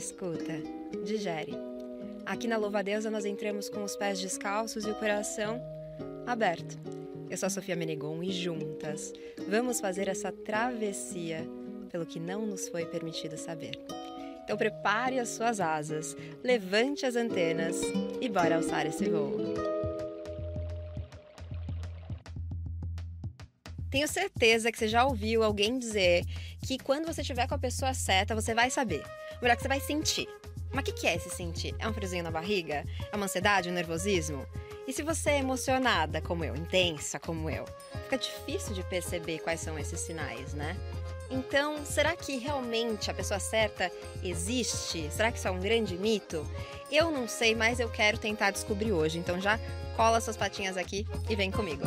Escuta, 0.00 0.54
digere. 1.04 1.52
Aqui 2.24 2.48
na 2.48 2.56
Louva 2.56 2.82
Deusa 2.82 3.10
nós 3.10 3.26
entramos 3.26 3.68
com 3.68 3.84
os 3.84 3.94
pés 3.96 4.18
descalços 4.18 4.86
e 4.86 4.90
o 4.90 4.94
coração 4.94 5.60
aberto. 6.26 6.78
Eu 7.28 7.36
sou 7.36 7.48
a 7.48 7.50
Sofia 7.50 7.76
Menegon 7.76 8.22
e 8.22 8.32
juntas 8.32 9.12
vamos 9.46 9.78
fazer 9.78 10.08
essa 10.08 10.32
travessia 10.32 11.46
pelo 11.90 12.06
que 12.06 12.18
não 12.18 12.46
nos 12.46 12.66
foi 12.66 12.86
permitido 12.86 13.36
saber. 13.36 13.78
Então 14.42 14.56
prepare 14.56 15.18
as 15.18 15.28
suas 15.28 15.60
asas, 15.60 16.16
levante 16.42 17.04
as 17.04 17.14
antenas 17.14 17.82
e 18.22 18.26
bora 18.26 18.56
alçar 18.56 18.86
esse 18.86 19.06
voo. 19.06 19.36
Tenho 23.90 24.08
certeza 24.08 24.72
que 24.72 24.78
você 24.78 24.88
já 24.88 25.04
ouviu 25.04 25.42
alguém 25.42 25.78
dizer 25.78 26.24
que 26.66 26.78
quando 26.78 27.04
você 27.04 27.20
estiver 27.20 27.46
com 27.46 27.54
a 27.54 27.58
pessoa 27.58 27.92
certa, 27.92 28.34
você 28.34 28.54
vai 28.54 28.70
saber. 28.70 29.02
Melhor 29.40 29.56
que 29.56 29.62
você 29.62 29.68
vai 29.68 29.80
sentir. 29.80 30.28
Mas 30.72 30.82
o 30.82 30.84
que, 30.84 30.92
que 30.92 31.06
é 31.06 31.16
esse 31.16 31.30
sentir? 31.30 31.74
É 31.78 31.88
um 31.88 31.92
friozinho 31.92 32.22
na 32.22 32.30
barriga? 32.30 32.84
É 33.10 33.16
uma 33.16 33.24
ansiedade, 33.24 33.68
um 33.68 33.72
nervosismo? 33.72 34.46
E 34.86 34.92
se 34.92 35.02
você 35.02 35.30
é 35.30 35.38
emocionada 35.38 36.20
como 36.20 36.44
eu, 36.44 36.54
intensa 36.56 37.18
como 37.18 37.50
eu, 37.50 37.64
fica 38.04 38.18
difícil 38.18 38.74
de 38.74 38.82
perceber 38.84 39.38
quais 39.40 39.60
são 39.60 39.78
esses 39.78 40.00
sinais, 40.00 40.54
né? 40.54 40.76
Então, 41.30 41.84
será 41.84 42.16
que 42.16 42.36
realmente 42.38 43.10
a 43.10 43.14
pessoa 43.14 43.38
certa 43.38 43.90
existe? 44.22 45.08
Será 45.12 45.30
que 45.30 45.38
isso 45.38 45.46
é 45.46 45.50
um 45.50 45.60
grande 45.60 45.96
mito? 45.96 46.44
Eu 46.90 47.10
não 47.10 47.28
sei, 47.28 47.54
mas 47.54 47.78
eu 47.78 47.88
quero 47.88 48.18
tentar 48.18 48.50
descobrir 48.50 48.92
hoje. 48.92 49.18
Então 49.18 49.40
já 49.40 49.58
cola 49.96 50.20
suas 50.20 50.36
patinhas 50.36 50.76
aqui 50.76 51.06
e 51.28 51.36
vem 51.36 51.50
comigo. 51.50 51.84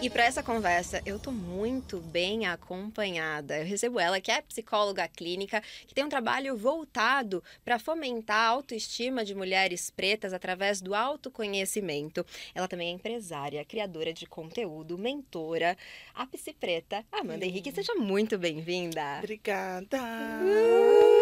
E 0.00 0.08
para 0.08 0.24
essa 0.24 0.44
conversa, 0.44 1.02
eu 1.04 1.18
tô 1.18 1.32
muito 1.32 1.98
bem 1.98 2.46
acompanhada. 2.46 3.58
Eu 3.58 3.64
recebo 3.66 3.98
ela, 3.98 4.20
que 4.20 4.30
é 4.30 4.40
psicóloga 4.40 5.08
clínica, 5.08 5.60
que 5.88 5.94
tem 5.94 6.04
um 6.04 6.08
trabalho 6.08 6.56
voltado 6.56 7.42
para 7.64 7.80
fomentar 7.80 8.36
a 8.36 8.46
autoestima 8.46 9.24
de 9.24 9.34
mulheres 9.34 9.90
pretas 9.90 10.32
através 10.32 10.80
do 10.80 10.94
autoconhecimento. 10.94 12.24
Ela 12.54 12.68
também 12.68 12.90
é 12.90 12.92
empresária, 12.92 13.64
criadora 13.64 14.12
de 14.12 14.24
conteúdo, 14.24 14.96
mentora, 14.96 15.76
a 16.14 16.24
psi 16.28 16.52
preta. 16.52 17.04
Amanda 17.10 17.44
hum. 17.44 17.48
Henrique, 17.48 17.72
seja 17.72 17.96
muito 17.96 18.38
bem-vinda. 18.38 19.18
Obrigada. 19.18 19.98
Uh! 20.44 21.18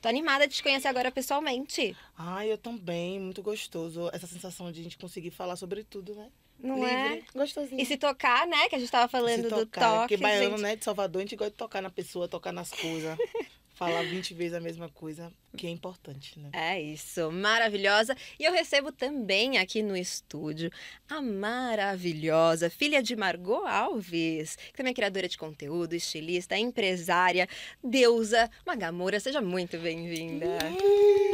Tô 0.00 0.08
animada 0.08 0.46
de 0.46 0.54
te 0.54 0.62
conhecer 0.62 0.88
agora 0.88 1.10
pessoalmente. 1.10 1.96
Ai, 2.16 2.50
eu 2.50 2.56
também. 2.56 3.18
Muito 3.18 3.42
gostoso. 3.42 4.08
Essa 4.12 4.26
sensação 4.26 4.70
de 4.70 4.80
a 4.80 4.82
gente 4.84 4.96
conseguir 4.96 5.30
falar 5.30 5.56
sobre 5.56 5.84
tudo, 5.84 6.14
né? 6.14 6.30
Não 6.58 6.86
é? 6.86 7.14
Livre, 7.14 7.24
é? 7.34 7.38
Gostosinho. 7.38 7.80
E 7.80 7.86
se 7.86 7.96
tocar, 7.96 8.46
né? 8.46 8.68
Que 8.68 8.76
a 8.76 8.78
gente 8.78 8.90
tava 8.90 9.08
falando 9.08 9.42
se 9.42 9.42
do 9.42 9.50
tocar, 9.50 9.80
toque. 9.80 9.98
Porque 10.00 10.16
baiano, 10.16 10.50
gente... 10.50 10.62
né, 10.62 10.76
de 10.76 10.84
Salvador, 10.84 11.20
a 11.20 11.24
gente 11.24 11.36
gosta 11.36 11.50
de 11.50 11.56
tocar 11.56 11.82
na 11.82 11.90
pessoa, 11.90 12.28
tocar 12.28 12.52
nas 12.52 12.70
coisas. 12.70 13.16
falar 13.76 14.02
20 14.02 14.32
vezes 14.32 14.54
a 14.54 14.60
mesma 14.60 14.88
coisa, 14.88 15.30
que 15.54 15.66
é 15.66 15.70
importante, 15.70 16.40
né? 16.40 16.48
É 16.52 16.80
isso, 16.80 17.30
maravilhosa. 17.30 18.16
E 18.38 18.44
eu 18.44 18.50
recebo 18.50 18.90
também 18.90 19.58
aqui 19.58 19.82
no 19.82 19.94
estúdio 19.94 20.70
a 21.08 21.20
maravilhosa 21.20 22.70
filha 22.70 23.02
de 23.02 23.14
Margot 23.14 23.66
Alves, 23.66 24.56
que 24.56 24.72
também 24.72 24.92
é 24.92 24.94
criadora 24.94 25.28
de 25.28 25.36
conteúdo, 25.36 25.94
estilista, 25.94 26.56
empresária, 26.56 27.46
deusa, 27.84 28.50
Magamora. 28.64 29.20
Seja 29.20 29.42
muito 29.42 29.76
bem-vinda. 29.78 30.46
Uhul. 30.46 31.25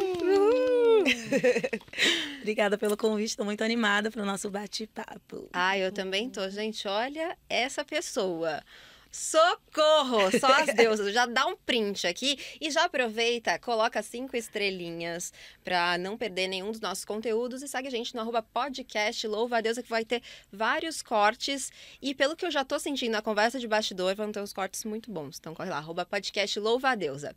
Obrigada 2.40 2.76
pelo 2.78 2.96
convite, 2.96 3.30
estou 3.30 3.44
muito 3.44 3.62
animada 3.62 4.10
para 4.10 4.22
o 4.22 4.26
nosso 4.26 4.50
bate-papo. 4.50 5.48
Ah, 5.52 5.78
eu 5.78 5.92
também 5.92 6.28
tô, 6.28 6.48
gente. 6.50 6.86
Olha 6.88 7.36
essa 7.48 7.84
pessoa. 7.84 8.62
Socorro! 9.12 10.30
Só 10.40 10.46
as 10.46 10.72
deusas. 10.74 11.12
Já 11.12 11.26
dá 11.26 11.46
um 11.46 11.54
print 11.54 12.06
aqui 12.06 12.38
e 12.58 12.70
já 12.70 12.84
aproveita, 12.84 13.58
coloca 13.58 14.02
cinco 14.02 14.34
estrelinhas 14.34 15.34
para 15.62 15.98
não 15.98 16.16
perder 16.16 16.48
nenhum 16.48 16.70
dos 16.70 16.80
nossos 16.80 17.04
conteúdos 17.04 17.62
e 17.62 17.68
segue 17.68 17.88
a 17.88 17.90
gente 17.90 18.14
no 18.14 18.22
arroba 18.22 18.42
podcast 18.42 19.28
Louva 19.28 19.58
a 19.58 19.60
Deusa 19.60 19.82
que 19.82 19.90
vai 19.90 20.02
ter 20.02 20.22
vários 20.50 21.02
cortes 21.02 21.70
e 22.00 22.14
pelo 22.14 22.34
que 22.34 22.46
eu 22.46 22.50
já 22.50 22.64
tô 22.64 22.78
sentindo 22.78 23.12
na 23.12 23.20
conversa 23.20 23.60
de 23.60 23.68
bastidor, 23.68 24.14
vão 24.14 24.32
ter 24.32 24.40
uns 24.40 24.54
cortes 24.54 24.82
muito 24.84 25.10
bons. 25.10 25.36
Então 25.38 25.54
corre 25.54 25.68
lá, 25.68 25.76
arroba 25.76 26.06
podcast 26.06 26.58
Louva 26.58 26.88
a 26.88 26.94
Deusa. 26.94 27.36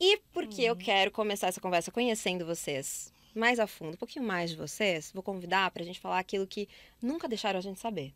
E 0.00 0.18
porque 0.32 0.62
hum. 0.62 0.66
eu 0.66 0.76
quero 0.76 1.10
começar 1.10 1.48
essa 1.48 1.60
conversa 1.60 1.90
conhecendo 1.90 2.46
vocês 2.46 3.12
mais 3.34 3.60
a 3.60 3.66
fundo, 3.66 3.94
um 3.94 3.98
pouquinho 3.98 4.24
mais 4.24 4.50
de 4.50 4.56
vocês, 4.56 5.12
vou 5.12 5.22
convidar 5.22 5.70
para 5.70 5.82
a 5.82 5.86
gente 5.86 6.00
falar 6.00 6.18
aquilo 6.18 6.46
que 6.46 6.68
nunca 7.00 7.28
deixaram 7.28 7.58
a 7.58 7.62
gente 7.62 7.78
saber. 7.78 8.12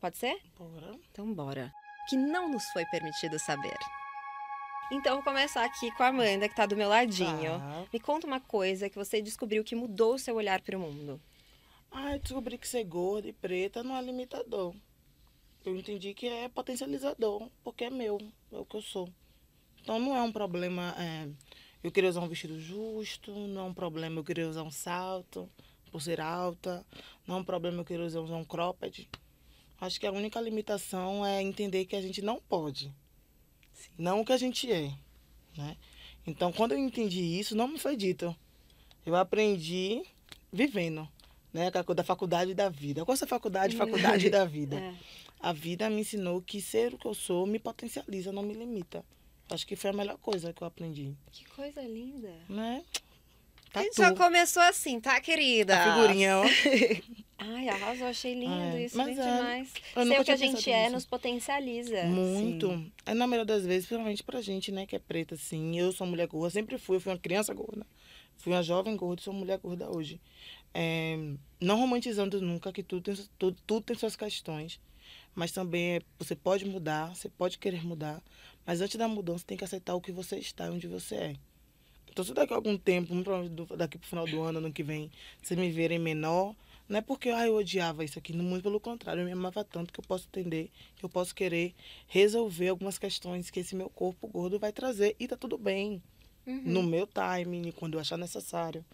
Pode 0.00 0.18
ser? 0.18 0.38
Bora. 0.56 0.94
Então 1.10 1.32
bora 1.32 1.72
que 2.08 2.16
não 2.16 2.48
nos 2.50 2.64
foi 2.70 2.84
permitido 2.86 3.38
saber. 3.38 3.76
Então, 4.90 5.16
vou 5.16 5.22
começar 5.22 5.62
aqui 5.64 5.90
com 5.94 6.02
a 6.02 6.06
Amanda, 6.06 6.48
que 6.48 6.54
está 6.54 6.64
do 6.64 6.74
meu 6.74 6.88
ladinho. 6.88 7.52
Ah. 7.52 7.84
Me 7.92 8.00
conta 8.00 8.26
uma 8.26 8.40
coisa 8.40 8.88
que 8.88 8.96
você 8.96 9.20
descobriu 9.20 9.62
que 9.62 9.76
mudou 9.76 10.14
o 10.14 10.18
seu 10.18 10.34
olhar 10.36 10.62
para 10.62 10.78
o 10.78 10.80
mundo. 10.80 11.20
Ah, 11.90 12.14
eu 12.14 12.18
descobri 12.18 12.56
que 12.56 12.66
ser 12.66 12.84
gorda 12.84 13.28
e 13.28 13.32
preta 13.34 13.82
não 13.82 13.94
é 13.94 14.00
limitador. 14.00 14.74
Eu 15.66 15.76
entendi 15.76 16.14
que 16.14 16.26
é 16.26 16.48
potencializador, 16.48 17.50
porque 17.62 17.84
é 17.84 17.90
meu, 17.90 18.18
é 18.50 18.56
o 18.56 18.64
que 18.64 18.76
eu 18.76 18.82
sou. 18.82 19.10
Então, 19.88 19.98
não 19.98 20.14
é 20.14 20.20
um 20.20 20.30
problema 20.30 20.94
é, 20.98 21.26
eu 21.82 21.90
querer 21.90 22.08
usar 22.08 22.20
um 22.20 22.28
vestido 22.28 22.60
justo, 22.60 23.32
não 23.32 23.62
é 23.62 23.64
um 23.64 23.72
problema 23.72 24.20
eu 24.20 24.22
querer 24.22 24.44
usar 24.44 24.62
um 24.62 24.70
salto 24.70 25.48
por 25.90 26.02
ser 26.02 26.20
alta, 26.20 26.84
não 27.26 27.36
é 27.36 27.40
um 27.40 27.42
problema 27.42 27.80
eu 27.80 27.86
querer 27.86 28.02
usar 28.02 28.20
um 28.20 28.44
cropped. 28.44 29.08
Acho 29.80 29.98
que 29.98 30.06
a 30.06 30.12
única 30.12 30.38
limitação 30.42 31.24
é 31.24 31.42
entender 31.42 31.86
que 31.86 31.96
a 31.96 32.02
gente 32.02 32.20
não 32.20 32.38
pode. 32.38 32.94
Sim. 33.72 33.88
Não 33.96 34.20
o 34.20 34.26
que 34.26 34.32
a 34.34 34.36
gente 34.36 34.70
é. 34.70 34.92
Né? 35.56 35.74
Então, 36.26 36.52
quando 36.52 36.72
eu 36.72 36.78
entendi 36.78 37.22
isso, 37.22 37.56
não 37.56 37.66
me 37.66 37.78
foi 37.78 37.96
dito. 37.96 38.36
Eu 39.06 39.16
aprendi 39.16 40.02
vivendo. 40.52 41.08
Né? 41.50 41.70
Da 41.70 42.04
faculdade 42.04 42.52
da 42.52 42.68
vida. 42.68 43.06
Qual 43.06 43.14
essa 43.14 43.26
faculdade? 43.26 43.72
Faculdade 43.78 44.28
da 44.28 44.44
vida. 44.44 44.76
É. 44.78 44.94
A 45.40 45.54
vida 45.54 45.88
me 45.88 46.02
ensinou 46.02 46.42
que 46.42 46.60
ser 46.60 46.92
o 46.92 46.98
que 46.98 47.06
eu 47.06 47.14
sou 47.14 47.46
me 47.46 47.58
potencializa, 47.58 48.30
não 48.30 48.42
me 48.42 48.52
limita. 48.52 49.02
Acho 49.50 49.66
que 49.66 49.76
foi 49.76 49.90
a 49.90 49.92
melhor 49.92 50.18
coisa 50.18 50.52
que 50.52 50.62
eu 50.62 50.66
aprendi. 50.66 51.14
Que 51.32 51.44
coisa 51.46 51.80
linda. 51.82 52.32
Né? 52.48 52.84
Tá 53.72 53.80
a 53.80 53.82
gente 53.82 53.96
já 53.96 54.14
começou 54.14 54.62
assim, 54.62 55.00
tá, 55.00 55.20
querida? 55.20 55.76
A 55.76 55.94
figurinha, 55.94 56.38
ó. 56.38 56.44
Ai, 57.38 57.68
arrasou, 57.68 58.08
achei 58.08 58.34
lindo 58.34 58.76
é, 58.76 58.84
isso, 58.84 58.96
mas 58.96 59.16
é, 59.16 59.22
demais. 59.22 59.72
Ser 59.94 60.20
o 60.20 60.24
que 60.24 60.30
a 60.32 60.36
gente 60.36 60.70
é 60.70 60.90
nos 60.90 61.06
potencializa. 61.06 62.02
Muito. 62.04 62.68
Sim. 62.68 62.92
É 63.06 63.14
na 63.14 63.26
maioria 63.26 63.44
das 63.44 63.64
vezes, 63.64 63.86
principalmente 63.86 64.24
pra 64.24 64.40
gente, 64.40 64.72
né, 64.72 64.86
que 64.86 64.96
é 64.96 64.98
preta, 64.98 65.36
assim. 65.36 65.78
Eu 65.78 65.92
sou 65.92 66.06
mulher 66.06 66.26
gorda, 66.26 66.50
sempre 66.50 66.78
fui, 66.78 66.96
eu 66.96 67.00
fui 67.00 67.12
uma 67.12 67.18
criança 67.18 67.54
gorda. 67.54 67.86
Fui 68.38 68.52
uma 68.52 68.62
jovem 68.62 68.96
gorda, 68.96 69.22
sou 69.22 69.32
mulher 69.32 69.58
gorda 69.58 69.88
hoje. 69.88 70.20
É, 70.74 71.16
não 71.60 71.78
romantizando 71.78 72.40
nunca 72.40 72.72
que 72.72 72.82
tudo 72.82 73.02
tem, 73.02 73.14
tudo, 73.38 73.56
tudo 73.66 73.84
tem 73.84 73.96
suas 73.96 74.16
questões. 74.16 74.80
Mas 75.34 75.52
também 75.52 75.96
é, 75.96 76.02
você 76.18 76.34
pode 76.34 76.64
mudar, 76.64 77.14
você 77.14 77.28
pode 77.28 77.58
querer 77.58 77.84
mudar. 77.84 78.20
Mas 78.68 78.82
antes 78.82 78.96
da 78.96 79.08
mudança, 79.08 79.46
tem 79.46 79.56
que 79.56 79.64
aceitar 79.64 79.94
o 79.94 80.00
que 80.00 80.12
você 80.12 80.36
está, 80.36 80.70
onde 80.70 80.86
você 80.86 81.14
é. 81.14 81.36
Então, 82.10 82.22
se 82.22 82.34
daqui 82.34 82.52
a 82.52 82.56
algum 82.56 82.76
tempo, 82.76 83.14
daqui 83.74 83.96
pro 83.96 84.06
final 84.06 84.26
do 84.26 84.42
ano, 84.42 84.58
ano 84.58 84.70
que 84.70 84.82
vem, 84.82 85.10
vocês 85.42 85.58
me 85.58 85.70
verem 85.70 85.98
menor, 85.98 86.54
não 86.86 86.98
é 86.98 87.00
porque 87.00 87.30
ah, 87.30 87.46
eu 87.46 87.54
odiava 87.54 88.04
isso 88.04 88.18
aqui, 88.18 88.30
muito 88.34 88.62
pelo 88.62 88.78
contrário, 88.78 89.22
eu 89.22 89.24
me 89.24 89.32
amava 89.32 89.64
tanto 89.64 89.90
que 89.90 89.98
eu 89.98 90.04
posso 90.04 90.26
entender, 90.26 90.70
que 90.96 91.02
eu 91.02 91.08
posso 91.08 91.34
querer 91.34 91.74
resolver 92.08 92.68
algumas 92.68 92.98
questões 92.98 93.48
que 93.48 93.60
esse 93.60 93.74
meu 93.74 93.88
corpo 93.88 94.28
gordo 94.28 94.58
vai 94.58 94.70
trazer 94.70 95.16
e 95.18 95.26
tá 95.26 95.34
tudo 95.34 95.56
bem. 95.56 96.02
Uhum. 96.46 96.60
No 96.66 96.82
meu 96.82 97.06
timing, 97.06 97.72
quando 97.72 97.94
eu 97.94 98.00
achar 98.00 98.18
necessário. 98.18 98.84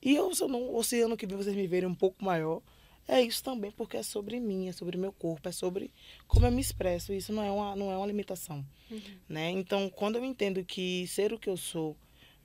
E 0.00 0.16
eu, 0.16 0.34
se, 0.34 0.42
eu 0.42 0.48
não, 0.48 0.62
ou 0.62 0.82
se 0.82 1.02
ano 1.02 1.18
que 1.18 1.26
vem 1.26 1.36
vocês 1.36 1.54
me 1.54 1.66
verem 1.66 1.86
um 1.86 1.94
pouco 1.94 2.24
maior, 2.24 2.62
é 3.08 3.22
isso 3.22 3.42
também, 3.42 3.70
porque 3.70 3.96
é 3.96 4.02
sobre 4.02 4.38
mim, 4.38 4.68
é 4.68 4.72
sobre 4.72 4.98
meu 4.98 5.10
corpo, 5.10 5.48
é 5.48 5.52
sobre 5.52 5.90
como 6.26 6.44
eu 6.44 6.52
me 6.52 6.60
expresso. 6.60 7.10
Isso 7.14 7.32
não 7.32 7.42
é 7.42 7.50
uma, 7.50 7.74
não 7.74 7.90
é 7.90 7.96
uma 7.96 8.06
limitação. 8.06 8.62
Uhum. 8.90 9.00
Né? 9.26 9.50
Então, 9.50 9.88
quando 9.88 10.16
eu 10.16 10.24
entendo 10.24 10.62
que 10.62 11.06
ser 11.06 11.32
o 11.32 11.38
que 11.38 11.48
eu 11.48 11.56
sou 11.56 11.96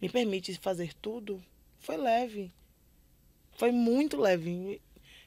me 0.02 0.08
permite 0.08 0.58
fazer 0.58 0.94
tudo, 0.96 1.44
foi 1.80 1.98
leve. 1.98 2.54
Foi 3.58 3.74
muito 3.74 4.16
leve. 4.16 4.82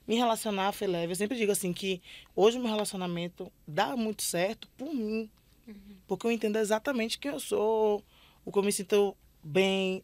Me 0.09 0.17
relacionar 0.17 0.73
foi 0.73 0.87
leve. 0.87 1.13
Eu 1.13 1.17
sempre 1.17 1.37
digo 1.37 1.53
assim 1.53 1.71
que 1.71 2.01
hoje 2.35 2.57
o 2.57 2.61
meu 2.61 2.71
relacionamento 2.71 3.53
dá 3.69 3.95
muito 3.95 4.23
certo 4.23 4.69
por 4.77 4.95
mim. 4.95 5.29
Uhum. 5.69 5.97
Porque 6.07 6.27
eu 6.27 6.31
entendo 6.31 6.57
exatamente 6.57 7.19
quem 7.19 7.31
eu 7.33 7.41
sou, 7.41 8.03
o 8.43 8.51
que 8.51 8.59
eu 8.59 8.63
me 8.63 8.73
sinto 8.73 9.15
bem 9.43 10.03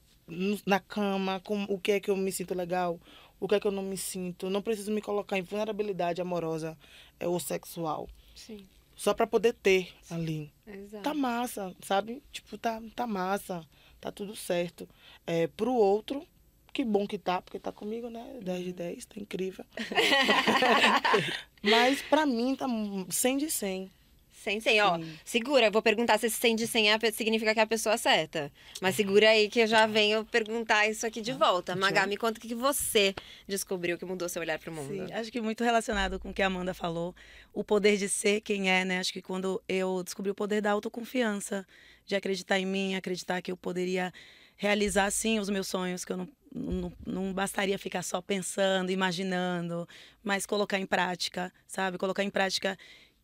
na 0.67 0.81
cama, 0.81 1.41
com, 1.41 1.65
o 1.65 1.79
que 1.79 1.93
é 1.93 2.01
que 2.01 2.11
eu 2.11 2.17
me 2.17 2.33
sinto 2.33 2.55
legal, 2.55 3.01
o 3.43 3.49
que 3.49 3.57
é 3.57 3.61
que 3.61 3.67
eu 3.67 3.73
não 3.73 3.83
me 3.83 3.97
sinto. 3.97 4.49
Não 4.49 4.63
preciso 4.63 4.93
me 4.93 5.03
colocar 5.03 5.37
em 5.37 5.43
vulnerabilidade 5.43 6.21
amorosa 6.21 6.79
é, 7.19 7.27
ou 7.27 7.41
sexual. 7.41 8.09
Sim. 8.35 8.67
Só 8.95 9.13
para 9.13 9.27
poder 9.27 9.55
ter 9.55 9.93
ali. 10.11 10.53
Exato. 10.67 11.03
Tá 11.03 11.13
massa, 11.13 11.75
sabe? 11.83 12.23
Tipo, 12.31 12.57
tá, 12.57 12.81
tá 12.95 13.07
massa 13.07 13.67
tá 14.03 14.11
tudo 14.11 14.35
certo. 14.35 14.89
É, 15.25 15.47
pro 15.47 15.73
outro, 15.73 16.27
que 16.73 16.85
bom 16.85 17.07
que 17.07 17.17
tá, 17.17 17.41
porque 17.41 17.61
tá 17.61 17.71
comigo, 17.71 18.11
né? 18.11 18.41
10 18.43 18.65
de 18.65 18.73
10, 18.73 19.05
tá 19.07 19.15
incrível. 19.21 19.65
Mas 21.63 22.03
pra 22.03 22.27
mim 22.27 22.57
tá 22.57 22.67
100 23.09 23.39
de 23.39 23.51
100. 23.51 23.93
Sem 24.43 24.59
sem, 24.59 24.81
ó. 24.81 24.99
Segura, 25.25 25.71
vou 25.71 25.81
perguntar 25.81 26.19
se 26.19 26.27
esse 26.27 26.37
sem 26.37 26.57
de 26.57 26.67
sem 26.67 26.91
é, 26.91 26.99
significa 27.13 27.55
que 27.55 27.61
é 27.61 27.63
a 27.63 27.67
pessoa 27.67 27.97
certa. 27.97 28.51
Mas 28.81 28.97
segura 28.97 29.31
aí 29.31 29.49
que 29.49 29.61
eu 29.61 29.67
já 29.69 29.87
venho 29.87 30.25
perguntar 30.25 30.89
isso 30.89 31.07
aqui 31.07 31.21
de 31.21 31.33
volta. 31.33 31.77
Magá, 31.77 32.09
me 32.09 32.17
conta 32.17 32.39
o 32.39 32.43
que 32.43 32.53
você 32.53 33.15
descobriu 33.47 33.97
que 33.97 34.05
mudou 34.05 34.29
seu 34.29 34.43
olhar 34.43 34.59
pro 34.59 34.73
mundo. 34.73 34.89
Sim, 34.89 35.13
acho 35.13 35.31
que 35.31 35.41
muito 35.41 35.63
relacionado 35.63 36.19
com 36.19 36.31
o 36.31 36.35
que 36.35 36.43
a 36.43 36.47
Amanda 36.47 36.75
falou, 36.75 37.15
o 37.53 37.63
poder 37.63 37.97
de 37.97 38.09
ser 38.09 38.41
quem 38.41 38.69
é, 38.69 38.85
né? 38.85 38.99
Acho 38.99 39.13
que 39.13 39.23
quando 39.23 39.63
eu 39.69 40.03
descobri 40.03 40.33
o 40.33 40.35
poder 40.35 40.61
da 40.61 40.73
autoconfiança, 40.73 41.65
de 42.05 42.17
acreditar 42.17 42.59
em 42.59 42.67
mim, 42.67 42.97
acreditar 42.97 43.41
que 43.41 43.53
eu 43.53 43.57
poderia 43.57 44.13
realizar 44.57 45.11
sim 45.13 45.39
os 45.39 45.49
meus 45.49 45.69
sonhos, 45.69 46.05
que 46.05 46.13
eu 46.13 46.17
não, 46.17 46.29
não, 46.55 46.93
não 47.07 47.33
bastaria 47.33 47.79
ficar 47.79 48.03
só 48.03 48.21
pensando, 48.21 48.91
imaginando, 48.91 49.89
mas 50.23 50.47
colocar 50.47 50.79
em 50.79 50.87
prática, 50.87 51.53
sabe? 51.67 51.99
Colocar 51.99 52.23
em 52.23 52.31
prática 52.31 52.77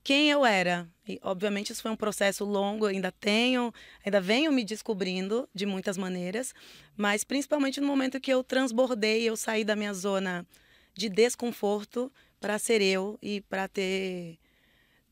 quem 0.08 0.30
eu 0.30 0.42
era. 0.46 0.88
E, 1.06 1.20
obviamente, 1.22 1.70
isso 1.70 1.82
foi 1.82 1.90
um 1.90 1.96
processo 1.96 2.42
longo, 2.42 2.86
ainda 2.86 3.12
tenho, 3.12 3.70
ainda 4.02 4.22
venho 4.22 4.50
me 4.50 4.64
descobrindo 4.64 5.46
de 5.54 5.66
muitas 5.66 5.98
maneiras, 5.98 6.54
mas 6.96 7.24
principalmente 7.24 7.78
no 7.78 7.86
momento 7.86 8.18
que 8.18 8.32
eu 8.32 8.42
transbordei, 8.42 9.28
eu 9.28 9.36
saí 9.36 9.66
da 9.66 9.76
minha 9.76 9.92
zona 9.92 10.46
de 10.94 11.10
desconforto 11.10 12.10
para 12.40 12.58
ser 12.58 12.80
eu 12.80 13.18
e 13.20 13.42
para 13.42 13.68
ter, 13.68 14.38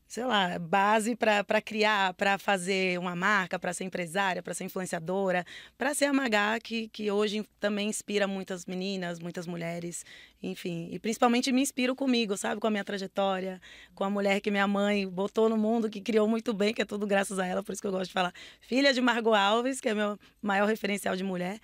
sei 0.07 0.23
lá, 0.23 0.57
base 0.57 1.15
para 1.15 1.61
criar, 1.61 2.13
para 2.13 2.37
fazer 2.37 2.97
uma 2.97 3.15
marca, 3.15 3.59
para 3.59 3.73
ser 3.73 3.83
empresária, 3.83 4.41
para 4.41 4.53
ser 4.53 4.63
influenciadora, 4.63 5.45
para 5.77 5.93
ser 5.93 6.05
a 6.05 6.13
Magá, 6.13 6.57
que, 6.61 6.87
que 6.87 7.11
hoje 7.11 7.45
também 7.59 7.89
inspira 7.89 8.25
muitas 8.25 8.65
meninas, 8.65 9.19
muitas 9.19 9.45
mulheres, 9.45 10.05
enfim. 10.41 10.87
E 10.91 10.97
principalmente 10.97 11.51
me 11.51 11.61
inspiro 11.61 11.93
comigo, 11.93 12.37
sabe? 12.37 12.61
Com 12.61 12.67
a 12.67 12.71
minha 12.71 12.85
trajetória, 12.85 13.61
com 13.93 14.05
a 14.05 14.09
mulher 14.09 14.39
que 14.39 14.49
minha 14.49 14.67
mãe 14.67 15.05
botou 15.05 15.49
no 15.49 15.57
mundo, 15.57 15.89
que 15.89 15.99
criou 15.99 16.27
muito 16.27 16.53
bem, 16.53 16.73
que 16.73 16.81
é 16.81 16.85
tudo 16.85 17.05
graças 17.05 17.37
a 17.37 17.45
ela, 17.45 17.61
por 17.61 17.73
isso 17.73 17.81
que 17.81 17.87
eu 17.87 17.91
gosto 17.91 18.07
de 18.07 18.13
falar. 18.13 18.33
Filha 18.61 18.93
de 18.93 19.01
Margot 19.01 19.33
Alves, 19.33 19.81
que 19.81 19.89
é 19.89 19.93
meu 19.93 20.17
maior 20.41 20.67
referencial 20.67 21.17
de 21.17 21.23
mulher. 21.23 21.59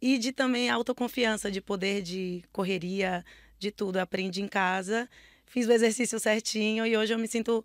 E 0.00 0.18
de 0.18 0.30
também 0.30 0.68
autoconfiança, 0.68 1.50
de 1.50 1.62
poder, 1.62 2.02
de 2.02 2.44
correria, 2.52 3.24
de 3.58 3.70
tudo. 3.70 3.96
Eu 3.96 4.02
aprendi 4.02 4.42
em 4.42 4.48
casa, 4.48 5.08
fiz 5.46 5.66
o 5.66 5.72
exercício 5.72 6.20
certinho 6.20 6.84
e 6.86 6.94
hoje 6.96 7.14
eu 7.14 7.18
me 7.18 7.26
sinto 7.26 7.64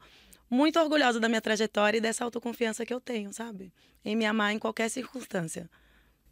muito 0.51 0.77
orgulhosa 0.77 1.17
da 1.17 1.29
minha 1.29 1.39
trajetória 1.39 1.97
e 1.97 2.01
dessa 2.01 2.25
autoconfiança 2.25 2.85
que 2.85 2.93
eu 2.93 2.99
tenho, 2.99 3.31
sabe? 3.31 3.71
Em 4.03 4.17
me 4.17 4.25
amar 4.25 4.51
em 4.53 4.59
qualquer 4.59 4.89
circunstância. 4.89 5.69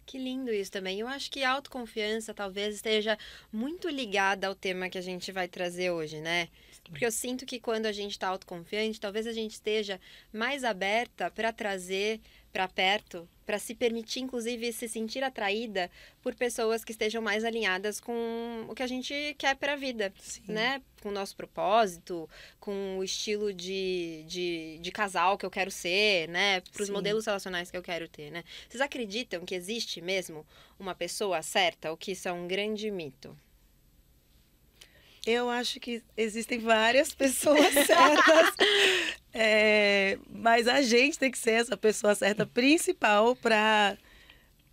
Que 0.06 0.18
lindo 0.18 0.52
isso 0.52 0.72
também. 0.72 1.00
Eu 1.00 1.08
acho 1.08 1.32
que 1.32 1.44
a 1.44 1.52
autoconfiança 1.52 2.34
talvez 2.34 2.76
esteja 2.76 3.18
muito 3.54 3.88
ligada 3.88 4.48
ao 4.48 4.56
tema 4.56 4.90
que 4.90 4.98
a 4.98 5.02
gente 5.02 5.32
vai 5.32 5.48
trazer 5.48 5.92
hoje, 5.92 6.20
né? 6.20 6.50
Porque 6.90 7.06
eu 7.06 7.12
sinto 7.12 7.46
que 7.46 7.60
quando 7.60 7.86
a 7.86 7.92
gente 7.92 8.12
está 8.12 8.28
autoconfiante, 8.28 9.00
talvez 9.00 9.28
a 9.28 9.32
gente 9.32 9.52
esteja 9.52 10.02
mais 10.34 10.64
aberta 10.64 11.30
para 11.30 11.54
trazer 11.54 12.20
para 12.52 12.68
perto, 12.68 13.28
para 13.46 13.58
se 13.58 13.74
permitir, 13.74 14.20
inclusive, 14.20 14.72
se 14.72 14.88
sentir 14.88 15.24
atraída 15.24 15.90
por 16.22 16.36
pessoas 16.36 16.84
que 16.84 16.92
estejam 16.92 17.22
mais 17.22 17.44
alinhadas 17.44 18.00
com 18.00 18.66
o 18.68 18.76
que 18.76 18.84
a 18.84 18.88
gente 18.88 19.36
quer 19.38 19.56
para 19.56 19.74
a 19.74 19.76
vida, 19.76 20.14
Sim. 20.20 20.44
né? 20.48 20.82
Com 21.02 21.10
o 21.10 21.12
nosso 21.12 21.36
propósito, 21.36 22.30
com 22.60 22.98
o 22.98 23.04
estilo 23.04 23.54
de, 23.54 24.24
de, 24.28 24.80
de 24.80 24.92
casal 24.92 25.38
que 25.38 25.46
eu 25.46 25.52
quero 25.52 25.72
ser, 25.72 26.28
né? 26.30 26.62
Para 26.62 26.84
os 26.84 26.90
modelos 26.90 27.26
relacionais 27.26 27.72
que 27.72 27.78
eu 27.78 27.82
quero 27.82 28.08
ter, 28.08 28.32
né? 28.32 28.44
Vocês 28.68 28.82
acreditam 28.82 29.46
que 29.46 29.56
existe 29.56 30.02
mesmo 30.02 30.46
uma 30.80 30.94
pessoa 30.94 31.42
certa 31.42 31.90
ou 31.92 31.98
que 31.98 32.12
isso 32.12 32.28
é 32.28 32.32
um 32.32 32.48
grande 32.48 32.92
mito? 32.92 33.36
Eu 35.30 35.48
acho 35.48 35.80
que 35.80 36.02
existem 36.18 36.58
várias 36.58 37.14
pessoas 37.14 37.72
certas, 37.86 38.56
é, 39.32 40.18
mas 40.28 40.68
a 40.68 40.82
gente 40.82 41.20
tem 41.20 41.30
que 41.30 41.38
ser 41.38 41.52
essa 41.52 41.78
pessoa 41.78 42.16
certa 42.16 42.48
principal 42.48 43.36
para 43.36 43.96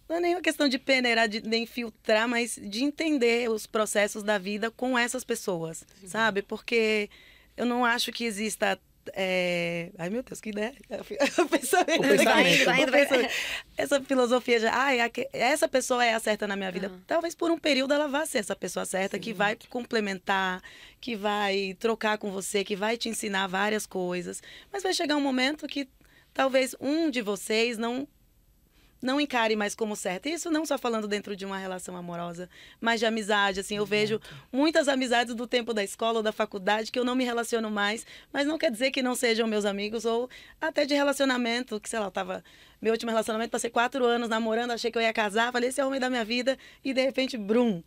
não 0.09 0.17
é 0.17 0.21
nem 0.21 0.35
uma 0.35 0.41
questão 0.41 0.69
de 0.69 0.79
peneirar, 0.79 1.29
de 1.29 1.47
nem 1.47 1.67
filtrar, 1.67 2.27
mas 2.27 2.59
de 2.63 2.85
entender 2.85 3.51
os 3.51 3.67
processos 3.67 4.23
da 4.23 4.39
vida 4.39 4.71
com 4.71 4.99
essas 4.99 5.25
pessoas, 5.25 5.85
sabe? 6.07 6.43
Porque 6.43 7.11
eu 7.57 7.67
não 7.67 7.85
acho 7.85 8.11
que 8.13 8.25
exista 8.25 8.79
é... 9.15 9.91
Ai, 9.99 10.11
meu 10.11 10.23
Deus, 10.23 10.41
que 10.41 10.51
ideia. 10.51 10.75
O 11.39 11.49
pensamento. 11.49 12.01
O 12.05 12.09
pensamento. 12.09 12.25
Vai 12.25 12.55
indo, 12.55 12.65
vai 12.65 12.83
indo, 12.83 12.93
vai- 12.93 13.05
O 13.05 13.09
pensamento. 13.09 13.33
Essa 13.77 14.01
filosofia 14.03 14.61
de, 14.61 14.67
ai, 14.67 14.99
essa 15.33 15.69
pessoa 15.69 16.05
é 16.05 16.15
a 16.15 16.21
certa 16.21 16.47
na 16.47 16.57
minha 16.57 16.71
vida. 16.73 16.89
Aham. 16.89 17.01
Talvez 17.07 17.35
por 17.35 17.51
um 17.51 17.59
período 17.59 17.93
ela 17.95 18.09
vá 18.09 18.25
ser 18.27 18.39
essa 18.39 18.57
pessoa 18.57 18.85
certa, 18.85 19.19
que 19.19 19.33
vai 19.33 19.57
complementar, 19.69 20.63
que 21.01 21.15
vai 21.17 21.77
trocar 21.79 22.19
com 22.19 22.31
você, 22.31 22.65
que 22.65 22.75
vai 22.77 22.97
te 22.97 23.09
ensinar 23.09 23.47
várias 23.47 23.87
coisas. 23.87 24.43
Mas 24.73 24.83
vai 24.83 24.93
chegar 24.93 25.17
um 25.17 25.21
momento 25.21 25.67
que 25.67 25.89
talvez 26.35 26.75
um 26.81 27.11
de 27.11 27.23
vocês 27.23 27.79
não 27.79 28.07
não 29.07 29.21
encare 29.21 29.55
mais 29.55 29.75
como 29.75 29.95
certo. 29.95 30.29
Isso 30.29 30.51
não 30.51 30.67
só 30.67 30.77
falando 30.77 31.07
dentro 31.07 31.37
de 31.37 31.47
uma 31.47 31.57
relação 31.57 31.97
amorosa, 31.97 32.51
mas 32.81 32.99
de 32.99 33.07
amizade. 33.07 33.61
Assim, 33.61 33.77
eu 33.77 33.87
vejo 33.87 34.21
muitas 34.53 34.89
amizades 34.89 35.35
do 35.35 35.47
tempo 35.47 35.73
da 35.73 35.85
escola 35.85 36.19
ou 36.19 36.23
da 36.23 36.33
faculdade 36.33 36.91
que 36.91 36.99
eu 36.99 37.05
não 37.05 37.15
me 37.15 37.25
relaciono 37.25 37.71
mais, 37.71 38.05
mas 38.33 38.47
não 38.47 38.59
quer 38.59 38.71
dizer 38.71 38.91
que 38.91 39.01
não 39.01 39.15
sejam 39.15 39.47
meus 39.47 39.65
amigos 39.65 40.05
ou 40.05 40.29
até 40.61 40.85
de 40.85 40.95
relacionamento, 40.95 41.81
que 41.81 41.89
sei 41.89 42.01
lá, 42.01 42.07
eu 42.07 42.11
tava 42.11 42.45
meu 42.83 42.93
último 42.93 43.11
relacionamento 43.11 43.51
passei 43.51 43.71
quatro 43.71 44.05
anos 44.05 44.29
namorando, 44.29 44.73
achei 44.73 44.91
que 44.91 44.99
eu 44.99 45.03
ia 45.03 45.13
casar, 45.13 45.51
falei 45.51 45.71
esse 45.71 45.81
é 45.81 45.85
o 45.85 45.87
homem 45.87 46.01
da 46.01 46.11
minha 46.11 46.25
vida 46.25 46.59
e 46.85 46.93
de 46.93 47.03
repente, 47.03 47.39
brum, 47.39 47.83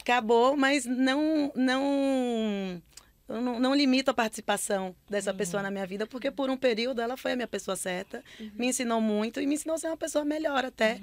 acabou, 0.00 0.56
mas 0.56 0.84
não 0.84 1.52
não 1.54 2.82
eu 3.28 3.40
não, 3.40 3.58
não 3.58 3.74
limito 3.74 4.10
a 4.10 4.14
participação 4.14 4.94
dessa 5.08 5.34
pessoa 5.34 5.62
na 5.62 5.70
minha 5.70 5.86
vida, 5.86 6.06
porque 6.06 6.30
por 6.30 6.48
um 6.48 6.56
período 6.56 7.00
ela 7.00 7.16
foi 7.16 7.32
a 7.32 7.36
minha 7.36 7.48
pessoa 7.48 7.76
certa, 7.76 8.22
me 8.54 8.68
ensinou 8.68 9.00
muito 9.00 9.40
e 9.40 9.46
me 9.46 9.54
ensinou 9.54 9.74
a 9.74 9.78
ser 9.78 9.88
uma 9.88 9.96
pessoa 9.96 10.24
melhor 10.24 10.64
até 10.64 11.00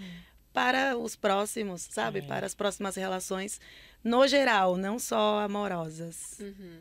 para 0.53 0.97
os 0.97 1.15
próximos, 1.15 1.81
sabe? 1.89 2.19
É. 2.19 2.21
Para 2.21 2.45
as 2.45 2.53
próximas 2.53 2.95
relações, 2.95 3.59
no 4.03 4.27
geral, 4.27 4.77
não 4.77 4.99
só 4.99 5.39
amorosas. 5.39 6.37
Uhum. 6.39 6.79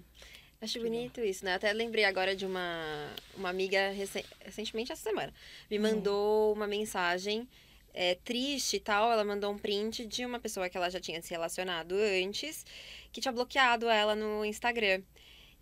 Acho 0.60 0.78
bonito 0.80 1.20
isso, 1.20 1.44
né? 1.44 1.54
Até 1.54 1.72
lembrei 1.72 2.04
agora 2.04 2.36
de 2.36 2.46
uma, 2.46 3.08
uma 3.36 3.48
amiga 3.48 3.90
recen- 3.90 4.24
recentemente 4.44 4.92
essa 4.92 5.02
semana. 5.02 5.32
Me 5.68 5.76
mandou 5.76 6.52
uma 6.52 6.68
mensagem 6.68 7.48
é, 7.92 8.14
triste 8.14 8.76
e 8.76 8.80
tal. 8.80 9.10
Ela 9.10 9.24
mandou 9.24 9.50
um 9.52 9.58
print 9.58 10.06
de 10.06 10.24
uma 10.24 10.38
pessoa 10.38 10.68
que 10.68 10.76
ela 10.76 10.88
já 10.88 11.00
tinha 11.00 11.20
se 11.20 11.30
relacionado 11.30 11.96
antes, 11.96 12.64
que 13.10 13.20
tinha 13.20 13.32
bloqueado 13.32 13.88
ela 13.88 14.14
no 14.14 14.44
Instagram. 14.44 15.02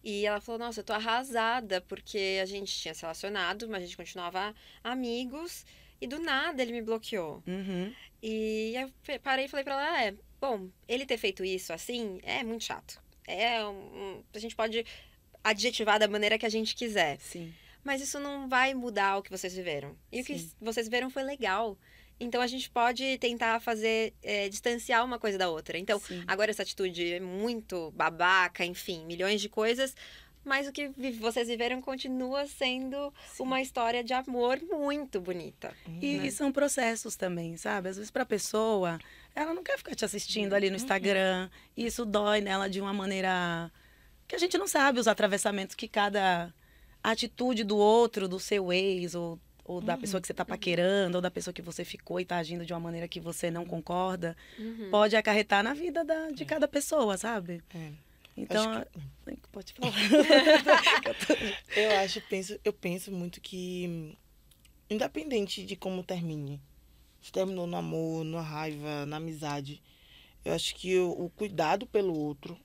E 0.02 0.26
ela 0.26 0.40
falou: 0.40 0.58
Nossa, 0.58 0.80
eu 0.80 0.84
tô 0.84 0.92
arrasada, 0.92 1.80
porque 1.82 2.38
a 2.42 2.46
gente 2.46 2.74
tinha 2.74 2.94
se 2.94 3.02
relacionado, 3.02 3.68
mas 3.68 3.82
a 3.82 3.86
gente 3.86 3.96
continuava 3.96 4.54
amigos. 4.82 5.64
E 6.00 6.06
do 6.06 6.18
nada 6.18 6.62
ele 6.62 6.72
me 6.72 6.82
bloqueou. 6.82 7.42
Uhum. 7.46 7.94
E 8.22 8.74
eu 8.74 9.20
parei 9.20 9.44
e 9.44 9.48
falei 9.48 9.64
pra 9.64 9.74
ela, 9.74 10.02
é, 10.02 10.14
bom, 10.40 10.68
ele 10.88 11.04
ter 11.04 11.18
feito 11.18 11.44
isso 11.44 11.72
assim 11.72 12.18
é 12.22 12.42
muito 12.42 12.64
chato. 12.64 13.00
É 13.26 13.64
um, 13.64 14.22
a 14.32 14.38
gente 14.38 14.56
pode 14.56 14.84
adjetivar 15.44 15.98
da 15.98 16.08
maneira 16.08 16.38
que 16.38 16.46
a 16.46 16.50
gente 16.50 16.74
quiser. 16.74 17.18
Sim. 17.20 17.52
Mas 17.84 18.02
isso 18.02 18.18
não 18.18 18.48
vai 18.48 18.74
mudar 18.74 19.18
o 19.18 19.22
que 19.22 19.30
vocês 19.30 19.54
viveram. 19.54 19.96
E 20.12 20.20
o 20.20 20.24
que 20.24 20.38
Sim. 20.38 20.52
vocês 20.60 20.86
viveram 20.86 21.10
foi 21.10 21.22
legal. 21.22 21.78
Então 22.20 22.42
a 22.42 22.46
gente 22.46 22.68
pode 22.68 23.16
tentar 23.18 23.60
fazer, 23.60 24.12
é, 24.22 24.48
distanciar 24.48 25.02
uma 25.02 25.18
coisa 25.18 25.38
da 25.38 25.48
outra. 25.48 25.78
Então, 25.78 25.98
Sim. 25.98 26.22
agora 26.26 26.50
essa 26.50 26.62
atitude 26.62 27.14
é 27.14 27.18
muito 27.18 27.90
babaca, 27.92 28.62
enfim, 28.64 29.06
milhões 29.06 29.40
de 29.40 29.48
coisas. 29.48 29.96
Mas 30.44 30.68
o 30.68 30.72
que 30.72 30.88
vocês 31.18 31.48
viveram 31.48 31.82
continua 31.82 32.46
sendo 32.46 33.12
Sim. 33.32 33.42
uma 33.42 33.60
história 33.60 34.04
de 34.04 34.12
amor 34.12 34.58
muito 34.62 35.20
bonita. 35.20 35.74
E, 36.00 36.18
né? 36.18 36.26
e 36.26 36.30
são 36.30 36.52
processos 36.52 37.16
também, 37.16 37.56
sabe? 37.56 37.88
Às 37.88 37.96
vezes 37.96 38.10
para 38.10 38.22
a 38.22 38.26
pessoa, 38.26 38.98
ela 39.34 39.52
não 39.54 39.62
quer 39.62 39.78
ficar 39.78 39.94
te 39.94 40.04
assistindo 40.04 40.54
ali 40.54 40.70
no 40.70 40.76
Instagram. 40.76 41.50
E 41.76 41.86
isso 41.86 42.04
dói 42.04 42.40
nela 42.40 42.68
de 42.68 42.80
uma 42.80 42.92
maneira 42.92 43.70
que 44.26 44.36
a 44.36 44.38
gente 44.38 44.56
não 44.56 44.66
sabe 44.66 45.00
os 45.00 45.08
atravessamentos 45.08 45.74
que 45.74 45.88
cada 45.88 46.54
atitude 47.02 47.64
do 47.64 47.76
outro, 47.76 48.28
do 48.28 48.38
seu 48.38 48.72
ex, 48.72 49.14
ou, 49.14 49.38
ou 49.70 49.80
da 49.80 49.96
pessoa 49.96 50.20
que 50.20 50.26
você 50.26 50.32
está 50.32 50.44
paquerando, 50.44 51.18
ou 51.18 51.22
da 51.22 51.30
pessoa 51.30 51.54
que 51.54 51.62
você 51.62 51.84
ficou 51.84 52.18
e 52.18 52.24
está 52.24 52.38
agindo 52.38 52.66
de 52.66 52.72
uma 52.72 52.80
maneira 52.80 53.06
que 53.06 53.20
você 53.20 53.52
não 53.52 53.64
concorda, 53.64 54.36
Uhum. 54.58 54.88
pode 54.90 55.14
acarretar 55.14 55.62
na 55.62 55.72
vida 55.72 56.04
da, 56.04 56.28
de 56.30 56.44
cada 56.44 56.66
pessoa, 56.66 57.16
sabe? 57.16 57.62
É. 57.72 57.92
Então, 58.36 58.68
Acho 58.72 58.86
pode 59.52 59.72
falar. 59.74 59.92
Eu 61.76 61.98
acho, 62.00 62.20
penso, 62.22 62.58
eu 62.64 62.72
penso 62.72 63.12
muito 63.12 63.40
que, 63.40 64.16
independente 64.88 65.64
de 65.64 65.76
como 65.76 66.02
termine, 66.02 66.60
se 67.20 67.30
terminou 67.30 67.66
no 67.66 67.76
amor, 67.76 68.24
na 68.24 68.40
raiva, 68.40 69.06
na 69.06 69.18
amizade, 69.18 69.80
eu 70.44 70.52
acho 70.52 70.74
que 70.74 70.98
o, 70.98 71.10
o 71.10 71.30
cuidado 71.30 71.86
pelo 71.86 72.18
outro 72.18 72.58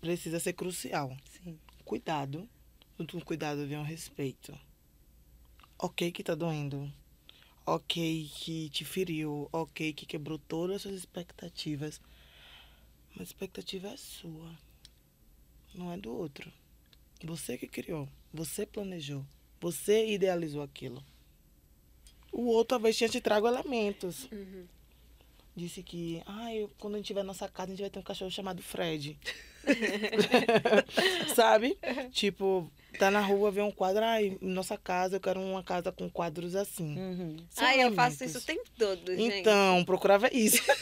precisa 0.00 0.38
ser 0.40 0.52
crucial. 0.54 1.14
Sim. 1.42 1.58
Cuidado, 1.84 2.48
junto 2.98 3.18
com 3.18 3.24
cuidado 3.24 3.66
vem 3.66 3.78
o 3.78 3.82
respeito. 3.82 4.58
Ok 5.78 6.10
que 6.10 6.24
tá 6.24 6.34
doendo, 6.34 6.90
ok 7.66 8.30
que 8.34 8.70
te 8.70 8.84
feriu, 8.84 9.48
ok 9.52 9.92
que 9.92 10.06
quebrou 10.06 10.38
todas 10.38 10.76
as 10.76 10.82
suas 10.82 10.94
expectativas, 10.94 12.00
mas 13.10 13.20
a 13.20 13.24
expectativa 13.24 13.88
é 13.88 13.96
sua, 13.96 14.56
não 15.74 15.92
é 15.92 15.98
do 15.98 16.14
outro. 16.14 16.50
Você 17.24 17.58
que 17.58 17.66
criou, 17.66 18.08
você 18.32 18.64
planejou, 18.64 19.24
Você 19.60 20.06
idealizou 20.06 20.62
aquilo. 20.62 21.02
O 22.32 22.46
outro 22.46 22.76
talvez 22.76 22.96
tinha 22.96 23.08
te 23.08 23.20
trago 23.20 23.48
elementos. 23.48 24.28
Uhum. 24.30 24.66
Disse 25.54 25.82
que, 25.82 26.22
ah, 26.26 26.54
eu, 26.54 26.70
quando 26.78 26.94
a 26.94 26.96
gente 26.98 27.06
tiver 27.06 27.22
nossa 27.22 27.48
casa, 27.48 27.68
a 27.68 27.74
gente 27.74 27.80
vai 27.80 27.90
ter 27.90 27.98
um 27.98 28.02
cachorro 28.02 28.30
chamado 28.30 28.62
Fred. 28.62 29.18
Sabe? 31.34 31.78
Tipo, 32.12 32.70
tá 32.96 33.10
na 33.10 33.20
rua, 33.20 33.50
vê 33.50 33.62
um 33.62 33.70
quadro, 33.70 34.04
ai, 34.04 34.38
em 34.40 34.48
nossa 34.48 34.76
casa, 34.76 35.16
eu 35.16 35.20
quero 35.20 35.40
uma 35.40 35.62
casa 35.62 35.92
com 35.92 36.08
quadros 36.10 36.54
assim. 36.54 36.98
Uhum. 36.98 37.36
Ai, 37.56 37.82
eu 37.82 37.92
faço 37.92 38.24
isso 38.24 38.38
o 38.38 38.42
tempo 38.42 38.64
todo, 38.78 39.14
gente. 39.14 39.36
Então, 39.36 39.84
procurava 39.84 40.28
isso. 40.32 40.62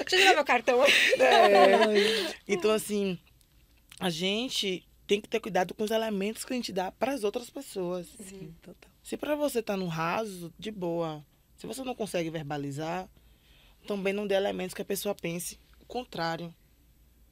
Deixa 0.00 0.16
eu 0.16 0.18
tirar 0.18 0.34
meu 0.34 0.44
cartão. 0.44 0.82
É. 0.84 2.32
Então, 2.46 2.70
assim, 2.70 3.18
a 3.98 4.10
gente 4.10 4.86
tem 5.06 5.20
que 5.20 5.28
ter 5.28 5.40
cuidado 5.40 5.74
com 5.74 5.84
os 5.84 5.90
elementos 5.90 6.44
que 6.44 6.52
a 6.52 6.56
gente 6.56 6.72
dá 6.72 6.90
para 6.90 7.12
as 7.12 7.24
outras 7.24 7.50
pessoas. 7.50 8.06
Sim, 8.20 8.54
total. 8.62 8.90
Se 9.02 9.16
para 9.16 9.34
você 9.34 9.62
tá 9.62 9.76
no 9.76 9.86
raso, 9.86 10.52
de 10.58 10.70
boa. 10.70 11.24
Se 11.56 11.66
você 11.66 11.82
não 11.84 11.94
consegue 11.94 12.30
verbalizar, 12.30 13.08
também 13.86 14.12
não 14.12 14.26
dê 14.26 14.34
elementos 14.34 14.74
que 14.74 14.82
a 14.82 14.84
pessoa 14.84 15.14
pense 15.14 15.58
o 15.80 15.86
contrário. 15.86 16.54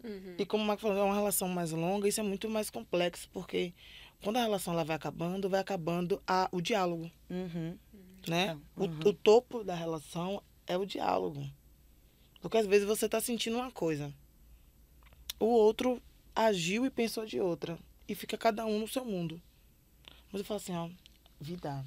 Uhum. 0.03 0.35
E 0.39 0.47
como 0.47 0.63
o 0.65 0.67
Marco 0.67 0.83
falou, 0.83 0.99
é 0.99 1.03
uma 1.03 1.15
relação 1.15 1.49
mais 1.49 1.71
longa, 1.73 2.09
isso 2.09 2.21
é 2.21 2.23
muito 2.23 2.49
mais 2.49 2.71
complexo, 2.71 3.29
porque 3.33 3.73
quando 4.23 4.37
a 4.37 4.43
relação 4.43 4.73
ela 4.75 4.85
vai 4.85 4.97
acabando, 4.97 5.49
vai 5.49 5.61
acabando 5.61 6.23
a, 6.27 6.49
o 6.53 6.61
diálogo, 6.61 7.11
Uhum. 7.29 7.77
né? 8.27 8.59
O, 8.77 8.85
Uhum. 8.85 8.99
o 9.07 9.13
topo 9.13 9.63
da 9.65 9.75
relação 9.75 10.43
é 10.67 10.77
o 10.77 10.85
diálogo. 10.87 11.47
Porque 12.41 12.57
às 12.57 12.67
vezes 12.67 12.87
você 12.87 13.09
tá 13.09 13.21
sentindo 13.21 13.57
uma 13.57 13.71
coisa. 13.71 14.13
O 15.39 15.47
outro 15.47 16.01
agiu 16.35 16.87
e 16.87 16.91
pensou 16.91 17.27
de 17.27 17.41
outra. 17.41 17.79
E 18.09 18.15
fica 18.15 18.37
cada 18.37 18.65
um 18.67 18.79
no 18.81 18.89
seu 18.89 19.05
mundo. 19.05 19.41
Mas 20.33 20.41
eu 20.41 20.45
falo 20.45 20.57
assim, 20.59 20.75
ó, 20.75 20.89
vida, 21.41 21.83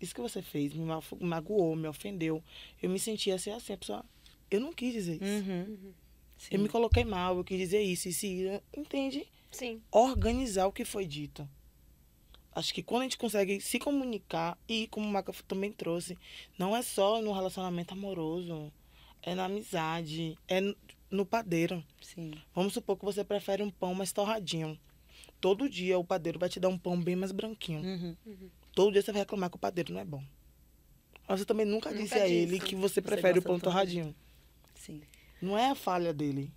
isso 0.00 0.14
que 0.14 0.20
você 0.20 0.42
fez 0.42 0.72
me 0.72 0.84
magoou, 1.20 1.74
me 1.76 1.88
ofendeu. 1.88 2.42
Eu 2.82 2.90
me 2.90 2.98
sentia 2.98 3.34
assim, 3.36 3.50
assim, 3.50 3.72
a 3.72 3.76
pessoa, 3.76 4.04
eu 4.50 4.60
não 4.60 4.72
quis 4.72 4.92
dizer 4.92 5.22
isso. 5.22 5.50
Uhum. 5.50 5.92
Sim. 6.38 6.54
Eu 6.54 6.60
me 6.60 6.68
coloquei 6.68 7.04
mal, 7.04 7.36
eu 7.36 7.44
quis 7.44 7.58
dizer 7.58 7.82
isso, 7.82 8.08
isso, 8.08 8.24
e 8.24 8.42
isso. 8.44 8.62
Entende? 8.76 9.26
Sim. 9.50 9.82
Organizar 9.90 10.66
o 10.66 10.72
que 10.72 10.84
foi 10.84 11.04
dito. 11.06 11.46
Acho 12.54 12.72
que 12.72 12.82
quando 12.82 13.02
a 13.02 13.04
gente 13.04 13.18
consegue 13.18 13.60
se 13.60 13.78
comunicar, 13.78 14.56
e 14.68 14.86
como 14.88 15.06
o 15.06 15.10
Maca 15.10 15.32
também 15.46 15.70
trouxe, 15.70 16.16
não 16.58 16.76
é 16.76 16.82
só 16.82 17.20
no 17.20 17.32
relacionamento 17.32 17.92
amoroso, 17.94 18.72
é 19.22 19.34
na 19.34 19.44
amizade, 19.44 20.36
é 20.48 20.60
no- 21.10 21.26
padeiro. 21.26 21.84
Sim. 22.00 22.32
Vamos 22.54 22.72
supor 22.72 22.96
que 22.96 23.04
você 23.04 23.22
prefere 23.24 23.62
um 23.62 23.70
pão 23.70 23.94
mais 23.94 24.12
torradinho. 24.12 24.78
Todo 25.40 25.68
dia 25.68 25.98
o 25.98 26.04
padeiro 26.04 26.38
vai 26.38 26.48
te 26.48 26.58
dar 26.58 26.68
um 26.68 26.78
pão 26.78 27.00
bem 27.00 27.14
mais 27.14 27.30
branquinho. 27.32 27.80
Uhum. 27.80 28.16
Todo 28.74 28.92
dia 28.92 29.02
você 29.02 29.12
vai 29.12 29.20
reclamar 29.22 29.50
que 29.50 29.56
o 29.56 29.60
padeiro 29.60 29.92
não 29.92 30.00
é 30.00 30.04
bom. 30.04 30.22
Mas 31.28 31.40
você 31.40 31.46
também 31.46 31.66
nunca, 31.66 31.90
Nunca 31.90 32.02
disse 32.02 32.14
a 32.14 32.26
ele 32.28 32.58
que 32.58 32.74
você 32.74 32.94
Você 32.94 33.02
prefere 33.02 33.38
o 33.38 33.42
pão 33.42 33.58
torradinho. 33.60 34.14
Sim. 34.74 35.00
Não 35.40 35.56
é 35.56 35.70
a 35.70 35.74
falha 35.74 36.12
dele. 36.12 36.52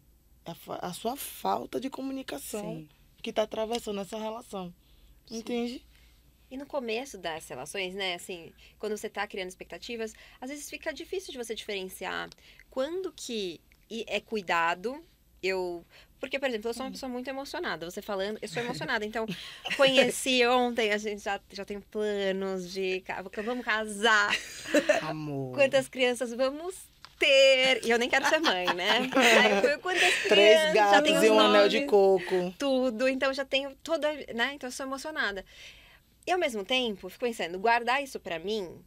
É 0.46 0.52
a, 0.52 0.88
a 0.88 0.94
sua 0.94 1.16
falta 1.16 1.80
de 1.80 1.90
comunicação 1.90 2.76
Sim. 2.76 2.90
que 3.22 3.30
está 3.30 3.44
atravessando 3.44 4.02
essa 4.02 4.18
relação. 4.18 4.74
Entende? 5.30 5.86
E 6.50 6.58
no 6.58 6.66
começo 6.66 7.18
das 7.18 7.48
relações, 7.48 7.94
né, 7.94 8.16
assim, 8.16 8.52
quando 8.78 8.98
você 8.98 9.10
tá 9.10 9.26
criando 9.26 9.48
expectativas, 9.48 10.14
às 10.42 10.50
vezes 10.50 10.70
fica 10.70 10.94
difícil 10.94 11.32
de 11.32 11.38
você 11.38 11.56
diferenciar 11.56 12.30
quando 12.70 13.14
que 13.14 13.62
é 14.08 14.20
cuidado, 14.20 15.02
eu... 15.42 15.86
Porque, 16.20 16.38
por 16.38 16.50
exemplo, 16.50 16.70
eu 16.70 16.74
sou 16.74 16.86
uma 16.86 16.92
pessoa 16.92 17.10
muito 17.10 17.28
emocionada. 17.30 17.90
Você 17.90 18.02
falando, 18.02 18.38
eu 18.42 18.48
sou 18.48 18.62
emocionada. 18.62 19.06
Então, 19.06 19.26
conheci 19.76 20.46
ontem, 20.46 20.92
a 20.92 20.98
gente 20.98 21.24
já, 21.24 21.40
já 21.52 21.66
tem 21.66 21.80
planos 21.80 22.72
de... 22.72 23.04
Vamos 23.44 23.66
casar. 23.66 24.30
Amor. 25.02 25.56
Quantas 25.56 25.88
crianças 25.88 26.32
vamos 26.34 26.76
ter? 27.22 27.86
E 27.86 27.92
eu 27.92 28.00
nem 28.00 28.10
quero 28.10 28.28
ser 28.28 28.40
mãe, 28.40 28.66
né? 28.74 29.10
Aí 29.44 29.62
foi 29.62 29.78
quantas 29.78 30.13
Três 30.28 30.74
gatos 30.74 31.12
os 31.12 31.24
e 31.24 31.30
um 31.30 31.40
anel 31.40 31.70
de 31.70 31.86
coco. 31.86 32.54
tudo, 32.58 33.08
então 33.08 33.32
já 33.32 33.46
tenho 33.46 33.75
toda, 33.84 34.12
né? 34.34 34.54
Então 34.56 34.68
eu 34.68 34.72
sou 34.72 34.86
emocionada. 34.86 35.46
E 36.25 36.32
ao 36.32 36.40
mesmo 36.40 36.66
tempo, 36.66 37.10
fico 37.10 37.25
pensando, 37.25 37.60
guardar 37.60 38.04
isso 38.04 38.20
pra 38.20 38.40
mim, 38.40 38.84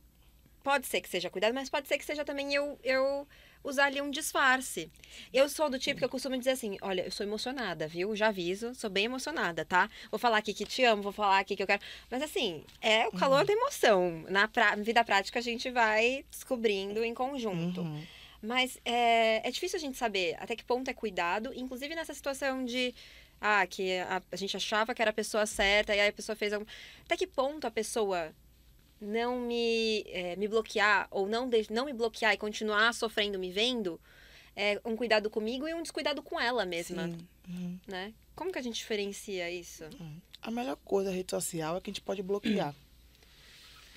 pode 0.62 0.86
ser 0.86 1.00
que 1.00 1.08
seja 1.08 1.30
cuidado, 1.30 1.54
mas 1.54 1.70
pode 1.70 1.86
ser 1.86 1.96
que 1.96 2.04
seja 2.04 2.24
também 2.24 2.52
eu, 2.54 2.78
eu 2.82 3.26
usar 3.62 3.86
ali 3.86 4.00
um 4.00 4.10
disfarce. 4.10 4.90
Eu 5.32 5.48
sou 5.48 5.70
do 5.70 5.78
tipo 5.78 5.98
que 5.98 6.04
eu 6.04 6.08
costumo 6.08 6.36
dizer 6.36 6.50
assim, 6.50 6.76
olha, 6.82 7.02
eu 7.02 7.10
sou 7.10 7.24
emocionada, 7.24 7.86
viu? 7.88 8.14
Já 8.14 8.28
aviso, 8.28 8.74
sou 8.74 8.90
bem 8.90 9.06
emocionada, 9.06 9.64
tá? 9.64 9.88
Vou 10.10 10.18
falar 10.18 10.38
aqui 10.38 10.52
que 10.52 10.64
te 10.64 10.84
amo, 10.84 11.02
vou 11.02 11.12
falar 11.12 11.38
aqui 11.38 11.56
que 11.56 11.62
eu 11.62 11.66
quero. 11.66 11.82
Mas 12.10 12.22
assim, 12.22 12.64
é 12.80 13.06
o 13.08 13.12
calor 13.12 13.44
da 13.44 13.52
emoção. 13.52 14.24
Na 14.28 14.46
pra... 14.46 14.76
vida 14.76 15.02
prática 15.04 15.38
a 15.38 15.42
gente 15.42 15.70
vai 15.70 16.24
descobrindo 16.30 17.02
em 17.02 17.14
conjunto. 17.14 17.80
Uhum. 17.80 18.04
Mas 18.44 18.78
é, 18.84 19.46
é 19.46 19.50
difícil 19.50 19.78
a 19.78 19.80
gente 19.80 19.96
saber 19.96 20.36
até 20.38 20.54
que 20.54 20.64
ponto 20.64 20.88
é 20.90 20.94
cuidado, 20.94 21.52
inclusive 21.54 21.94
nessa 21.94 22.14
situação 22.14 22.64
de. 22.64 22.94
Ah, 23.40 23.66
que 23.66 23.98
a, 23.98 24.22
a 24.30 24.36
gente 24.36 24.56
achava 24.56 24.94
que 24.94 25.02
era 25.02 25.10
a 25.10 25.14
pessoa 25.14 25.44
certa 25.44 25.94
e 25.94 26.00
aí 26.00 26.08
a 26.08 26.12
pessoa 26.12 26.36
fez 26.36 26.52
algum. 26.52 26.66
Até 27.04 27.16
que 27.16 27.26
ponto 27.26 27.66
a 27.66 27.70
pessoa 27.70 28.32
não 29.00 29.40
me, 29.40 30.04
é, 30.08 30.36
me 30.36 30.48
bloquear 30.48 31.08
ou 31.10 31.26
não, 31.26 31.48
de, 31.48 31.66
não 31.70 31.84
me 31.84 31.92
bloquear 31.92 32.32
e 32.32 32.38
continuar 32.38 32.94
sofrendo, 32.94 33.38
me 33.38 33.50
vendo, 33.50 34.00
é 34.56 34.80
um 34.84 34.96
cuidado 34.96 35.28
comigo 35.28 35.68
e 35.68 35.74
um 35.74 35.82
descuidado 35.82 36.22
com 36.22 36.40
ela 36.40 36.64
mesma, 36.64 37.06
Sim. 37.08 37.18
Uhum. 37.48 37.78
né? 37.86 38.14
Como 38.34 38.50
que 38.50 38.58
a 38.58 38.62
gente 38.62 38.76
diferencia 38.76 39.50
isso? 39.50 39.84
A 40.40 40.50
melhor 40.50 40.76
coisa 40.76 41.10
da 41.10 41.16
rede 41.16 41.30
social 41.30 41.76
é 41.76 41.80
que 41.80 41.90
a 41.90 41.92
gente 41.92 42.02
pode 42.02 42.22
bloquear. 42.22 42.74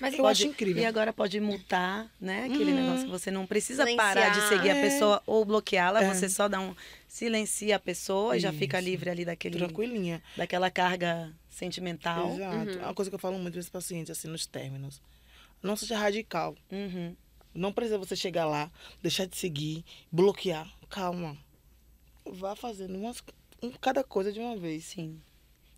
Mas 0.00 0.14
Eu 0.14 0.20
Pode- 0.20 0.42
acho 0.42 0.50
incrível. 0.52 0.82
E 0.82 0.86
agora 0.86 1.12
pode 1.12 1.40
multar, 1.40 2.08
né? 2.20 2.44
Aquele 2.44 2.70
Uhum. 2.72 2.82
negócio 2.82 3.04
que 3.06 3.10
você 3.10 3.30
não 3.30 3.46
precisa 3.46 3.84
Silenciar. 3.84 4.14
parar 4.14 4.28
de 4.30 4.48
seguir 4.48 4.70
a 4.70 4.76
É. 4.76 4.82
pessoa 4.82 5.22
ou 5.26 5.44
bloqueá-la, 5.44 6.02
É. 6.04 6.14
você 6.14 6.28
só 6.28 6.48
dá 6.48 6.60
um 6.60 6.74
silencia 7.08 7.76
a 7.76 7.78
pessoa 7.80 8.36
e 8.36 8.40
já 8.40 8.52
fica 8.52 8.78
Isso. 8.78 8.88
livre 8.88 9.10
ali 9.10 9.24
daquele 9.24 9.56
Tranquilinha. 9.58 10.22
daquela 10.36 10.70
carga 10.70 11.34
sentimental. 11.50 12.34
Exato. 12.34 12.56
Uhum. 12.56 12.80
É 12.80 12.84
uma 12.84 12.94
coisa 12.94 13.10
que 13.10 13.14
eu 13.16 13.18
falo 13.18 13.38
muito 13.38 13.54
para 13.54 13.60
os 13.60 13.68
pacientes, 13.68 14.10
assim, 14.10 14.28
nos 14.28 14.46
términos. 14.46 15.00
Não 15.62 15.74
seja 15.74 15.98
radical. 15.98 16.54
Uhum. 16.70 17.16
Não 17.52 17.72
precisa 17.72 17.98
você 17.98 18.14
chegar 18.14 18.46
lá, 18.46 18.70
deixar 19.02 19.26
de 19.26 19.36
seguir, 19.36 19.84
bloquear. 20.12 20.70
Calma. 20.88 21.36
Vá 22.24 22.54
fazendo 22.54 22.96
umas, 22.96 23.20
um, 23.60 23.70
cada 23.72 24.04
coisa 24.04 24.30
de 24.32 24.38
uma 24.38 24.56
vez, 24.56 24.84
Sim. 24.84 25.20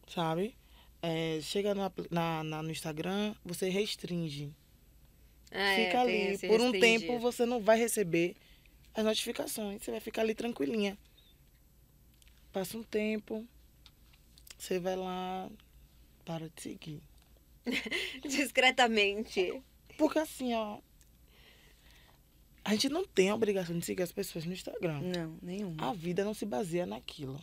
sabe? 0.06 0.54
É, 1.02 1.40
chega 1.42 1.74
no, 1.74 1.90
na, 2.10 2.44
na- 2.44 2.62
no 2.62 2.70
Instagram, 2.70 3.34
você 3.44 3.68
restringe. 3.68 4.52
Ah, 5.50 5.72
é, 5.72 5.86
Fica 5.86 6.04
tem 6.04 6.28
ali. 6.28 6.38
Por 6.38 6.60
um 6.60 6.72
tempo 6.72 7.18
você 7.18 7.46
não 7.46 7.60
vai 7.60 7.78
receber 7.78 8.36
as 8.94 9.04
notificações. 9.04 9.82
Você 9.82 9.90
vai 9.90 10.00
ficar 10.00 10.22
ali 10.22 10.34
tranquilinha. 10.34 10.96
Passa 12.52 12.76
um 12.76 12.82
tempo, 12.82 13.46
você 14.58 14.78
vai 14.80 14.96
lá, 14.96 15.48
para 16.24 16.48
de 16.50 16.60
seguir. 16.62 17.00
Discretamente. 18.22 19.62
Porque 19.96 20.18
assim, 20.18 20.52
ó. 20.54 20.78
A 22.64 22.72
gente 22.72 22.88
não 22.88 23.06
tem 23.06 23.30
a 23.30 23.34
obrigação 23.34 23.78
de 23.78 23.84
seguir 23.86 24.02
as 24.02 24.12
pessoas 24.12 24.44
no 24.44 24.52
Instagram. 24.52 25.00
Não, 25.00 25.38
nenhuma. 25.40 25.88
A 25.88 25.92
vida 25.94 26.24
não 26.24 26.34
se 26.34 26.44
baseia 26.44 26.84
naquilo. 26.86 27.40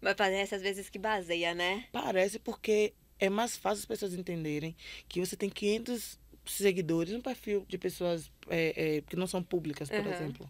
Mas 0.00 0.14
parece 0.14 0.54
às 0.54 0.62
vezes 0.62 0.88
que 0.88 0.98
baseia, 0.98 1.54
né? 1.54 1.84
Parece 1.92 2.38
porque 2.38 2.92
é 3.18 3.28
mais 3.28 3.56
fácil 3.56 3.80
as 3.80 3.86
pessoas 3.86 4.14
entenderem 4.14 4.74
que 5.08 5.20
você 5.20 5.36
tem 5.36 5.48
500 5.48 6.18
seguidores 6.44 7.12
no 7.12 7.22
perfil 7.22 7.64
de 7.68 7.78
pessoas 7.78 8.30
é, 8.48 8.96
é, 8.96 9.00
que 9.02 9.16
não 9.16 9.26
são 9.26 9.42
públicas, 9.42 9.88
por 9.88 10.00
Aham. 10.00 10.12
exemplo. 10.12 10.48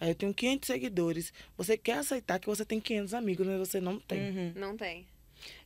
Aí 0.00 0.10
eu 0.10 0.14
tenho 0.14 0.32
500 0.32 0.66
seguidores. 0.66 1.32
Você 1.56 1.76
quer 1.76 1.98
aceitar 1.98 2.38
que 2.38 2.46
você 2.46 2.64
tem 2.64 2.80
500 2.80 3.14
amigos, 3.14 3.46
mas 3.46 3.58
você 3.58 3.80
não 3.80 3.98
tem. 3.98 4.20
Uhum. 4.20 4.52
Não 4.54 4.76
tem. 4.76 5.06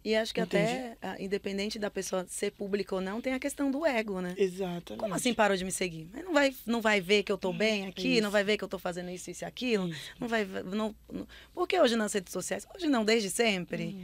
E 0.04 0.14
acho 0.16 0.34
que 0.34 0.40
Entendi. 0.40 0.72
até, 0.72 0.96
ah, 1.00 1.16
independente 1.20 1.78
da 1.78 1.90
pessoa 1.90 2.26
ser 2.28 2.50
pública 2.52 2.94
ou 2.94 3.00
não, 3.00 3.20
tem 3.20 3.32
a 3.34 3.38
questão 3.38 3.70
do 3.70 3.86
ego, 3.86 4.20
né? 4.20 4.34
Exatamente. 4.36 4.98
Como 4.98 5.14
assim 5.14 5.32
parou 5.32 5.56
de 5.56 5.64
me 5.64 5.70
seguir? 5.72 6.08
Mas 6.12 6.24
não 6.24 6.32
vai, 6.32 6.54
não 6.66 6.80
vai 6.80 7.00
ver 7.00 7.22
que 7.22 7.30
eu 7.30 7.38
tô 7.38 7.52
bem 7.52 7.86
aqui, 7.86 8.20
não 8.20 8.28
isso. 8.28 8.30
vai 8.30 8.42
ver 8.44 8.56
que 8.58 8.64
eu 8.64 8.68
tô 8.68 8.78
fazendo 8.78 9.10
isso, 9.10 9.30
isso 9.30 9.44
e 9.44 9.46
aquilo. 9.46 9.88
Isso. 9.88 10.00
Não 10.18 10.26
vai 10.28 10.44
ver- 10.44 10.64
não, 10.64 10.94
não- 11.10 11.26
Porque 11.54 11.78
hoje 11.80 11.94
nas 11.96 12.12
redes 12.12 12.32
sociais, 12.32 12.66
hoje 12.74 12.86
não, 12.88 13.04
desde 13.04 13.30
sempre. 13.30 13.96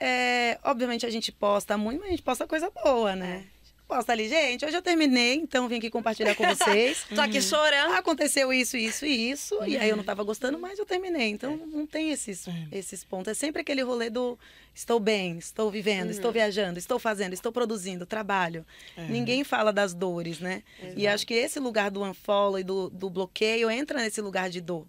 É, 0.00 0.58
obviamente 0.64 1.06
a 1.06 1.10
gente 1.10 1.30
posta 1.30 1.76
muito, 1.78 1.98
mas 2.00 2.08
a 2.08 2.10
gente 2.10 2.22
posta 2.22 2.46
coisa 2.46 2.70
boa, 2.70 3.14
né? 3.14 3.44
Posta 3.92 4.12
ali, 4.12 4.26
gente, 4.26 4.64
hoje 4.64 4.74
eu 4.74 4.80
terminei, 4.80 5.34
então 5.34 5.68
vim 5.68 5.76
aqui 5.76 5.90
compartilhar 5.90 6.34
com 6.34 6.46
vocês. 6.46 7.04
Tô 7.14 7.20
aqui 7.20 7.42
chorando. 7.42 7.92
Aconteceu 7.92 8.50
isso, 8.50 8.74
isso 8.74 9.04
e 9.04 9.30
isso, 9.30 9.62
e 9.66 9.76
aí 9.76 9.90
eu 9.90 9.98
não 9.98 10.02
tava 10.02 10.24
gostando, 10.24 10.58
mas 10.58 10.78
eu 10.78 10.86
terminei. 10.86 11.28
Então 11.28 11.58
não 11.58 11.86
tem 11.86 12.10
esses, 12.10 12.48
É. 12.48 12.52
esses 12.72 13.04
pontos. 13.04 13.32
É 13.32 13.34
sempre 13.34 13.60
aquele 13.60 13.82
rolê 13.82 14.08
do 14.08 14.38
estou 14.74 14.98
bem, 14.98 15.36
estou 15.36 15.70
vivendo, 15.70 16.08
estou 16.10 16.32
viajando, 16.32 16.78
estou 16.78 16.98
fazendo, 16.98 17.34
estou 17.34 17.52
produzindo, 17.52 18.06
trabalho. 18.06 18.64
É. 18.96 19.06
Ninguém 19.08 19.44
fala 19.44 19.70
das 19.70 19.92
dores, 19.92 20.40
né? 20.40 20.62
E 20.80 21.02
Exato. 21.02 21.08
acho 21.08 21.26
que 21.26 21.34
esse 21.34 21.60
lugar 21.60 21.90
do 21.90 22.02
unfollow 22.02 22.58
e 22.58 22.64
do, 22.64 22.88
do 22.88 23.10
bloqueio 23.10 23.70
entra 23.70 23.98
nesse 24.00 24.22
lugar 24.22 24.48
de 24.48 24.62
dor 24.62 24.86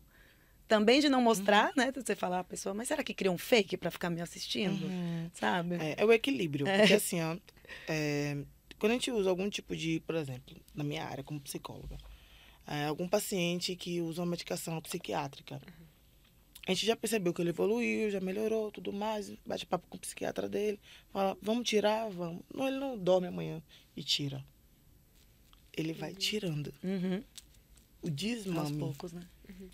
também 0.66 1.02
de 1.02 1.10
não 1.10 1.22
mostrar, 1.22 1.72
né? 1.76 1.92
Você 1.94 2.16
falar 2.16 2.40
a 2.40 2.44
pessoa, 2.44 2.74
mas 2.74 2.88
será 2.88 3.04
que 3.04 3.14
criou 3.14 3.36
um 3.36 3.38
fake 3.38 3.76
pra 3.76 3.92
ficar 3.92 4.10
me 4.10 4.22
assistindo? 4.22 4.86
Uhum. 4.86 5.30
Sabe? 5.34 5.76
É, 5.76 5.96
é 5.98 6.06
o 6.06 6.12
equilíbrio. 6.14 6.66
Porque 6.66 6.94
assim, 6.94 7.22
ó, 7.22 7.36
é, 7.88 8.38
quando 8.84 8.92
a 8.92 8.96
gente 8.96 9.12
usa 9.12 9.30
algum 9.30 9.50
tipo 9.50 9.74
de, 9.78 10.02
por 10.02 10.14
exemplo, 10.14 10.54
na 10.76 10.84
minha 10.84 11.06
área 11.06 11.24
como 11.24 11.40
psicóloga, 11.40 11.98
é, 12.68 12.84
algum 12.84 13.08
paciente 13.08 13.78
que 13.78 14.02
usa 14.02 14.20
uma 14.22 14.32
medicação 14.32 14.82
psiquiátrica, 14.82 15.62
a 16.68 16.74
gente 16.74 16.86
já 16.86 16.94
percebeu 16.94 17.34
que 17.34 17.42
ele 17.42 17.52
evoluiu, 17.52 18.12
já 18.12 18.20
melhorou, 18.20 18.74
tudo 18.74 18.92
mais, 18.92 19.32
bate 19.46 19.66
papo 19.66 19.88
com 19.88 19.96
o 19.96 20.00
psiquiatra 20.02 20.50
dele, 20.50 20.82
fala, 21.14 21.38
vamos 21.42 21.66
tirar, 21.66 22.10
vamos. 22.10 22.44
Não, 22.54 22.68
ele 22.68 22.78
não 22.78 22.98
dorme 22.98 23.28
amanhã 23.28 23.64
e 23.96 24.04
tira. 24.04 24.44
Ele 25.72 25.94
vai 25.94 26.14
tirando. 26.14 26.74
Uhum. 26.84 27.24
O 28.02 28.08
Aos 28.08 28.16
desmame, 28.18 28.80
poucos, 28.80 29.14
né? 29.14 29.26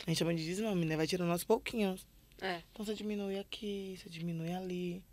a 0.05 0.09
gente 0.11 0.19
chama 0.19 0.35
de 0.35 0.45
desmame, 0.45 0.85
né? 0.85 0.95
Vai 0.95 1.07
tirando 1.07 1.31
aos 1.31 1.43
pouquinhos. 1.43 2.05
É, 2.39 2.61
Então 2.71 2.85
você 2.85 2.93
diminui 2.93 3.39
aqui, 3.39 3.97
você 3.97 4.07
diminui 4.07 4.53
ali. 4.53 5.03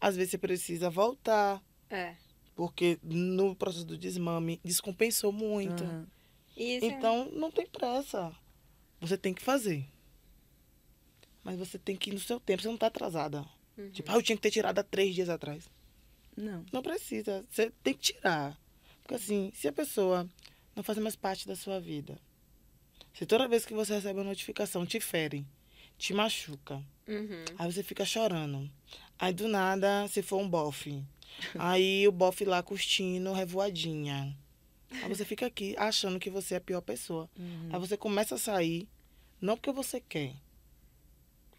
Às 0.00 0.16
vezes 0.16 0.32
você 0.32 0.38
precisa 0.38 0.90
voltar, 0.90 1.62
é. 1.88 2.16
Porque 2.54 2.98
no 3.02 3.54
processo 3.54 3.84
do 3.84 3.96
desmame 3.96 4.60
descompensou 4.64 5.32
muito. 5.32 5.84
Isso. 6.56 6.86
Então 6.86 7.30
não 7.32 7.50
tem 7.50 7.66
pressa. 7.66 8.32
Você 9.00 9.18
tem 9.18 9.34
que 9.34 9.42
fazer. 9.42 9.86
Mas 11.42 11.58
você 11.58 11.78
tem 11.78 11.96
que 11.96 12.10
ir 12.10 12.14
no 12.14 12.20
seu 12.20 12.40
tempo, 12.40 12.62
você 12.62 12.68
não 12.68 12.76
tá 12.76 12.86
atrasada. 12.86 13.44
Uhum. 13.76 13.90
Tipo, 13.90 14.12
ah, 14.12 14.14
eu 14.14 14.22
tinha 14.22 14.36
que 14.36 14.42
ter 14.42 14.50
tirado 14.50 14.78
há 14.78 14.82
três 14.82 15.14
dias 15.14 15.28
atrás. 15.28 15.68
Não. 16.36 16.64
Não 16.72 16.82
precisa. 16.82 17.44
Você 17.50 17.70
tem 17.82 17.94
que 17.94 18.12
tirar. 18.12 18.58
Porque 19.02 19.14
assim, 19.14 19.52
se 19.54 19.68
a 19.68 19.72
pessoa 19.72 20.28
não 20.74 20.82
faz 20.82 20.98
mais 20.98 21.16
parte 21.16 21.46
da 21.46 21.54
sua 21.54 21.80
vida, 21.80 22.18
se 23.12 23.26
toda 23.26 23.48
vez 23.48 23.66
que 23.66 23.74
você 23.74 23.94
recebe 23.94 24.18
uma 24.18 24.30
notificação 24.30 24.86
te 24.86 25.00
fere, 25.00 25.44
te 25.98 26.14
machuca, 26.14 26.82
Uhum. 27.06 27.44
Aí 27.58 27.72
você 27.72 27.82
fica 27.82 28.04
chorando. 28.04 28.70
Aí 29.18 29.32
do 29.32 29.48
nada 29.48 30.06
você 30.06 30.22
for 30.22 30.38
um 30.38 30.48
bofe. 30.48 31.02
Aí 31.58 32.06
o 32.08 32.12
bofe 32.12 32.44
lá 32.44 32.62
curtindo, 32.62 33.32
revoadinha. 33.32 34.36
Aí 35.02 35.08
você 35.08 35.24
fica 35.24 35.46
aqui 35.46 35.74
achando 35.76 36.20
que 36.20 36.30
você 36.30 36.54
é 36.54 36.56
a 36.58 36.60
pior 36.60 36.80
pessoa. 36.80 37.28
Uhum. 37.38 37.68
Aí 37.72 37.78
você 37.80 37.96
começa 37.96 38.36
a 38.36 38.38
sair, 38.38 38.88
não 39.40 39.56
porque 39.56 39.72
você 39.72 40.00
quer. 40.00 40.32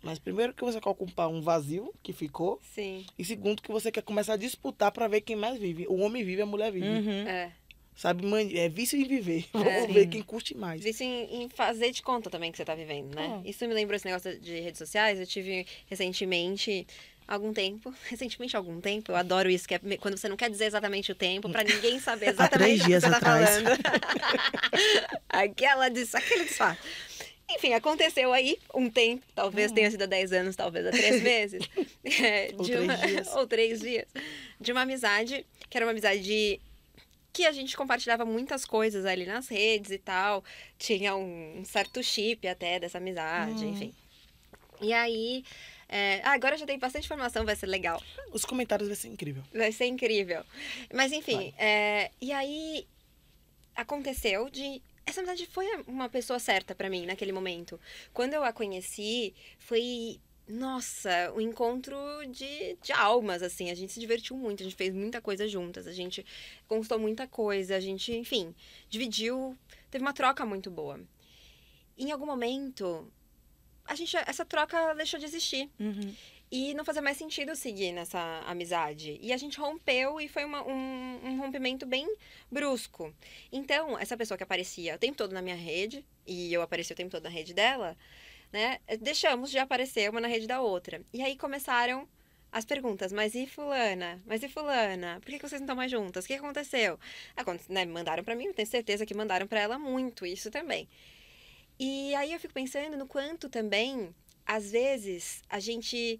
Mas 0.01 0.19
primeiro 0.19 0.53
que 0.53 0.63
você 0.63 0.79
quer 0.79 0.89
ocupar 0.89 1.27
um 1.29 1.41
vazio 1.41 1.91
que 2.03 2.13
ficou. 2.13 2.61
Sim. 2.73 3.05
E 3.17 3.25
segundo 3.25 3.61
que 3.61 3.71
você 3.71 3.91
quer 3.91 4.03
começar 4.03 4.33
a 4.33 4.37
disputar 4.37 4.91
pra 4.91 5.07
ver 5.07 5.21
quem 5.21 5.35
mais 5.35 5.59
vive. 5.59 5.87
O 5.87 5.95
homem 5.95 6.23
vive, 6.23 6.41
a 6.43 6.45
mulher 6.45 6.71
vive. 6.71 6.87
Uhum. 6.87 7.27
É. 7.27 7.51
Sabe, 7.95 8.25
man- 8.25 8.41
é 8.53 8.69
vício 8.69 8.99
em 8.99 9.05
viver. 9.07 9.45
É. 9.53 9.57
Vamos 9.57 9.85
Sim. 9.87 9.93
ver 9.93 10.07
quem 10.07 10.21
curte 10.21 10.55
mais. 10.55 10.85
Isso 10.85 11.01
em, 11.01 11.43
em 11.43 11.49
fazer 11.49 11.91
de 11.91 12.03
conta 12.03 12.29
também 12.29 12.51
que 12.51 12.57
você 12.57 12.65
tá 12.65 12.75
vivendo, 12.75 13.15
né? 13.15 13.41
Ah. 13.43 13.49
Isso 13.49 13.65
me 13.67 13.73
lembrou 13.73 13.95
esse 13.95 14.05
negócio 14.05 14.39
de 14.39 14.59
redes 14.59 14.77
sociais. 14.77 15.19
Eu 15.19 15.25
tive 15.25 15.65
recentemente, 15.87 16.85
algum 17.27 17.51
tempo, 17.53 17.93
recentemente 18.09 18.55
algum 18.55 18.79
tempo, 18.79 19.11
eu 19.11 19.15
adoro 19.15 19.49
isso, 19.49 19.67
que 19.67 19.73
é 19.75 19.79
quando 19.99 20.17
você 20.17 20.27
não 20.29 20.37
quer 20.37 20.49
dizer 20.49 20.65
exatamente 20.65 21.11
o 21.11 21.15
tempo, 21.15 21.49
pra 21.49 21.63
ninguém 21.63 21.99
saber 21.99 22.29
exatamente 22.29 22.83
o 22.83 22.85
que 22.85 22.99
você 22.99 23.09
tá 23.09 23.17
atrás. 23.17 23.49
falando. 23.61 23.79
Aquela 25.29 25.89
disso, 25.89 26.15
aquele 26.17 26.45
desfato. 26.45 26.81
Enfim, 27.49 27.73
aconteceu 27.73 28.33
aí 28.33 28.57
um 28.73 28.89
tempo, 28.89 29.23
talvez 29.35 29.71
Hum. 29.71 29.75
tenha 29.75 29.91
sido 29.91 30.01
há 30.01 30.07
10 30.07 30.33
anos, 30.33 30.55
talvez 30.55 30.85
há 30.87 30.91
3 30.91 31.21
meses. 31.21 31.63
é, 32.21 32.51
Ou 32.57 32.63
de 32.65 32.71
três 32.71 32.83
uma- 32.83 32.97
dias. 32.97 33.27
ou 33.35 33.47
três 33.47 33.79
dias. 33.81 34.05
De 34.59 34.71
uma 34.71 34.81
amizade, 34.81 35.45
que 35.69 35.77
era 35.77 35.85
uma 35.85 35.91
amizade 35.91 36.59
que 37.31 37.45
a 37.45 37.51
gente 37.51 37.75
compartilhava 37.77 38.25
muitas 38.25 38.65
coisas 38.65 39.05
ali 39.05 39.25
nas 39.25 39.47
redes 39.47 39.91
e 39.91 39.97
tal. 39.99 40.43
Tinha 40.79 41.15
um, 41.15 41.59
um 41.59 41.65
certo 41.65 42.01
chip 42.01 42.47
até 42.47 42.79
dessa 42.79 42.97
amizade, 42.97 43.63
Hum. 43.63 43.69
enfim. 43.71 43.93
E 44.81 44.91
aí. 44.93 45.43
É, 45.87 46.21
ah, 46.23 46.31
agora 46.31 46.57
já 46.57 46.65
tem 46.65 46.79
bastante 46.79 47.05
informação, 47.05 47.45
vai 47.45 47.55
ser 47.55 47.67
legal. 47.67 48.01
Os 48.31 48.43
comentários 48.43 48.87
vai 48.87 48.95
ser 48.95 49.07
incrível. 49.07 49.43
Vai 49.53 49.71
ser 49.71 49.85
incrível. 49.85 50.43
Mas 50.93 51.11
enfim, 51.11 51.53
é, 51.57 52.11
e 52.19 52.31
aí 52.31 52.87
aconteceu 53.75 54.49
de. 54.49 54.81
Essa 55.05 55.21
amizade 55.21 55.45
foi 55.45 55.67
uma 55.85 56.09
pessoa 56.09 56.39
certa 56.39 56.73
pra 56.73 56.89
mim 56.89 57.05
naquele 57.05 57.31
momento. 57.31 57.79
Quando 58.13 58.33
eu 58.33 58.43
a 58.43 58.51
conheci, 58.51 59.33
foi. 59.59 60.19
Nossa, 60.47 61.33
o 61.35 61.41
encontro 61.41 61.97
de, 62.29 62.77
de 62.81 62.91
almas, 62.91 63.41
assim. 63.41 63.71
A 63.71 63.75
gente 63.75 63.91
se 63.91 63.99
divertiu 63.99 64.37
muito, 64.37 64.61
a 64.61 64.63
gente 64.63 64.75
fez 64.75 64.93
muita 64.93 65.19
coisa 65.19 65.47
juntas, 65.47 65.87
a 65.87 65.91
gente 65.91 66.23
conquistou 66.67 66.99
muita 66.99 67.27
coisa, 67.27 67.75
a 67.75 67.79
gente, 67.79 68.11
enfim, 68.15 68.53
dividiu. 68.89 69.57
Teve 69.89 70.03
uma 70.03 70.13
troca 70.13 70.45
muito 70.45 70.69
boa. 70.69 70.99
Em 71.97 72.11
algum 72.11 72.25
momento, 72.25 73.11
a 73.85 73.95
gente, 73.95 74.15
essa 74.17 74.43
troca 74.45 74.93
deixou 74.95 75.19
de 75.19 75.25
existir. 75.25 75.69
Uhum. 75.79 76.13
E 76.51 76.73
não 76.75 76.85
fazia 76.85 77.01
mais 77.01 77.17
sentido 77.17 77.55
seguir 77.55 77.91
nessa 77.91 78.19
amizade. 78.45 79.17
E 79.21 79.33
a 79.33 79.37
gente 79.37 79.57
rompeu 79.59 80.21
e 80.21 80.27
foi 80.27 80.45
uma- 80.45 80.63
um, 80.63 81.19
um 81.23 81.37
rompimento 81.39 81.85
bem 81.87 82.07
brusco. 82.51 83.13
Então, 83.51 83.97
essa 83.97 84.15
pessoa 84.15 84.37
que 84.37 84.43
aparecia 84.43 84.95
o 84.95 84.99
tempo 84.99 85.17
todo 85.17 85.33
na 85.33 85.41
minha 85.41 85.55
rede, 85.55 86.05
e 86.25 86.53
eu 86.53 86.61
apareci 86.61 86.93
o 86.93 86.95
tempo 86.95 87.09
todo 87.11 87.23
na 87.23 87.29
rede 87.29 87.53
dela, 87.53 87.97
né? 88.53 88.79
Deixamos 89.01 89.49
de 89.49 89.57
aparecer 89.57 90.09
uma 90.09 90.21
na 90.21 90.27
rede 90.27 90.45
da 90.45 90.61
outra. 90.61 91.01
E 91.11 91.21
aí 91.23 91.35
começaram 91.35 92.07
as 92.51 92.63
perguntas, 92.63 93.11
mas 93.11 93.33
e 93.35 93.47
fulana? 93.47 94.21
Mas 94.25 94.41
e 94.43 94.47
fulana? 94.47 95.19
Por 95.21 95.31
que, 95.31 95.39
que 95.39 95.49
vocês 95.49 95.59
não 95.59 95.65
estão 95.65 95.75
mais 95.75 95.89
juntas? 95.91 96.23
O 96.23 96.27
que 96.27 96.35
aconteceu? 96.35 96.97
Aconte- 97.35 97.69
né, 97.69 97.83
mandaram 97.85 98.23
pra 98.23 98.35
mim, 98.35 98.45
eu 98.45 98.53
tenho 98.53 98.67
certeza 98.67 99.05
que 99.05 99.13
mandaram 99.15 99.47
pra 99.47 99.59
ela 99.59 99.77
muito 99.79 100.25
isso 100.25 100.49
também. 100.51 100.87
E 101.79 102.15
aí 102.15 102.33
eu 102.33 102.39
fico 102.39 102.53
pensando 102.53 102.97
no 102.97 103.07
quanto 103.07 103.49
também, 103.49 104.13
às 104.45 104.71
vezes, 104.71 105.43
a 105.49 105.59
gente 105.59 106.19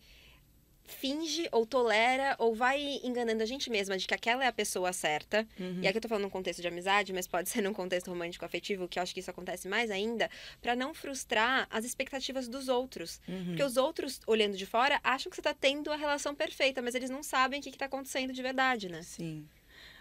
finge 0.88 1.48
ou 1.52 1.66
tolera 1.66 2.36
ou 2.38 2.54
vai 2.54 3.00
enganando 3.04 3.42
a 3.42 3.46
gente 3.46 3.70
mesma 3.70 3.98
de 3.98 4.08
que 4.08 4.14
aquela 4.14 4.44
é 4.44 4.48
a 4.48 4.54
pessoa 4.54 4.94
certa. 4.94 5.48
Uhum. 5.60 5.80
E 5.82 5.88
aqui 5.88 5.98
eu 5.98 6.02
tô 6.02 6.08
falando 6.08 6.24
num 6.24 6.30
contexto 6.30 6.62
de 6.62 6.68
amizade, 6.68 7.12
mas 7.12 7.28
pode 7.28 7.50
ser 7.50 7.62
num 7.62 7.74
contexto 7.74 8.08
romântico 8.08 8.46
afetivo, 8.46 8.88
que 8.88 9.00
eu 9.00 9.04
acho 9.04 9.14
que 9.14 9.20
isso 9.20 9.32
acontece 9.32 9.68
mais 9.68 9.90
ainda, 9.90 10.30
pra 10.62 10.76
não 10.76 10.94
frustrar 10.94 11.68
as 11.70 11.86
expectativas 11.86 12.48
dos 12.48 12.68
outros. 12.68 13.20
Uhum. 13.28 13.46
Porque 13.48 13.64
os 13.64 13.78
outros, 13.78 14.20
olhando 14.28 14.56
de 14.56 14.66
fora, 14.66 15.00
acham 15.04 15.30
que 15.30 15.36
você 15.36 15.42
tá 15.42 15.54
tendo 15.54 15.92
a 15.92 15.96
relação 15.96 16.36
perfeita, 16.36 16.82
mas 16.82 16.96
eles 16.96 17.10
não 17.10 17.24
sabem 17.24 17.60
o 17.60 17.64
que, 17.64 17.72
que 17.72 17.78
tá 17.78 17.86
acontecendo 17.86 18.32
de 18.32 18.42
verdade, 18.42 18.90
né? 18.90 19.02
Sim. 19.02 19.48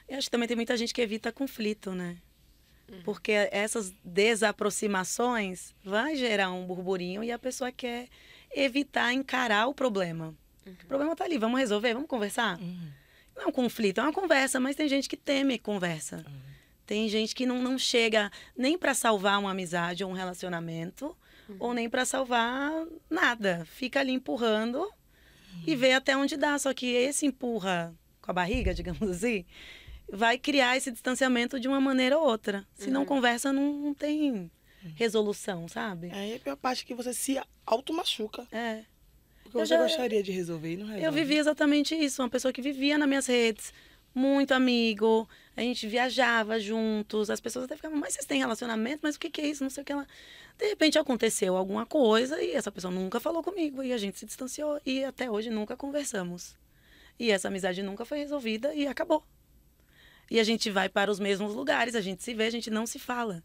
Eu 0.09 0.19
acho 0.19 0.27
que 0.27 0.33
também 0.33 0.47
tem 0.47 0.57
muita 0.57 0.77
gente 0.77 0.93
que 0.93 1.01
evita 1.01 1.33
conflito, 1.33 1.93
né? 1.93 2.19
Uhum. 2.91 3.03
Porque 3.03 3.33
essas 3.51 3.93
desaproximações 4.05 5.75
vai 5.85 6.17
gerar 6.17 6.53
um 6.53 6.67
burburinho 6.67 7.25
e 7.25 7.33
a 7.33 7.39
pessoa 7.39 7.73
quer 7.73 8.09
evitar 8.55 9.13
encarar 9.13 9.67
o 9.67 9.75
problema. 9.75 10.35
Uhum. 10.67 10.73
O 10.73 10.87
problema 10.87 11.17
tá 11.17 11.25
ali, 11.25 11.39
vamos 11.39 11.59
resolver, 11.59 11.95
vamos 11.95 12.09
conversar? 12.09 12.59
Não 13.37 13.45
é 13.45 13.47
um 13.47 13.53
conflito, 13.53 14.01
é 14.01 14.03
uma 14.03 14.13
conversa, 14.13 14.61
mas 14.61 14.77
tem 14.77 14.89
gente 14.89 15.09
que 15.09 15.17
teme 15.17 15.59
conversa. 15.59 16.25
Tem 16.87 17.09
gente 17.09 17.35
que 17.35 17.47
não, 17.47 17.61
não 17.63 17.79
chega 17.79 18.31
nem 18.57 18.79
para 18.79 18.95
salvar 18.95 19.41
uma 19.41 19.51
amizade 19.51 20.05
ou 20.05 20.11
um 20.11 20.15
relacionamento, 20.15 21.17
ou 21.59 21.75
nem 21.75 21.89
para 21.89 22.05
salvar 22.05 22.71
nada. 23.09 23.65
Fica 23.67 24.01
ali 24.01 24.13
empurrando 24.13 24.91
e 25.67 25.75
vê 25.75 25.93
até 25.93 26.17
onde 26.17 26.37
dá. 26.37 26.59
Só 26.59 26.73
que 26.73 26.87
esse 26.87 27.27
empurra 27.27 27.95
com 28.21 28.31
a 28.31 28.35
barriga, 28.35 28.73
digamos 28.75 29.03
assim, 29.11 29.45
vai 30.09 30.39
criar 30.39 30.77
esse 30.77 30.91
distanciamento 30.91 31.59
de 31.59 31.67
uma 31.69 31.81
maneira 31.81 32.19
ou 32.19 32.25
outra. 32.27 32.67
Se 32.75 32.91
não 32.91 33.01
Uhum. 33.01 33.07
conversa, 33.07 33.53
não, 33.53 33.73
não 33.73 33.95
tem 33.95 34.51
resolução, 34.97 35.67
sabe? 35.69 36.11
Aí 36.13 36.35
a 36.37 36.39
pior 36.39 36.57
parte 36.57 36.83
é 36.83 36.87
que 36.87 36.95
você 36.95 37.13
se 37.15 37.41
auto-machuca. 37.67 38.47
É. 38.53 38.83
Porque 39.43 39.57
Eu 39.59 39.67
você 39.67 39.75
já- 39.75 39.83
gostaria 39.83 40.23
de 40.23 40.33
resolver 40.33 40.73
e 40.73 40.77
não 40.77 40.87
resolve. 40.87 41.07
Eu 41.07 41.13
vivi 41.13 41.37
exatamente 41.37 41.95
isso. 41.95 42.23
Uma 42.23 42.29
pessoa 42.29 42.53
que 42.53 42.61
vivia 42.63 42.97
nas 42.99 43.09
minhas 43.09 43.27
redes, 43.27 43.73
muito 44.15 44.53
amigo, 44.53 45.29
a 45.57 45.61
gente 45.61 45.87
viajava 45.89 46.59
juntos, 46.61 47.31
as 47.31 47.41
pessoas 47.41 47.65
até 47.65 47.77
ficavam, 47.77 47.99
mas 47.99 48.15
vocês 48.15 48.27
têm 48.27 48.39
relacionamento? 48.39 49.01
Mas 49.03 49.17
o 49.17 49.21
que, 49.21 49.31
que 49.31 49.41
é 49.41 49.47
isso? 49.49 49.63
Não 49.63 49.71
sei 49.71 49.83
o 49.83 49.85
que 49.85 49.93
ela. 49.93 50.07
De 50.59 50.69
repente 50.69 50.99
aconteceu 50.99 51.57
alguma 51.57 51.85
coisa 51.85 52.41
e 52.43 52.53
essa 52.53 52.71
pessoa 52.71 52.93
nunca 52.93 53.19
falou 53.19 53.43
comigo 53.43 53.83
e 53.83 53.93
a 53.93 53.99
gente 53.99 54.19
se 54.19 54.27
distanciou 54.27 54.81
e 54.87 55.03
até 55.05 55.31
hoje 55.31 55.51
nunca 55.51 55.77
conversamos. 55.77 56.55
E 57.19 57.31
essa 57.31 57.49
amizade 57.49 57.83
nunca 57.83 58.05
foi 58.05 58.19
resolvida 58.19 58.75
e 58.75 58.87
acabou. 58.87 59.25
E 60.31 60.41
a 60.41 60.45
gente 60.45 60.71
vai 60.71 60.89
para 60.89 61.11
os 61.11 61.21
mesmos 61.21 61.55
lugares, 61.55 61.95
a 61.95 62.01
gente 62.01 62.23
se 62.23 62.35
vê, 62.35 62.45
a 62.45 62.51
gente 62.51 62.71
não 62.71 62.87
se 62.87 62.99
fala. 62.99 63.43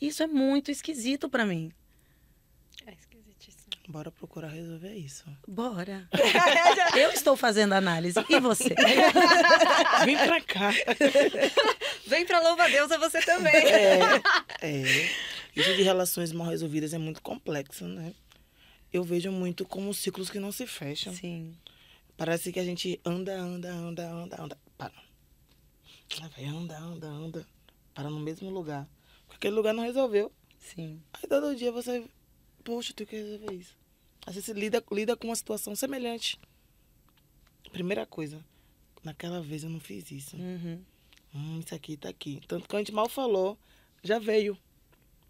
Isso 0.00 0.22
é 0.22 0.26
muito 0.26 0.70
esquisito 0.70 1.28
pra 1.28 1.44
mim. 1.44 1.72
É 2.86 2.92
esquisitíssimo. 2.92 3.70
Bora 3.88 4.10
procurar 4.10 4.48
resolver 4.48 4.94
isso. 4.94 5.24
Bora. 5.46 6.08
Eu 6.96 7.10
estou 7.10 7.36
fazendo 7.36 7.74
análise. 7.74 8.18
E 8.28 8.40
você? 8.40 8.74
Vem 10.04 10.16
pra 10.16 10.40
cá. 10.40 10.70
Vem 12.06 12.24
pra 12.24 12.40
louva 12.40 12.64
a 12.64 12.68
Deus 12.68 12.90
a 12.90 12.98
você 12.98 13.20
também. 13.20 13.54
É, 13.54 14.00
é. 14.62 14.82
Isso 15.54 15.74
de 15.74 15.82
relações 15.82 16.32
mal 16.32 16.46
resolvidas 16.46 16.94
é 16.94 16.98
muito 16.98 17.20
complexo, 17.20 17.84
né? 17.84 18.14
Eu 18.92 19.02
vejo 19.04 19.30
muito 19.30 19.64
como 19.64 19.92
ciclos 19.92 20.30
que 20.30 20.38
não 20.38 20.52
se 20.52 20.66
fecham. 20.66 21.12
Sim. 21.12 21.54
Parece 22.16 22.52
que 22.52 22.60
a 22.60 22.64
gente 22.64 23.00
anda, 23.04 23.34
anda, 23.36 23.70
anda, 23.70 24.08
anda, 24.08 24.42
anda. 24.42 24.58
Para. 24.78 24.92
Aí 26.22 26.28
vai, 26.28 26.44
anda, 26.46 26.78
anda, 26.78 27.06
anda. 27.06 27.46
Para 27.94 28.08
no 28.10 28.18
mesmo 28.18 28.50
lugar. 28.50 28.88
Porque 29.26 29.36
aquele 29.36 29.54
lugar 29.54 29.74
não 29.74 29.82
resolveu. 29.84 30.32
Sim. 30.58 31.00
Aí 31.12 31.28
todo 31.28 31.54
dia 31.56 31.70
você 31.72 32.04
poxa, 32.64 32.92
tu 32.94 33.06
quer 33.06 33.16
resolver 33.16 33.54
isso. 33.54 33.76
Vezes 34.26 34.44
você 34.44 34.52
lida, 34.52 34.84
lida 34.92 35.16
com 35.16 35.28
uma 35.28 35.36
situação 35.36 35.74
semelhante. 35.74 36.38
Primeira 37.72 38.04
coisa, 38.06 38.44
naquela 39.02 39.40
vez 39.40 39.64
eu 39.64 39.70
não 39.70 39.80
fiz 39.80 40.10
isso. 40.10 40.36
Uhum. 40.36 40.82
Hum, 41.34 41.60
isso 41.60 41.74
aqui 41.74 41.96
tá 41.96 42.08
aqui. 42.08 42.40
Tanto 42.46 42.68
que 42.68 42.74
a 42.76 42.78
gente 42.78 42.92
mal 42.92 43.08
falou, 43.08 43.56
já 44.02 44.18
veio. 44.18 44.58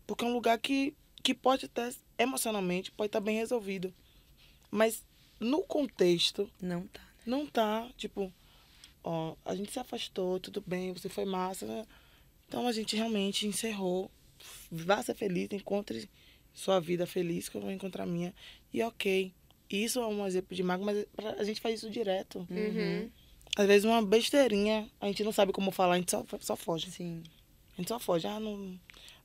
Porque 0.06 0.24
é 0.24 0.28
um 0.28 0.32
lugar 0.32 0.58
que, 0.58 0.94
que 1.22 1.34
pode 1.34 1.66
até, 1.66 1.92
emocionalmente, 2.18 2.90
pode 2.90 3.08
estar 3.08 3.20
bem 3.20 3.36
resolvido. 3.36 3.92
Mas 4.70 5.04
no 5.38 5.62
contexto, 5.62 6.50
Não 6.60 6.86
tá. 6.88 7.00
não 7.26 7.46
tá, 7.46 7.88
tipo, 7.96 8.32
ó, 9.02 9.34
a 9.44 9.54
gente 9.54 9.72
se 9.72 9.78
afastou, 9.78 10.40
tudo 10.40 10.62
bem, 10.66 10.92
você 10.92 11.08
foi 11.08 11.24
massa, 11.24 11.66
né? 11.66 11.86
Então 12.46 12.66
a 12.66 12.72
gente 12.72 12.96
realmente 12.96 13.46
encerrou. 13.46 14.10
Vá 14.70 15.02
ser 15.02 15.14
feliz, 15.14 15.48
encontre 15.52 16.08
sua 16.52 16.80
vida 16.80 17.06
feliz, 17.06 17.48
que 17.48 17.56
eu 17.56 17.60
vou 17.60 17.70
encontrar 17.70 18.04
a 18.04 18.06
minha. 18.06 18.34
E 18.72 18.82
ok. 18.82 19.32
Isso 19.68 20.00
é 20.00 20.06
um 20.06 20.26
exemplo 20.26 20.56
de 20.56 20.62
mago, 20.62 20.84
mas 20.84 21.06
a 21.38 21.44
gente 21.44 21.60
faz 21.60 21.76
isso 21.76 21.90
direto. 21.90 22.44
Uhum. 22.50 23.08
Às 23.56 23.66
vezes 23.66 23.84
uma 23.84 24.02
besteirinha, 24.04 24.90
a 25.00 25.06
gente 25.06 25.22
não 25.22 25.32
sabe 25.32 25.52
como 25.52 25.70
falar, 25.70 25.94
a 25.94 25.98
gente 25.98 26.10
só, 26.10 26.24
só 26.40 26.56
foge. 26.56 26.90
Sim, 26.90 27.22
A 27.74 27.76
gente 27.76 27.88
só 27.88 28.00
foge. 28.00 28.26
Ah, 28.26 28.40
não, 28.40 28.56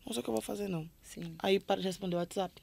não 0.06 0.14
sei 0.14 0.20
o 0.20 0.24
que 0.24 0.30
eu 0.30 0.34
vou 0.34 0.42
fazer, 0.42 0.68
não. 0.68 0.88
sim. 1.02 1.36
Aí 1.40 1.60
para 1.60 1.82
de 1.82 1.88
responder 1.88 2.16
o 2.16 2.20
WhatsApp. 2.20 2.62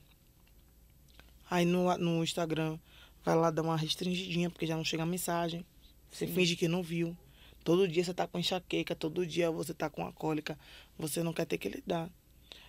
Aí 1.51 1.65
no, 1.65 1.97
no 1.99 2.23
Instagram, 2.23 2.79
vai 3.25 3.35
lá 3.35 3.51
dar 3.51 3.63
uma 3.63 3.77
restringidinha, 3.77 4.49
porque 4.49 4.67
já 4.67 4.77
não 4.77 4.85
chega 4.85 5.03
a 5.03 5.07
mensagem. 5.07 5.67
Você 6.13 6.27
Sim. 6.27 6.35
finge 6.35 6.55
que 6.55 6.69
não 6.69 6.83
viu. 6.83 7.17
Todo 7.65 7.89
dia 7.89 8.05
você 8.05 8.13
tá 8.13 8.27
com 8.27 8.39
enxaqueca, 8.39 8.95
todo 8.95 9.27
dia 9.27 9.51
você 9.51 9.73
tá 9.73 9.89
com 9.89 10.07
a 10.07 10.13
cólica. 10.13 10.59
Você 10.99 11.23
não 11.23 11.33
quer 11.33 11.47
ter 11.47 11.59
que 11.59 11.69
lidar. 11.69 12.11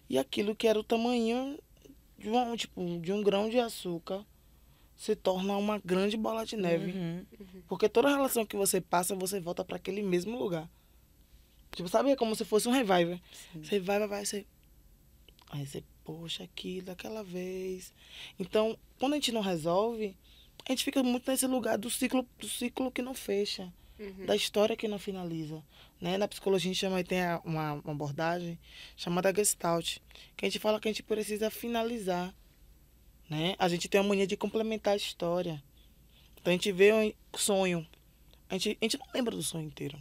E 0.10 0.18
aquilo 0.18 0.56
que 0.56 0.68
era 0.68 0.80
o 0.80 0.84
tamanho 0.84 1.60
de 2.18 2.30
um, 2.30 2.56
tipo, 2.56 3.00
de 3.00 3.12
um 3.12 3.22
grão 3.22 3.50
de 3.50 3.60
açúcar 3.60 4.26
se 4.96 5.16
torna 5.16 5.58
uma 5.58 5.80
grande 5.80 6.16
bola 6.16 6.46
de 6.46 6.56
neve. 6.56 6.92
Uhum. 6.92 7.26
Porque 7.68 7.90
toda 7.90 8.10
relação 8.10 8.46
que 8.46 8.56
você 8.56 8.80
passa, 8.80 9.16
você 9.16 9.40
volta 9.40 9.66
para 9.66 9.76
aquele 9.76 10.02
mesmo 10.02 10.38
lugar. 10.38 10.70
Tipo, 11.76 11.90
sabe? 11.90 12.12
É 12.12 12.16
como 12.16 12.36
se 12.36 12.46
fosse 12.46 12.70
um 12.70 12.72
reviver. 12.72 13.20
Sim. 13.52 13.64
Você 13.64 13.80
vai, 13.80 14.00
vai, 14.00 14.08
vai, 14.08 14.26
você. 14.26 14.46
Aí 15.50 15.66
você, 15.66 15.84
poxa, 16.04 16.44
aquilo, 16.44 16.86
daquela 16.86 17.24
vez. 17.24 17.92
Então, 18.40 18.78
quando 19.00 19.14
a 19.14 19.16
gente 19.16 19.32
não 19.32 19.42
resolve, 19.42 20.16
a 20.66 20.72
gente 20.72 20.84
fica 20.84 21.02
muito 21.04 21.30
nesse 21.30 21.46
lugar 21.48 21.78
do 21.78 21.90
ciclo, 21.90 22.28
do 22.40 22.48
ciclo 22.48 22.92
que 22.92 23.02
não 23.02 23.14
fecha, 23.14 23.72
Uhum. 24.00 24.26
da 24.26 24.36
história 24.36 24.76
que 24.76 24.88
não 24.88 24.98
finaliza. 24.98 25.64
Né? 26.02 26.18
Na 26.18 26.28
psicologia 26.28 26.70
a 26.70 26.74
gente 26.74 26.80
chama, 26.82 27.04
tem 27.04 27.22
a- 27.22 27.42
uma, 27.46 27.74
uma 27.74 27.92
abordagem 27.94 28.58
chamada 28.98 29.34
Gestalt, 29.34 29.98
que 30.36 30.46
a 30.46 30.50
gente 30.50 30.60
fala 30.60 30.80
que 30.80 30.88
a 30.88 30.92
gente 30.92 31.04
precisa 31.04 31.50
finalizar. 31.52 32.34
Né? 33.30 33.56
A 33.58 33.68
gente 33.70 33.88
tem 33.88 34.02
a 34.02 34.04
mania 34.04 34.28
de 34.28 34.36
complementar 34.36 34.94
a 34.94 34.98
história. 34.98 35.64
Então 36.42 36.52
a 36.52 36.56
gente 36.56 36.72
vê 36.72 36.92
um 36.94 37.14
sonho. 37.38 37.88
A 38.50 38.56
gente, 38.58 38.78
a 38.82 38.86
gente 38.86 38.98
não 38.98 39.08
lembra 39.14 39.36
do 39.36 39.42
sonho 39.44 39.66
inteiro. 39.66 39.98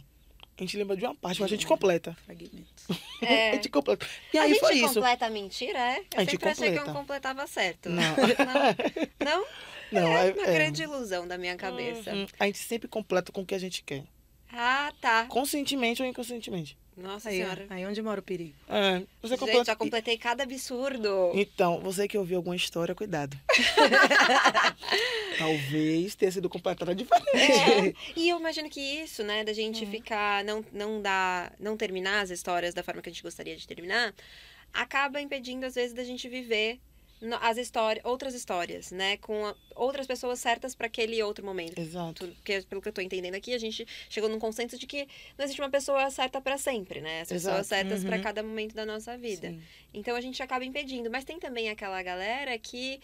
A 0.57 0.61
gente 0.61 0.77
lembra 0.77 0.95
de 0.95 1.03
uma 1.05 1.15
parte, 1.15 1.39
mas 1.41 1.51
a 1.51 1.55
gente 1.55 1.65
completa. 1.65 2.15
Fragmentos. 2.25 2.85
A 3.21 3.25
É. 3.25 3.53
gente 3.53 3.69
completa. 3.69 4.05
E 4.33 4.37
a 4.37 4.43
aí 4.43 4.49
gente 4.49 4.59
foi 4.59 4.75
isso. 4.75 4.93
completa 4.95 5.25
a 5.25 5.29
mentira, 5.29 5.79
é? 5.79 5.99
Eu 5.99 6.05
A 6.15 6.19
gente 6.21 6.31
sempre 6.31 6.49
achei 6.49 6.67
que 6.71 6.75
eu 6.77 6.79
completa. 6.81 6.99
completava 6.99 7.47
certo. 7.47 7.89
Não. 7.89 8.03
Não? 9.25 9.39
Não? 9.39 9.45
Não, 9.93 10.17
é 10.17 10.29
é, 10.29 10.33
uma 10.33 10.47
é. 10.47 10.53
grande 10.53 10.83
ilusão 10.83 11.27
da 11.27 11.37
minha 11.37 11.55
cabeça. 11.55 12.11
Uhum. 12.13 12.27
A 12.39 12.45
gente 12.45 12.59
sempre 12.59 12.87
completa 12.87 13.31
com 13.31 13.41
o 13.41 13.45
que 13.45 13.55
a 13.55 13.59
gente 13.59 13.83
quer. 13.83 14.03
Ah, 14.51 14.91
tá. 15.01 15.25
Conscientemente 15.25 16.01
ou 16.01 16.07
inconscientemente. 16.07 16.77
Nossa 16.95 17.29
Aí, 17.29 17.37
senhora. 17.37 17.65
aí 17.71 17.83
onde 17.87 17.99
mora 18.03 18.19
o 18.19 18.23
perigo? 18.23 18.53
É, 18.69 18.99
você 19.19 19.29
Gente, 19.29 19.39
completa. 19.39 19.65
já 19.65 19.75
completei 19.75 20.15
cada 20.15 20.43
absurdo. 20.43 21.31
Então, 21.33 21.79
você 21.79 22.07
que 22.07 22.15
ouviu 22.15 22.37
alguma 22.37 22.55
história, 22.55 22.93
cuidado. 22.93 23.35
Talvez 25.39 26.13
tenha 26.15 26.31
sido 26.31 26.47
completada 26.49 26.93
diferente. 26.93 27.35
É, 27.35 27.93
e 28.15 28.29
eu 28.29 28.39
imagino 28.39 28.69
que 28.69 28.79
isso, 28.79 29.23
né, 29.23 29.43
da 29.43 29.49
Uhum. 29.51 29.55
gente 29.55 29.85
ficar, 29.87 30.43
não, 30.43 30.63
não 30.71 31.01
dar, 31.01 31.53
não 31.59 31.75
terminar 31.75 32.21
as 32.21 32.29
histórias 32.29 32.73
da 32.75 32.83
forma 32.83 33.01
que 33.01 33.09
a 33.09 33.11
gente 33.11 33.23
gostaria 33.23 33.55
de 33.55 33.67
terminar, 33.67 34.13
acaba 34.71 35.19
impedindo, 35.21 35.65
às 35.65 35.75
vezes, 35.75 35.93
da 35.93 36.03
gente 36.03 36.27
viver 36.29 36.79
as 37.41 37.57
histórias, 37.57 38.03
outras 38.05 38.33
histórias, 38.33 38.91
né, 38.91 39.17
com 39.17 39.45
a- 39.45 39.55
outras 39.75 40.05
pessoas 40.05 40.39
certas 40.39 40.75
para 40.75 40.87
aquele 40.87 41.21
outro 41.23 41.45
momento. 41.45 41.79
Exato. 41.79 42.27
Porque, 42.27 42.61
pelo 42.63 42.81
que 42.81 42.89
eu 42.89 42.93
tô 42.93 43.01
entendendo 43.01 43.35
aqui, 43.35 43.53
a 43.53 43.57
gente 43.57 43.87
chegou 44.09 44.29
num 44.29 44.39
consenso 44.39 44.77
de 44.77 44.85
que 44.85 45.07
não 45.37 45.45
existe 45.45 45.61
uma 45.61 45.69
pessoa 45.69 46.09
certa 46.11 46.41
para 46.41 46.57
sempre, 46.57 46.99
né? 47.01 47.21
As 47.21 47.29
pessoas 47.29 47.53
Exato. 47.59 47.67
certas 47.69 48.03
para 48.03 48.17
Uhum. 48.17 48.23
cada 48.23 48.43
momento 48.43 48.73
da 48.75 48.85
nossa 48.85 49.17
vida. 49.17 49.49
Sim. 49.49 49.61
Então 49.93 50.15
a 50.15 50.21
gente 50.21 50.41
acaba 50.43 50.65
impedindo. 50.65 51.09
Mas 51.09 51.23
tem 51.23 51.39
também 51.39 51.69
aquela 51.69 52.01
galera 52.03 52.57
que 52.57 52.99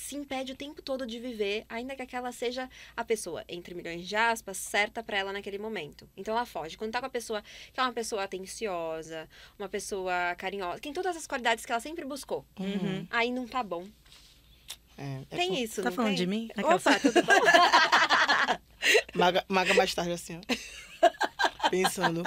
se 0.00 0.14
impede 0.16 0.52
o 0.52 0.56
tempo 0.56 0.80
todo 0.80 1.06
de 1.06 1.18
viver, 1.18 1.64
ainda 1.68 1.96
que 1.96 2.02
aquela 2.02 2.30
seja 2.32 2.68
a 2.96 3.04
pessoa, 3.04 3.44
entre 3.48 3.74
milhões 3.74 4.06
de 4.06 4.14
aspas, 4.14 4.56
certa 4.56 5.02
pra 5.02 5.18
ela 5.18 5.32
naquele 5.32 5.58
momento. 5.58 6.08
Então 6.16 6.34
ela 6.34 6.46
foge. 6.46 6.76
Quando 6.76 6.92
tá 6.92 7.00
com 7.00 7.06
a 7.06 7.10
pessoa 7.10 7.42
que 7.72 7.80
é 7.80 7.82
uma 7.82 7.92
pessoa 7.92 8.22
atenciosa, 8.24 9.28
uma 9.58 9.68
pessoa 9.68 10.34
carinhosa, 10.36 10.76
que 10.76 10.82
tem 10.82 10.92
todas 10.92 11.16
as 11.16 11.26
qualidades 11.26 11.66
que 11.66 11.72
ela 11.72 11.80
sempre 11.80 12.04
buscou, 12.04 12.44
Uhum. 12.58 13.06
aí 13.10 13.30
não 13.32 13.46
tá 13.46 13.62
bom. 13.62 13.86
É, 14.96 15.22
é 15.30 15.36
Tem 15.36 15.48
com- 15.50 15.54
isso, 15.54 15.82
Tá 15.82 15.90
não 15.90 15.96
falando 15.96 16.10
tem? 16.10 16.16
de 16.18 16.26
mim? 16.26 16.48
Opa, 16.58 16.98
tudo 17.00 17.22
bom? 17.22 17.32
Maga, 19.14 19.44
maga 19.48 19.74
mais 19.74 19.94
tarde 19.94 20.12
assim, 20.12 20.38
ó. 20.38 20.40
Pensando. 21.70 22.22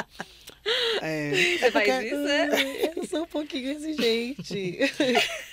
É, 1.01 1.31
Você 1.31 1.65
é 1.65 1.71
faz 1.71 1.85
porque- 1.87 2.05
isso, 2.07 2.27
é? 2.27 2.93
Eu 2.95 3.07
sou 3.07 3.23
um 3.23 3.27
pouquinho 3.27 3.71
exigente. 3.71 4.77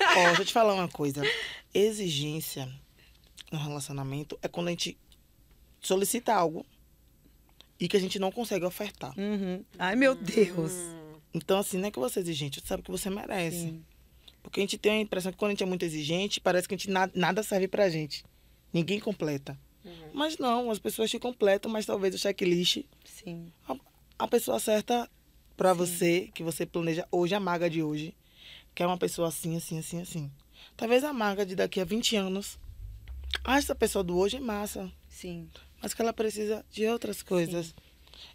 Ó, 0.00 0.24
deixa 0.26 0.42
eu 0.42 0.44
te 0.44 0.52
falar 0.52 0.74
uma 0.74 0.88
coisa. 0.88 1.22
Exigência 1.78 2.68
no 3.52 3.58
relacionamento 3.58 4.38
é 4.42 4.48
quando 4.48 4.66
a 4.68 4.70
gente 4.70 4.98
solicita 5.80 6.34
algo 6.34 6.66
e 7.78 7.86
que 7.88 7.96
a 7.96 8.00
gente 8.00 8.18
não 8.18 8.32
consegue 8.32 8.64
ofertar. 8.64 9.14
Uhum. 9.18 9.64
Ai, 9.78 9.94
meu 9.94 10.14
Deus. 10.14 10.72
Hum, 10.72 10.98
Então, 11.32 11.58
assim, 11.58 11.78
não 11.78 11.86
é 11.88 11.90
que 11.90 11.98
você 11.98 12.18
é 12.18 12.22
exigente, 12.22 12.60
você 12.60 12.66
sabe 12.66 12.82
que 12.82 12.90
você 12.90 13.08
merece. 13.10 13.60
Sim. 13.60 13.84
Porque 14.42 14.58
a 14.60 14.62
gente 14.62 14.76
tem 14.78 14.92
a 14.92 15.00
impressão 15.00 15.30
que 15.30 15.38
quando 15.38 15.50
a 15.50 15.52
gente 15.52 15.62
é 15.62 15.66
muito 15.66 15.84
exigente, 15.84 16.40
parece 16.40 16.66
que 16.66 16.74
a 16.74 16.76
gente 16.78 16.90
na- 16.90 17.10
nada 17.14 17.42
serve 17.42 17.68
pra 17.68 17.88
gente. 17.88 18.24
Ninguém 18.72 18.98
completa. 18.98 19.56
uhum. 19.84 20.10
Mas 20.12 20.36
não, 20.38 20.70
as 20.70 20.78
pessoas 20.78 21.10
te 21.10 21.18
completam, 21.18 21.70
mas 21.70 21.86
talvez 21.86 22.14
o 22.14 22.18
checklist, 22.18 22.82
Sim. 23.04 23.52
a 24.18 24.26
pessoa 24.26 24.58
certa 24.58 25.08
pra 25.56 25.72
Sim. 25.72 25.78
você, 25.78 26.30
que 26.34 26.42
você 26.42 26.66
planeja 26.66 27.06
hoje, 27.12 27.34
a 27.34 27.40
maga 27.40 27.70
de 27.70 27.82
hoje, 27.82 28.14
que 28.74 28.82
é 28.82 28.86
uma 28.86 28.98
pessoa 28.98 29.28
assim, 29.28 29.56
assim, 29.56 29.78
assim, 29.78 30.00
assim. 30.00 30.30
Talvez 30.78 31.02
a 31.04 31.12
maga 31.12 31.44
de 31.44 31.54
daqui 31.56 31.80
a 31.80 31.84
20 31.84 32.14
anos, 32.16 32.58
ache 33.44 33.58
essa 33.64 33.74
pessoa 33.74 34.02
do 34.04 34.16
hoje 34.16 34.36
é 34.36 34.40
massa, 34.40 34.90
Sim. 35.10 35.50
mas 35.82 35.92
que 35.92 36.00
ela 36.00 36.12
precisa 36.12 36.64
de 36.70 36.86
outras 36.86 37.20
coisas. 37.22 37.74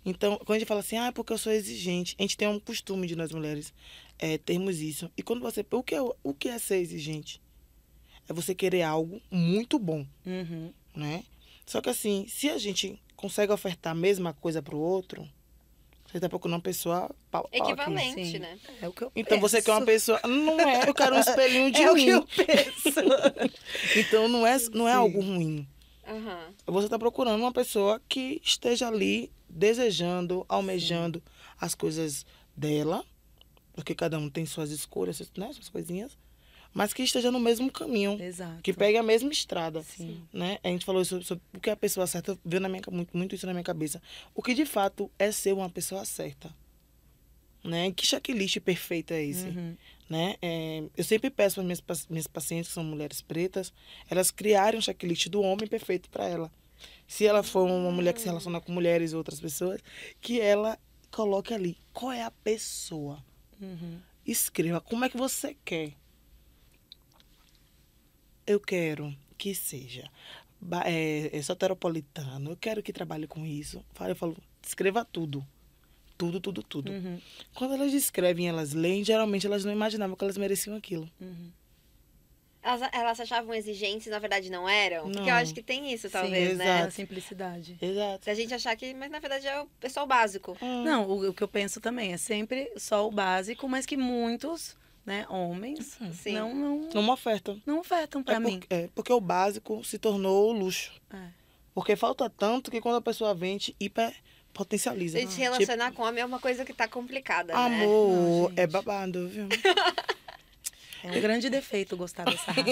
Então, 0.05 0.37
quando 0.39 0.57
a 0.57 0.59
gente 0.59 0.67
fala 0.67 0.81
assim, 0.81 0.97
ah, 0.97 1.07
é 1.07 1.11
porque 1.11 1.31
eu 1.33 1.37
sou 1.37 1.51
exigente, 1.53 2.15
a 2.19 2.21
gente 2.21 2.35
tem 2.37 2.47
um 2.47 2.59
costume 2.59 3.07
de 3.07 3.15
nós 3.15 3.31
mulheres 3.31 3.73
é, 4.19 4.37
termos 4.37 4.79
isso. 4.81 5.09
E 5.17 5.23
quando 5.23 5.39
você. 5.41 5.65
O 5.71 5.81
que, 5.81 5.95
é, 5.95 6.01
o 6.01 6.33
que 6.33 6.49
é 6.49 6.59
ser 6.59 6.77
exigente? 6.77 7.41
É 8.27 8.33
você 8.33 8.53
querer 8.53 8.83
algo 8.83 9.21
muito 9.31 9.79
bom, 9.79 10.05
Uhum. 10.25 10.71
né? 10.95 11.23
Só 11.65 11.79
que 11.81 11.89
assim, 11.89 12.25
se 12.27 12.49
a 12.49 12.57
gente 12.57 13.01
consegue 13.15 13.53
ofertar 13.53 13.93
a 13.93 13.95
mesma 13.95 14.33
coisa 14.33 14.61
pro 14.61 14.77
outro, 14.77 15.25
você 16.13 16.19
tá 16.21 16.29
procurando 16.29 16.55
uma 16.55 16.61
pessoa 16.61 17.09
pau. 17.29 17.49
Equivalente, 17.51 18.25
Sim. 18.31 18.39
né? 18.39 18.57
É 18.81 18.87
o 18.87 18.93
que 18.93 19.03
eu 19.03 19.11
Então 19.15 19.39
você 19.39 19.61
quer 19.61 19.71
uma 19.71 19.81
penso. 19.85 20.13
pessoa. 20.13 20.21
Não 20.33 20.59
é, 20.59 20.87
eu 20.87 20.93
quero 20.93 21.15
um 21.15 21.19
espelhinho 21.19 21.71
de 21.71 21.81
É 21.81 21.91
o 21.91 21.95
mim. 21.95 22.05
que 22.05 22.09
eu 22.11 22.25
penso. 22.25 22.99
Então 23.97 24.27
não 24.27 24.45
é, 24.47 24.57
não 24.73 24.87
é 24.87 24.91
Sim. 24.91 24.97
algo 24.97 25.19
ruim. 25.21 25.67
Aham. 26.07 26.53
Você 26.67 26.85
está 26.87 26.99
procurando 26.99 27.39
uma 27.41 27.51
pessoa 27.51 28.01
que 28.07 28.39
esteja 28.43 28.87
ali 28.87 29.31
desejando, 29.49 30.45
almejando 30.49 31.21
as 31.59 31.73
coisas 31.75 32.25
dela, 32.55 33.03
porque 33.73 33.95
cada 33.95 34.17
um 34.19 34.29
tem 34.29 34.45
suas 34.45 34.69
escolhas, 34.71 35.21
né, 35.37 35.51
suas 35.53 35.69
coisinhas, 35.69 36.17
mas 36.73 36.93
que 36.93 37.03
esteja 37.03 37.31
no 37.31 37.39
mesmo 37.39 37.71
caminho, 37.71 38.19
Exato. 38.21 38.61
que 38.61 38.73
pegue 38.73 38.97
a 38.97 39.03
mesma 39.03 39.31
estrada. 39.31 39.83
Sim. 39.83 40.23
Né? 40.33 40.57
A 40.63 40.69
gente 40.69 40.85
falou 40.85 41.05
sobre, 41.05 41.25
sobre 41.25 41.43
o 41.53 41.59
que 41.59 41.69
é 41.69 41.73
a 41.73 41.77
pessoa 41.77 42.07
certa, 42.07 42.37
veio 42.43 42.61
na 42.61 42.67
minha, 42.67 42.81
muito, 42.89 43.15
muito 43.15 43.35
isso 43.35 43.45
na 43.45 43.53
minha 43.53 43.63
cabeça. 43.63 44.01
O 44.33 44.41
que 44.41 44.53
de 44.53 44.65
fato 44.65 45.11
é 45.19 45.31
ser 45.31 45.53
uma 45.53 45.69
pessoa 45.69 46.03
certa. 46.03 46.53
Né? 47.63 47.91
Que 47.91 48.05
checklist 48.05 48.59
perfeito 48.59 49.13
é 49.13 49.23
esse? 49.23 49.45
Uhum. 49.45 49.77
né? 50.09 50.35
É, 50.41 50.83
eu 50.97 51.03
sempre 51.03 51.29
peço 51.29 51.55
para 51.55 51.63
minhas, 51.63 51.81
minhas 52.09 52.27
pacientes, 52.27 52.69
que 52.69 52.73
são 52.73 52.83
mulheres 52.83 53.21
pretas, 53.21 53.71
elas 54.09 54.31
criarem 54.31 54.79
um 54.79 54.81
checklist 54.81 55.29
do 55.29 55.41
homem 55.41 55.67
perfeito 55.67 56.09
para 56.09 56.27
ela. 56.27 56.51
Se 57.07 57.25
ela 57.25 57.43
for 57.43 57.63
uma 57.69 57.91
mulher 57.91 58.13
que 58.13 58.19
se 58.19 58.25
relaciona 58.25 58.59
com 58.59 58.71
mulheres 58.71 59.11
e 59.11 59.15
outras 59.15 59.39
pessoas, 59.39 59.79
que 60.19 60.41
ela 60.41 60.77
coloque 61.11 61.53
ali 61.53 61.77
qual 61.93 62.11
é 62.11 62.23
a 62.23 62.31
pessoa. 62.31 63.23
Uhum. 63.61 63.99
Escreva 64.25 64.81
como 64.81 65.05
é 65.05 65.09
que 65.09 65.15
você 65.17 65.55
quer. 65.63 65.93
Eu 68.45 68.59
quero 68.59 69.15
que 69.37 69.53
seja 69.55 70.09
é, 70.85 71.29
é, 71.31 71.41
soteropolitano, 71.41 72.51
eu 72.51 72.57
quero 72.57 72.81
que 72.81 72.93
trabalhe 72.93 73.27
com 73.27 73.45
isso. 73.45 73.83
Eu 74.07 74.15
falo, 74.15 74.37
escreva 74.65 75.03
tudo. 75.05 75.45
Tudo, 76.17 76.39
tudo, 76.39 76.63
tudo. 76.63 76.91
Uhum. 76.91 77.19
Quando 77.53 77.73
elas 77.73 77.91
escrevem, 77.91 78.47
elas 78.47 78.73
leem, 78.73 79.03
geralmente 79.03 79.45
elas 79.45 79.65
não 79.65 79.73
imaginavam 79.73 80.15
que 80.15 80.23
elas 80.23 80.37
mereciam 80.37 80.75
aquilo. 80.77 81.09
Uhum. 81.19 81.51
Elas, 82.61 82.89
elas 82.93 83.17
se 83.17 83.23
achavam 83.23 83.53
exigentes 83.53 84.07
e 84.07 84.09
na 84.09 84.19
verdade 84.19 84.49
não 84.49 84.69
eram? 84.69 85.03
Porque 85.03 85.19
eu 85.19 85.25
Não. 85.25 85.33
acho 85.33 85.53
que 85.53 85.61
tem 85.61 85.91
isso, 85.91 86.09
talvez, 86.09 86.51
Sim, 86.51 86.55
né? 86.55 86.63
exato. 86.63 86.87
a 86.87 86.91
simplicidade. 86.91 87.77
Exato. 87.81 88.25
Da 88.25 88.33
gente 88.33 88.53
achar 88.53 88.73
que, 88.77 88.93
mas 88.93 89.11
na 89.11 89.19
verdade 89.19 89.45
é 89.45 89.59
o 89.59 89.65
pessoal 89.81 90.07
básico. 90.07 90.57
Hum. 90.61 90.83
Não, 90.83 91.09
o, 91.09 91.29
o 91.29 91.33
que 91.33 91.43
eu 91.43 91.47
penso 91.47 91.81
também 91.81 92.13
é 92.13 92.17
sempre 92.17 92.71
só 92.77 93.05
o 93.05 93.11
básico, 93.11 93.67
mas 93.67 93.85
que 93.85 93.97
muitos, 93.97 94.77
né, 95.05 95.25
homens, 95.29 95.97
Sim. 96.13 96.33
não, 96.33 96.53
não, 96.55 96.89
Uma 97.01 97.13
oferta. 97.13 97.57
não 97.65 97.79
ofertam 97.79 98.23
pra 98.23 98.35
é, 98.35 98.39
mim. 98.39 98.59
porque, 98.59 98.73
é, 98.73 98.89
porque 98.95 99.13
o 99.13 99.19
básico 99.19 99.83
se 99.83 99.97
tornou 99.97 100.49
o 100.49 100.53
luxo. 100.53 100.93
É. 101.13 101.27
Porque 101.73 101.95
falta 101.95 102.29
tanto 102.29 102.69
que 102.69 102.79
quando 102.79 102.95
a 102.97 103.01
pessoa 103.01 103.33
vende, 103.33 103.75
hiper 103.79 104.13
potencializa. 104.53 105.17
A 105.17 105.21
gente 105.21 105.33
se 105.33 105.39
relacionar 105.41 105.91
com 105.91 106.03
homem 106.03 106.21
é 106.21 106.25
uma 106.25 106.39
coisa 106.39 106.63
que 106.63 106.73
tá 106.73 106.87
complicada, 106.87 107.53
né? 107.53 107.59
Amor, 107.59 108.51
Não, 108.51 108.53
é 108.55 108.67
babado, 108.67 109.27
viu? 109.27 109.49
É 111.03 111.17
um 111.17 111.21
grande 111.21 111.49
defeito 111.49 111.97
gostar 111.97 112.23
dessa 112.23 112.51
raça. 112.53 112.63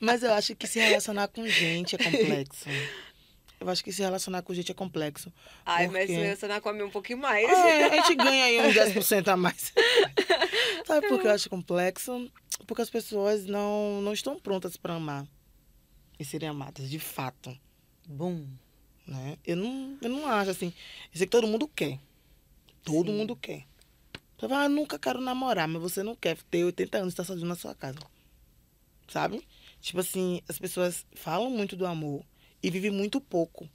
Mas 0.00 0.22
eu 0.22 0.32
acho 0.32 0.54
que 0.54 0.66
se 0.66 0.78
relacionar 0.78 1.28
com 1.28 1.46
gente 1.46 1.96
é 1.96 1.98
complexo. 1.98 2.64
Eu 3.64 3.70
acho 3.70 3.82
que 3.82 3.90
se 3.90 4.02
relacionar 4.02 4.42
com 4.42 4.52
gente 4.52 4.70
é 4.70 4.74
complexo. 4.74 5.32
Ai, 5.64 5.86
Por 5.86 5.94
mas 5.94 6.06
se 6.06 6.16
relacionar 6.16 6.60
com 6.60 6.68
homem 6.68 6.82
um 6.82 6.90
pouquinho 6.90 7.18
mais. 7.18 7.48
É, 7.48 7.84
a 7.86 7.96
gente 7.96 8.14
ganha 8.22 8.44
aí 8.44 8.60
uns 8.60 8.74
10% 8.74 9.26
a 9.26 9.36
mais. 9.38 9.72
Sabe 10.84 11.08
por 11.08 11.18
que 11.18 11.26
eu 11.26 11.30
acho 11.30 11.48
complexo? 11.48 12.30
Porque 12.66 12.82
as 12.82 12.90
pessoas 12.90 13.46
não, 13.46 14.02
não 14.02 14.12
estão 14.12 14.38
prontas 14.38 14.76
para 14.76 14.96
amar 14.96 15.26
e 16.18 16.24
serem 16.26 16.50
amadas, 16.50 16.90
de 16.90 16.98
fato. 16.98 17.58
Bum. 18.06 18.46
Né? 19.06 19.38
Eu, 19.46 19.56
não, 19.56 19.96
eu 20.02 20.10
não 20.10 20.28
acho 20.28 20.50
assim. 20.50 20.66
Eu 21.10 21.18
sei 21.18 21.26
que 21.26 21.32
todo 21.32 21.46
mundo 21.46 21.66
quer. 21.66 21.98
Todo 22.82 23.10
Sim. 23.10 23.16
mundo 23.16 23.34
quer. 23.34 23.64
Você 24.36 24.46
fala, 24.46 24.64
ah, 24.64 24.68
nunca 24.68 24.98
quero 24.98 25.22
namorar, 25.22 25.66
mas 25.66 25.80
você 25.80 26.02
não 26.02 26.14
quer 26.14 26.36
ter 26.50 26.64
80 26.64 26.98
anos 26.98 27.08
e 27.08 27.14
estar 27.14 27.24
sozinho 27.24 27.48
na 27.48 27.56
sua 27.56 27.74
casa. 27.74 27.98
Sabe? 29.08 29.42
Tipo 29.80 30.00
assim, 30.00 30.42
as 30.46 30.58
pessoas 30.58 31.06
falam 31.14 31.48
muito 31.48 31.76
do 31.76 31.86
amor 31.86 32.22
e 32.64 32.70
vivem 32.70 32.90
muito 32.90 33.20
pouco. 33.20 33.68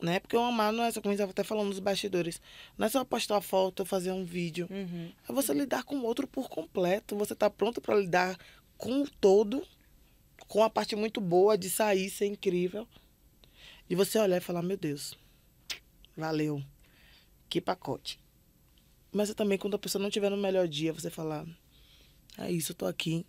Né? 0.00 0.20
Porque 0.20 0.36
o 0.36 0.40
amar 0.40 0.72
não 0.72 0.84
é 0.84 0.92
só, 0.92 1.00
como 1.00 1.12
gente 1.12 1.16
estava 1.16 1.32
até 1.32 1.42
falando 1.42 1.68
nos 1.68 1.80
bastidores, 1.80 2.40
não 2.78 2.86
é 2.86 2.88
só 2.88 3.04
postar 3.04 3.40
foto 3.40 3.84
fazer 3.84 4.12
um 4.12 4.24
vídeo. 4.24 4.68
Uhum. 4.70 5.12
É 5.28 5.32
você 5.32 5.52
lidar 5.52 5.82
com 5.82 5.96
o 5.96 6.04
outro 6.04 6.26
por 6.26 6.48
completo. 6.48 7.16
Você 7.16 7.34
tá 7.34 7.50
pronto 7.50 7.80
para 7.80 7.96
lidar 7.96 8.38
com 8.78 9.02
o 9.02 9.10
todo, 9.10 9.66
com 10.46 10.62
a 10.62 10.70
parte 10.70 10.94
muito 10.94 11.20
boa 11.20 11.58
de 11.58 11.68
sair, 11.68 12.08
ser 12.08 12.26
incrível. 12.26 12.86
E 13.90 13.96
você 13.96 14.20
olhar 14.20 14.36
e 14.36 14.40
falar, 14.40 14.62
meu 14.62 14.76
Deus, 14.76 15.18
valeu. 16.16 16.62
Que 17.48 17.60
pacote. 17.60 18.20
Mas 19.10 19.34
também 19.34 19.58
quando 19.58 19.74
a 19.74 19.78
pessoa 19.80 20.00
não 20.00 20.08
estiver 20.08 20.30
no 20.30 20.36
melhor 20.36 20.68
dia, 20.68 20.92
você 20.92 21.10
falar, 21.10 21.44
é 22.38 22.52
isso, 22.52 22.70
eu 22.70 22.76
tô 22.76 22.86
aqui. 22.86 23.26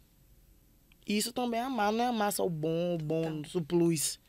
E 1.07 1.17
isso 1.17 1.33
também 1.33 1.59
é 1.59 1.63
amar, 1.63 1.91
não 1.91 2.03
é 2.03 2.07
amar 2.07 2.31
só 2.31 2.45
o 2.45 2.49
bom, 2.49 2.93
o 2.93 2.97
bônus, 2.99 3.55
o 3.55 3.61
plus. 3.61 4.19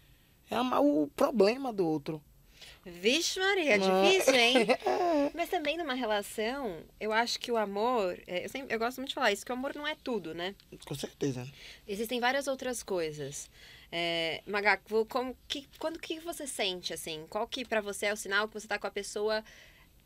É 0.52 0.54
amar 0.54 0.82
o 0.82 1.08
problema 1.16 1.72
do 1.72 1.88
outro. 1.88 2.22
Vixe, 2.84 3.40
Maria, 3.40 3.78
Não. 3.78 4.02
difícil, 4.02 4.34
hein? 4.34 4.66
Mas 5.34 5.48
também 5.48 5.78
numa 5.78 5.94
relação, 5.94 6.80
eu 7.00 7.10
acho 7.10 7.40
que 7.40 7.50
o 7.50 7.56
amor. 7.56 8.20
é, 8.26 8.44
eu, 8.44 8.48
sempre, 8.50 8.74
eu 8.74 8.78
gosto 8.78 8.98
muito 8.98 9.08
de 9.08 9.14
falar 9.14 9.32
isso, 9.32 9.46
que 9.46 9.50
o 9.50 9.54
amor 9.54 9.74
não 9.74 9.86
é 9.86 9.94
tudo, 10.04 10.34
né? 10.34 10.54
Com 10.84 10.94
certeza. 10.94 11.48
Existem 11.88 12.20
várias 12.20 12.46
outras 12.48 12.82
coisas. 12.82 13.48
É, 13.90 14.42
Magaco, 14.46 15.06
como, 15.06 15.34
que, 15.48 15.66
quando 15.78 15.98
que 15.98 16.20
você 16.20 16.46
sente, 16.46 16.92
assim? 16.92 17.24
Qual 17.30 17.48
que 17.48 17.64
pra 17.64 17.80
você 17.80 18.06
é 18.06 18.12
o 18.12 18.16
sinal 18.16 18.46
que 18.46 18.52
você 18.52 18.68
tá 18.68 18.78
com 18.78 18.86
a 18.86 18.90
pessoa 18.90 19.42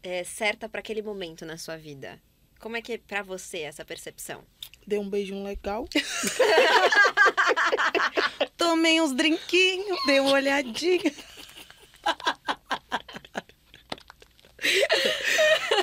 é, 0.01 0.23
certa 0.23 0.69
pra 0.69 0.79
aquele 0.79 1.03
momento 1.03 1.45
na 1.45 1.59
sua 1.59 1.77
vida? 1.77 2.23
Como 2.61 2.77
é 2.77 2.83
que 2.83 2.93
é 2.93 2.99
pra 2.99 3.21
você 3.21 3.63
essa 3.63 3.85
percepção? 3.85 4.45
Dê 4.87 4.97
um 4.97 5.11
beijinho 5.11 5.43
legal. 5.43 5.87
Tomei 8.57 9.01
uns 9.01 9.13
drinquinhos, 9.13 9.99
dei 10.07 10.21
uma 10.21 10.33
olhadinha. 10.33 11.13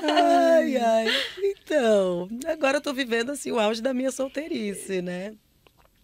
ai, 0.03 0.77
ai. 0.77 1.07
Então, 1.43 2.29
agora 2.47 2.77
eu 2.77 2.81
tô 2.81 2.93
vivendo 2.93 3.31
assim 3.31 3.51
o 3.51 3.59
auge 3.59 3.81
da 3.81 3.93
minha 3.93 4.11
solteirice, 4.11 5.01
né? 5.01 5.33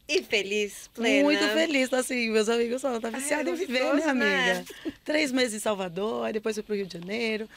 E 0.08 0.24
feliz, 0.24 0.89
plena. 0.91 1.24
Muito 1.24 1.48
feliz, 1.50 1.93
assim, 1.93 2.32
meus 2.32 2.50
amigos 2.50 2.82
falam, 2.82 3.00
tá 3.00 3.12
viciada 3.12 3.48
é 3.48 3.54
em 3.54 3.56
viver, 3.56 3.82
gostoso, 3.82 4.08
né, 4.08 4.13
né? 4.15 4.52
amiga? 4.52 4.65
Três 5.06 5.32
meses 5.32 5.54
em 5.54 5.60
Salvador, 5.60 6.34
depois 6.34 6.56
fui 6.56 6.63
pro 6.63 6.76
Rio 6.76 6.88
de 6.88 6.93
Janeiro. 6.93 7.48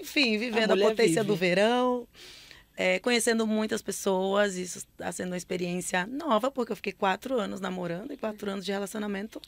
Enfim, 0.00 0.38
vivendo 0.38 0.70
a, 0.70 0.76
mulher 0.76 0.90
potência 0.90 1.24
vive. 1.24 1.26
do 1.26 1.34
verão, 1.34 2.06
é, 2.76 2.98
conhecendo 2.98 3.46
muitas 3.46 3.82
pessoas, 3.82 4.56
isso 4.56 4.78
está 4.78 5.10
sendo 5.12 5.28
uma 5.32 5.36
experiência 5.36 6.06
nova, 6.06 6.50
porque 6.50 6.72
eu 6.72 6.76
fiquei 6.76 6.92
quatro 6.92 7.38
anos 7.38 7.60
namorando 7.60 8.12
e 8.12 8.16
quatro 8.16 8.50
anos 8.50 8.64
de 8.64 8.72
relacionamento 8.72 9.40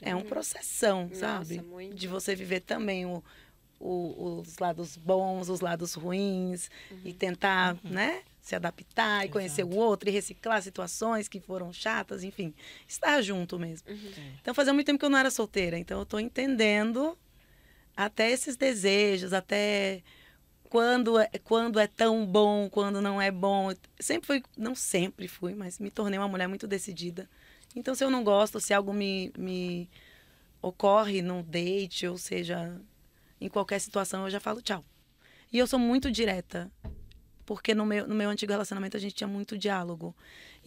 é 0.00 0.14
um 0.14 0.22
processão, 0.22 1.04
Nossa, 1.08 1.20
sabe? 1.20 1.60
muito. 1.60 1.94
De 1.96 2.06
você 2.08 2.34
viver 2.34 2.60
também 2.60 3.04
o, 3.04 3.22
o- 3.78 4.40
os 4.40 4.58
lados 4.58 4.96
bons, 4.96 5.48
os 5.48 5.60
lados 5.60 5.94
ruins, 5.94 6.70
e 7.04 7.12
tentar, 7.12 7.76
né? 7.84 8.22
Se 8.40 8.54
adaptar 8.54 9.26
e 9.26 9.28
conhecer 9.28 9.62
o 9.64 9.74
outro 9.76 10.08
e 10.08 10.12
reciclar 10.12 10.62
situações 10.62 11.28
que 11.28 11.38
foram 11.38 11.70
chatas, 11.70 12.24
enfim, 12.24 12.54
estar 12.86 13.20
junto 13.20 13.58
mesmo. 13.58 13.86
Uhum. 13.90 14.10
Então, 14.40 14.54
fazia 14.54 14.72
muito 14.72 14.86
tempo 14.86 14.98
que 14.98 15.04
eu 15.04 15.10
não 15.10 15.18
era 15.18 15.30
solteira, 15.30 15.78
então 15.78 15.98
eu 15.98 16.06
tô 16.06 16.18
entendendo 16.18 17.18
até 17.94 18.30
esses 18.30 18.56
desejos, 18.56 19.34
até 19.34 20.02
quando 20.68 21.18
é, 21.18 21.30
quando 21.44 21.78
é 21.78 21.86
tão 21.86 22.26
bom, 22.26 22.68
quando 22.68 23.00
não 23.00 23.20
é 23.20 23.30
bom. 23.30 23.72
Sempre 23.98 24.26
fui, 24.26 24.42
não 24.56 24.74
sempre 24.74 25.26
fui, 25.26 25.54
mas 25.54 25.78
me 25.78 25.90
tornei 25.90 26.18
uma 26.18 26.28
mulher 26.28 26.46
muito 26.46 26.66
decidida. 26.66 27.28
Então, 27.74 27.94
se 27.94 28.04
eu 28.04 28.10
não 28.10 28.24
gosto, 28.24 28.60
se 28.60 28.74
algo 28.74 28.92
me, 28.92 29.32
me 29.36 29.88
ocorre 30.60 31.22
num 31.22 31.42
date, 31.42 32.06
ou 32.06 32.18
seja, 32.18 32.80
em 33.40 33.48
qualquer 33.48 33.78
situação, 33.80 34.24
eu 34.24 34.30
já 34.30 34.40
falo 34.40 34.62
tchau. 34.62 34.84
E 35.52 35.58
eu 35.58 35.66
sou 35.66 35.78
muito 35.78 36.10
direta, 36.10 36.70
porque 37.46 37.74
no 37.74 37.86
meu, 37.86 38.06
no 38.06 38.14
meu 38.14 38.28
antigo 38.28 38.52
relacionamento 38.52 38.96
a 38.96 39.00
gente 39.00 39.14
tinha 39.14 39.28
muito 39.28 39.56
diálogo. 39.56 40.14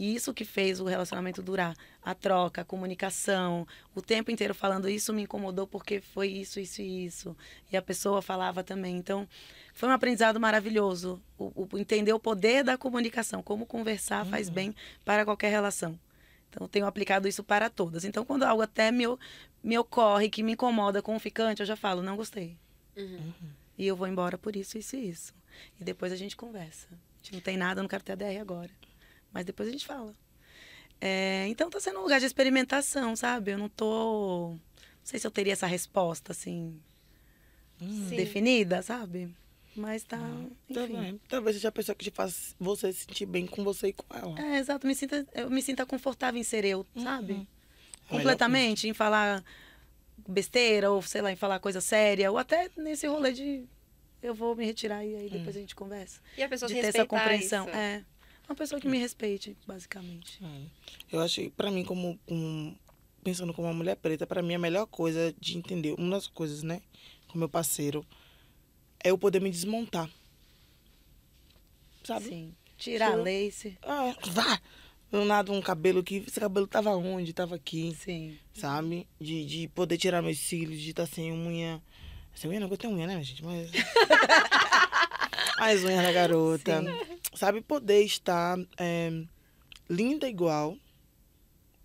E 0.01 0.15
isso 0.15 0.33
que 0.33 0.43
fez 0.43 0.79
o 0.79 0.85
relacionamento 0.85 1.43
durar. 1.43 1.75
A 2.01 2.15
troca, 2.15 2.61
a 2.61 2.65
comunicação, 2.65 3.67
o 3.93 4.01
tempo 4.01 4.31
inteiro 4.31 4.55
falando 4.55 4.89
isso 4.89 5.13
me 5.13 5.21
incomodou 5.21 5.67
porque 5.67 6.01
foi 6.01 6.27
isso, 6.29 6.59
isso 6.59 6.81
e 6.81 7.05
isso. 7.05 7.37
E 7.71 7.77
a 7.77 7.81
pessoa 7.83 8.19
falava 8.19 8.63
também. 8.63 8.97
Então, 8.97 9.27
foi 9.75 9.87
um 9.89 9.91
aprendizado 9.91 10.39
maravilhoso. 10.39 11.21
O, 11.37 11.67
o- 11.71 11.77
entender 11.77 12.13
o 12.13 12.19
poder 12.19 12.63
da 12.63 12.79
comunicação, 12.79 13.43
como 13.43 13.63
conversar 13.65 14.25
faz 14.25 14.49
bem 14.49 14.75
para 15.05 15.23
qualquer 15.23 15.49
relação. 15.51 15.99
Então, 16.49 16.63
eu 16.65 16.67
tenho 16.67 16.87
aplicado 16.87 17.27
isso 17.27 17.43
para 17.43 17.69
todas. 17.69 18.03
Então, 18.03 18.25
quando 18.25 18.41
algo 18.43 18.63
até 18.63 18.91
me, 18.91 19.03
me 19.63 19.77
ocorre 19.77 20.29
que 20.31 20.41
me 20.41 20.53
incomoda 20.53 20.99
com 21.03 21.15
o 21.15 21.19
ficante, 21.19 21.59
eu 21.61 21.65
já 21.67 21.75
falo, 21.75 22.01
não 22.01 22.15
gostei. 22.17 22.57
Uhum. 22.97 23.31
E 23.77 23.85
eu 23.85 23.95
vou 23.95 24.07
embora 24.07 24.35
por 24.37 24.55
isso, 24.55 24.77
isso 24.79 24.95
e 24.95 25.09
isso. 25.09 25.31
E 25.79 25.83
depois 25.83 26.11
a 26.11 26.15
gente 26.15 26.35
conversa. 26.35 26.87
A 26.91 27.17
gente 27.23 27.33
não 27.33 27.41
tem 27.41 27.55
nada, 27.55 27.79
eu 27.79 27.83
não 27.83 27.87
quero 27.89 28.03
ter 28.03 28.13
ADR 28.13 28.41
agora. 28.41 28.71
Mas 29.31 29.45
depois 29.45 29.69
a 29.69 29.71
gente 29.71 29.85
fala. 29.85 30.15
É, 30.99 31.47
então 31.47 31.69
tá 31.69 31.79
sendo 31.79 31.99
um 31.99 32.03
lugar 32.03 32.19
de 32.19 32.25
experimentação, 32.25 33.15
sabe? 33.15 33.51
Eu 33.51 33.57
não 33.57 33.69
tô. 33.69 34.49
Não 34.49 34.59
sei 35.03 35.19
se 35.19 35.25
eu 35.25 35.31
teria 35.31 35.53
essa 35.53 35.65
resposta, 35.65 36.31
assim, 36.31 36.79
Sim. 37.79 38.15
definida, 38.15 38.81
sabe? 38.81 39.33
Mas 39.75 40.03
tá. 40.03 40.19
Tá 40.73 40.83
Enfim. 40.83 40.93
bem. 40.93 41.21
Talvez 41.27 41.55
seja 41.55 41.69
a 41.69 41.71
pessoa 41.71 41.95
que 41.95 42.03
te 42.03 42.11
faz 42.11 42.55
você 42.59 42.91
se 42.93 43.05
sentir 43.05 43.25
bem 43.25 43.47
com 43.47 43.63
você 43.63 43.87
e 43.87 43.93
com 43.93 44.05
ela. 44.15 44.39
É, 44.39 44.59
exato. 44.59 44.85
Me 44.85 44.93
sinta, 44.93 45.25
eu 45.33 45.49
me 45.49 45.61
sinta 45.61 45.85
confortável 45.85 46.39
em 46.39 46.43
ser 46.43 46.65
eu, 46.65 46.85
sabe? 46.95 47.33
É 47.33 47.35
a 47.35 47.39
melhor 47.39 47.47
Completamente, 48.07 48.87
em 48.87 48.93
falar 48.93 49.43
besteira, 50.27 50.91
ou 50.91 51.01
sei 51.01 51.21
lá, 51.21 51.31
em 51.31 51.35
falar 51.35 51.59
coisa 51.59 51.81
séria, 51.81 52.29
ou 52.29 52.37
até 52.37 52.69
nesse 52.77 53.07
rolê 53.07 53.31
de 53.31 53.65
eu 54.21 54.35
vou 54.35 54.55
me 54.55 54.65
retirar 54.65 55.03
e 55.03 55.15
aí 55.15 55.29
depois 55.29 55.55
a 55.55 55.59
gente 55.59 55.73
conversa. 55.73 56.21
E 56.37 56.43
a 56.43 56.49
pessoa 56.49 56.67
de 56.67 56.75
se 56.75 56.81
ter 56.81 56.87
essa 56.87 57.05
compreensão. 57.05 57.65
isso. 57.65 57.75
É. 57.75 58.03
Uma 58.51 58.55
pessoa 58.55 58.81
que 58.81 58.87
me 58.89 58.97
respeite, 58.97 59.55
basicamente. 59.65 60.37
É. 60.43 61.15
Eu 61.15 61.21
acho 61.21 61.35
que, 61.39 61.49
pra 61.51 61.71
mim, 61.71 61.85
como, 61.85 62.19
como- 62.25 62.77
pensando 63.23 63.53
como 63.53 63.65
uma 63.69 63.73
mulher 63.73 63.95
preta, 63.95 64.27
pra 64.27 64.41
mim 64.41 64.53
a 64.55 64.59
melhor 64.59 64.85
coisa 64.87 65.33
de 65.39 65.57
entender, 65.57 65.95
uma 65.97 66.17
das 66.17 66.27
coisas, 66.27 66.61
né, 66.61 66.81
com 67.29 67.39
meu 67.39 67.47
parceiro, 67.47 68.05
é 69.01 69.09
eu 69.09 69.17
poder 69.17 69.39
me 69.39 69.49
desmontar. 69.49 70.09
Sabe? 72.03 72.25
Sim. 72.25 72.53
Tirar 72.77 73.15
Sim. 73.15 73.21
lace. 73.23 73.77
Ah, 73.83 74.13
vá! 74.31 74.59
Eu 75.13 75.23
nado 75.23 75.53
um 75.53 75.61
cabelo 75.61 76.03
que 76.03 76.17
esse 76.27 76.37
cabelo 76.37 76.67
tava 76.67 76.93
onde? 76.93 77.31
Tava 77.31 77.55
aqui, 77.55 77.95
Sim. 77.97 78.37
sabe? 78.53 79.07
De, 79.17 79.45
de 79.45 79.67
poder 79.69 79.97
tirar 79.97 80.21
meus 80.21 80.39
cílios, 80.39 80.81
de 80.81 80.89
estar 80.89 81.05
sem 81.05 81.31
unha. 81.31 81.81
Sem 82.35 82.49
unha 82.49 82.59
não, 82.59 82.67
eu 82.67 82.77
tenho 82.77 82.91
unha, 82.93 83.07
né, 83.07 83.23
gente? 83.23 83.45
Mas. 83.45 83.71
As 85.57 85.83
unhas 85.83 86.03
da 86.03 86.11
garota. 86.11 86.83
Sabe? 87.33 87.61
Poder 87.61 88.03
estar 88.03 88.57
é, 88.77 89.23
linda 89.89 90.27
igual, 90.27 90.77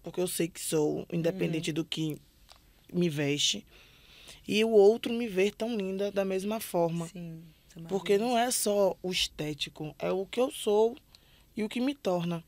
porque 0.03 0.21
eu 0.21 0.29
sei 0.29 0.49
que 0.49 0.61
sou, 0.61 1.07
independente 1.13 1.73
do 1.73 1.85
que 1.85 2.19
me 2.93 3.09
veste. 3.09 3.65
E 4.47 4.65
o 4.65 4.71
outro 4.71 5.13
me 5.13 5.27
ver 5.27 5.53
tão 5.55 5.77
linda 5.77 6.11
da 6.11 6.25
mesma 6.25 6.61
forma. 6.61 7.09
Sim. 7.09 7.43
Porque 7.89 8.17
não 8.17 8.39
é 8.39 8.51
só 8.51 8.97
o 9.03 9.11
estético, 9.11 9.95
é 9.99 10.11
o 10.11 10.25
que 10.25 10.41
eu 10.41 10.51
sou 10.51 10.97
e 11.57 11.63
o 11.63 11.69
que 11.69 11.81
me 11.81 11.95
torna. 11.95 12.43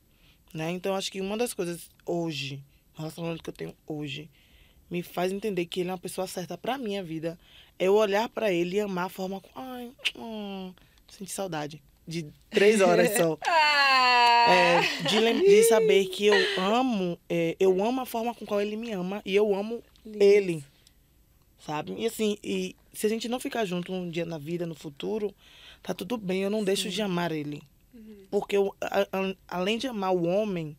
Né? 0.53 0.71
Então, 0.71 0.95
acho 0.95 1.11
que 1.11 1.21
uma 1.21 1.37
das 1.37 1.53
coisas 1.53 1.89
hoje, 2.05 2.63
o 2.95 2.99
relacionamento 2.99 3.43
que 3.43 3.49
eu 3.49 3.53
tenho 3.53 3.75
hoje, 3.85 4.29
me 4.89 5.03
faz 5.03 5.31
entender 5.31 5.65
que 5.65 5.81
ele 5.81 5.89
é 5.89 5.91
uma 5.91 5.99
pessoa 5.99 6.25
certa 6.25 6.57
pra 6.57 6.77
minha 6.77 7.03
vida. 7.03 7.37
É 7.77 7.85
eu 7.85 7.95
olhar 7.95 8.27
pra 8.29 8.51
ele 8.51 8.77
e 8.77 8.79
amar 8.79 9.05
a 9.05 9.09
forma 9.09 9.39
com. 9.39 9.49
Ai, 9.53 9.91
hum, 10.15 10.73
senti 11.07 11.31
saudade. 11.31 11.81
De 12.09 12.25
três 12.49 12.81
horas 12.81 13.15
só. 13.15 13.37
Ah! 13.47 14.51
É, 14.51 15.03
de, 15.07 15.19
lem- 15.19 15.41
de 15.43 15.63
saber 15.65 16.05
que 16.07 16.25
eu 16.25 16.33
amo, 16.59 17.19
é, 17.29 17.55
eu 17.59 17.83
amo 17.85 18.01
a 18.01 18.05
forma 18.05 18.33
com 18.33 18.45
qual 18.45 18.59
ele 18.61 18.75
me 18.75 18.91
ama 18.91 19.21
e 19.23 19.35
eu 19.35 19.53
amo 19.53 19.83
ele. 20.05 20.63
Sabe? 21.65 21.93
E 21.97 22.05
assim, 22.07 22.37
e 22.43 22.75
se 22.93 23.05
a 23.05 23.09
gente 23.09 23.27
não 23.29 23.39
ficar 23.39 23.65
junto 23.65 23.91
um 23.93 24.09
dia 24.09 24.25
na 24.25 24.37
vida, 24.39 24.65
no 24.65 24.73
futuro, 24.73 25.33
tá 25.83 25.93
tudo 25.93 26.17
bem, 26.17 26.41
eu 26.41 26.49
não 26.49 26.63
deixo 26.63 26.89
de 26.89 27.01
amar 27.01 27.31
ele. 27.31 27.61
Porque 28.31 28.55
eu, 28.57 28.73
a- 28.81 29.07
a- 29.11 29.35
além 29.47 29.77
de 29.77 29.87
amar 29.87 30.15
o 30.15 30.23
homem, 30.25 30.75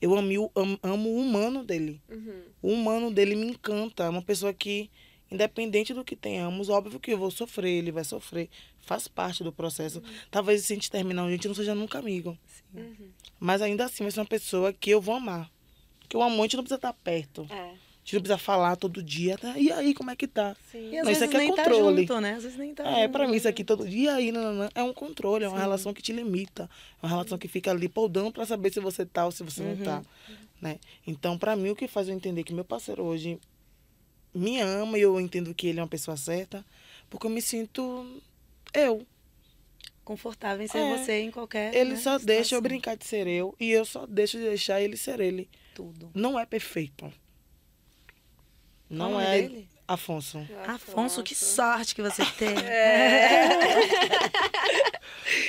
eu 0.00 0.14
amo, 0.14 0.50
am- 0.56 0.78
amo 0.82 1.10
o 1.10 1.18
humano 1.18 1.64
dele. 1.64 2.00
Uhum. 2.08 2.42
O 2.62 2.68
humano 2.72 3.10
dele 3.10 3.34
me 3.34 3.46
encanta. 3.48 4.04
É 4.04 4.08
uma 4.08 4.22
pessoa 4.22 4.52
que, 4.54 4.90
independente 5.30 5.92
do 5.92 6.04
que 6.04 6.14
tenhamos, 6.16 6.68
óbvio 6.68 7.00
que 7.00 7.12
eu 7.12 7.18
vou 7.18 7.30
sofrer, 7.30 7.70
ele 7.78 7.92
vai 7.92 8.04
sofrer. 8.04 8.48
Faz 8.82 9.06
parte 9.08 9.42
do 9.44 9.52
processo. 9.52 10.02
Talvez 10.30 10.64
se 10.64 10.72
a 10.72 10.76
gente 10.76 10.90
terminar, 10.90 11.24
a 11.24 11.30
gente 11.30 11.46
não 11.48 11.54
seja 11.54 11.74
nunca 11.74 11.98
amigo. 11.98 12.36
Uhum. 12.74 13.10
Mas 13.38 13.62
ainda 13.62 13.84
assim 13.84 14.02
vai 14.04 14.10
ser 14.10 14.20
uma 14.20 14.26
pessoa 14.26 14.72
que 14.72 14.90
eu 14.90 15.00
vou 15.00 15.14
amar. 15.14 15.50
Que 16.08 16.16
o 16.16 16.22
amor 16.22 16.40
a 16.40 16.42
gente 16.44 16.56
não 16.56 16.64
precisa 16.64 16.76
estar 16.76 16.92
perto. 16.92 17.46
É, 17.48 17.54
A 17.54 17.68
gente 18.04 18.14
não 18.14 18.20
precisa 18.22 18.38
falar 18.38 18.74
todo 18.76 19.00
dia. 19.02 19.38
Tá? 19.38 19.56
E 19.56 19.70
aí, 19.70 19.94
como 19.94 20.10
é 20.10 20.16
que 20.16 20.26
tá? 20.26 20.56
sim. 20.70 20.90
E 20.90 20.98
às 20.98 21.04
Não, 21.04 21.12
isso 21.12 21.24
aqui 21.24 21.36
é 21.36 21.40
tá 21.54 21.64
controle. 21.64 22.00
junto, 22.02 22.20
né? 22.20 22.34
Às 22.34 22.42
vezes 22.42 22.58
nem 22.58 22.74
tá 22.74 22.84
É, 22.84 23.02
junto. 23.02 23.12
pra 23.12 23.28
mim 23.28 23.36
isso 23.36 23.48
aqui 23.48 23.62
todo 23.64 23.88
dia. 23.88 24.02
E 24.02 24.08
aí, 24.08 24.32
não, 24.32 24.42
não, 24.42 24.54
não, 24.64 24.68
é 24.74 24.82
um 24.82 24.92
controle, 24.92 25.44
é 25.44 25.48
uma 25.48 25.56
Sim. 25.56 25.62
relação 25.62 25.94
que 25.94 26.02
te 26.02 26.12
limita. 26.12 26.68
É 27.00 27.06
uma 27.06 27.08
relação 27.10 27.38
que 27.38 27.46
fica 27.48 27.70
ali 27.70 27.88
podando 27.88 28.32
pra 28.32 28.44
saber 28.44 28.72
se 28.72 28.80
você 28.80 29.06
tá 29.06 29.24
ou 29.24 29.30
se 29.32 29.42
você 29.44 29.62
Uhum. 29.62 29.76
não 29.76 29.84
tá. 29.84 30.02
Né? 30.60 30.78
Então, 31.06 31.38
pra 31.38 31.54
mim, 31.56 31.70
o 31.70 31.76
que 31.76 31.86
faz 31.88 32.08
eu 32.08 32.14
entender 32.14 32.42
que 32.44 32.52
meu 32.52 32.64
parceiro 32.64 33.04
hoje 33.04 33.38
me 34.34 34.60
ama 34.60 34.98
e 34.98 35.02
eu 35.02 35.20
entendo 35.20 35.54
que 35.54 35.66
ele 35.68 35.78
é 35.78 35.82
uma 35.82 35.88
pessoa 35.88 36.16
certa, 36.16 36.64
porque 37.10 37.26
eu 37.26 37.30
me 37.30 37.42
sinto 37.42 38.20
eu. 38.74 39.06
Confortável 40.04 40.64
em 40.64 40.68
ser 40.68 40.78
É. 40.78 40.96
você 40.98 41.20
em 41.20 41.30
qualquer. 41.30 41.74
Ele 41.74 41.90
né, 41.90 41.96
só 41.96 42.18
deixa 42.18 42.40
eu 42.40 42.42
situação. 42.42 42.62
brincar 42.62 42.96
de 42.96 43.04
ser 43.04 43.26
eu 43.26 43.54
e 43.58 43.70
eu 43.70 43.84
só 43.84 44.04
deixo 44.06 44.36
de 44.36 44.44
deixar 44.44 44.80
ele 44.80 44.96
ser 44.96 45.20
ele. 45.20 45.48
Tudo. 45.74 46.10
Não 46.14 46.38
é 46.38 46.44
perfeito. 46.44 47.12
Não 48.90 49.12
nome 49.12 49.24
é 49.24 49.42
dele? 49.42 49.68
Afonso. 49.86 50.46
Afonso, 50.66 51.22
que 51.22 51.34
sorte 51.34 51.94
que 51.94 52.02
você 52.02 52.24
tem. 52.38 52.54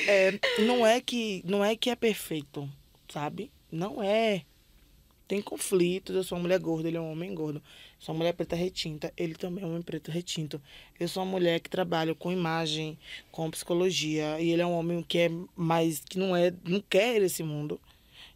É, 0.08 0.40
não 0.66 0.86
é 0.86 1.02
que 1.02 1.42
não 1.46 1.64
é 1.64 1.76
que 1.76 1.90
é 1.90 1.96
perfeito, 1.96 2.70
sabe? 3.10 3.52
Não 3.72 4.04
é. 4.04 4.44
Tem 5.28 5.42
conflitos. 5.42 6.16
Eu 6.16 6.24
sou 6.24 6.38
uma 6.38 6.44
mulher 6.44 6.60
gorda, 6.60 6.88
ele 6.88 6.98
é 6.98 7.02
um 7.02 7.12
homem 7.12 7.34
gordo. 7.34 7.62
Sou 8.04 8.14
uma 8.14 8.18
mulher 8.20 8.34
preta 8.34 8.54
retinta, 8.54 9.14
ele 9.16 9.34
também 9.34 9.64
é 9.64 9.66
um 9.66 9.70
homem 9.70 9.82
preto 9.82 10.12
retinto. 10.12 10.62
Eu 11.00 11.08
sou 11.08 11.24
uma 11.24 11.32
mulher 11.32 11.62
que 11.62 11.70
trabalha 11.70 12.14
com 12.14 12.34
imagem, 12.34 13.00
com 13.32 13.50
psicologia, 13.50 14.42
e 14.42 14.50
ele 14.52 14.62
é 14.62 14.66
um 14.66 14.74
homem 14.78 15.02
que 15.02 15.20
é 15.20 15.32
mais 15.56 16.02
que 16.02 16.20
não 16.20 16.36
é, 16.36 16.54
não 16.66 16.82
quer 16.82 17.22
esse 17.22 17.42
mundo 17.44 17.80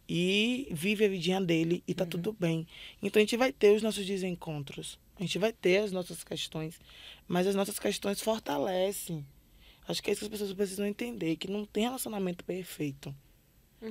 e 0.08 0.66
vive 0.70 1.04
a 1.04 1.08
vidinha 1.10 1.38
dele 1.38 1.82
e 1.86 1.92
tá 1.92 2.06
tudo 2.06 2.32
bem. 2.32 2.66
Então 3.02 3.20
a 3.20 3.22
gente 3.22 3.36
vai 3.36 3.52
ter 3.52 3.76
os 3.76 3.82
nossos 3.82 4.06
desencontros. 4.06 4.98
A 5.18 5.20
gente 5.22 5.38
vai 5.38 5.52
ter 5.52 5.82
as 5.82 5.92
nossas 5.92 6.24
questões, 6.24 6.80
mas 7.26 7.46
as 7.46 7.54
nossas 7.54 7.78
questões 7.78 8.22
fortalecem. 8.22 9.22
Acho 9.86 10.02
que 10.02 10.08
é 10.08 10.12
isso 10.14 10.20
que 10.20 10.24
as 10.24 10.30
pessoas 10.30 10.54
precisam 10.54 10.86
entender, 10.86 11.36
que 11.36 11.50
não 11.50 11.66
tem 11.66 11.82
relacionamento 11.82 12.42
perfeito. 12.42 13.14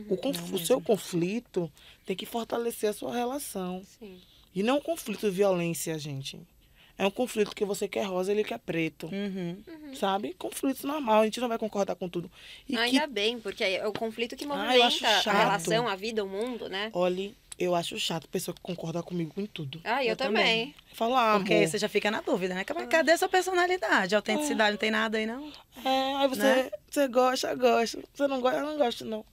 O, 0.10 0.18
conf- 0.18 0.54
o 0.54 0.58
seu 0.58 0.82
conflito 0.82 1.72
tem 2.04 2.16
que 2.16 2.26
fortalecer 2.26 2.90
a 2.90 2.94
sua 2.94 3.14
relação. 3.14 3.84
Sim. 4.00 4.20
E 4.58 4.64
não 4.64 4.74
é 4.74 4.78
um 4.78 4.82
conflito 4.82 5.22
de 5.22 5.30
violência, 5.30 6.00
gente. 6.00 6.40
É 6.98 7.06
um 7.06 7.12
conflito 7.12 7.56
que 7.56 7.64
você 7.64 7.88
quer 7.88 8.06
rosa 8.08 8.32
e 8.32 8.36
ele 8.36 8.44
quer 8.44 8.58
preto. 8.58 9.06
Uhum. 9.06 9.62
Sabe? 9.94 10.34
Conflito 10.34 10.88
normal, 10.88 11.22
a 11.22 11.26
gente 11.26 11.40
não 11.40 11.48
vai 11.48 11.60
concordar 11.60 11.94
com 11.96 12.10
tudo. 12.10 12.32
E 12.68 12.76
Ainda 12.76 13.02
que, 13.02 13.14
bem, 13.14 13.40
porque 13.40 13.64
é 13.64 13.88
o 13.88 13.94
conflito 13.94 14.36
que 14.36 14.46
Ah, 14.46 14.48
movimenta 14.48 14.86
a 14.88 14.90
chato. 15.22 15.36
relação, 15.38 15.88
a 15.88 15.96
vida, 15.96 16.24
o 16.24 16.28
mundo, 16.28 16.68
né? 16.68 16.90
olhe, 16.94 17.38
eu 17.60 17.76
acho 17.76 18.00
chato 18.00 18.28
pessoa 18.28 18.56
que 18.56 18.62
concorda 18.62 19.04
comigo 19.04 19.32
em 19.38 19.46
tudo. 19.46 19.80
Ah, 19.84 20.04
eu, 20.04 20.10
Eu 20.10 20.16
também. 20.16 20.74
Fala, 20.94 21.36
ah, 21.36 21.38
Porque 21.38 21.54
amor. 21.54 21.68
você 21.68 21.78
já 21.78 21.88
fica 21.88 22.10
na 22.10 22.22
dúvida, 22.22 22.56
né? 22.56 22.64
Cadê 22.64 23.16
sua 23.16 23.30
personalidade? 23.30 24.16
Autenticidade, 24.16 24.72
não 24.72 24.78
tem 24.80 24.90
nada 24.90 25.20
aí, 25.20 25.28
não? 25.28 25.52
É, 25.86 26.16
aí 26.16 26.28
você, 26.28 26.42
Né? 26.42 26.72
você 26.90 27.08
gosta, 27.08 27.54
gosta. 27.54 28.00
Você 28.12 28.28
não 28.28 28.42
gosta, 28.42 28.58
eu 28.58 28.66
não 28.66 28.78
gosto, 28.80 29.06
não. 29.06 29.24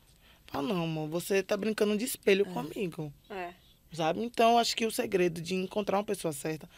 Fala, 0.48 0.68
não, 0.68 0.84
amor, 0.84 1.08
você 1.08 1.42
tá 1.42 1.56
brincando 1.56 1.96
de 1.96 2.04
espelho 2.04 2.44
comigo. 2.44 3.10
É. 3.30 3.63
Sabe? 3.94 4.22
Então, 4.22 4.58
acho 4.58 4.76
que 4.76 4.84
o 4.84 4.90
segredo 4.90 5.40
de 5.40 5.54
encontrar 5.54 5.98
uma 5.98 6.04
pessoa 6.04 6.32
certa, 6.32 6.68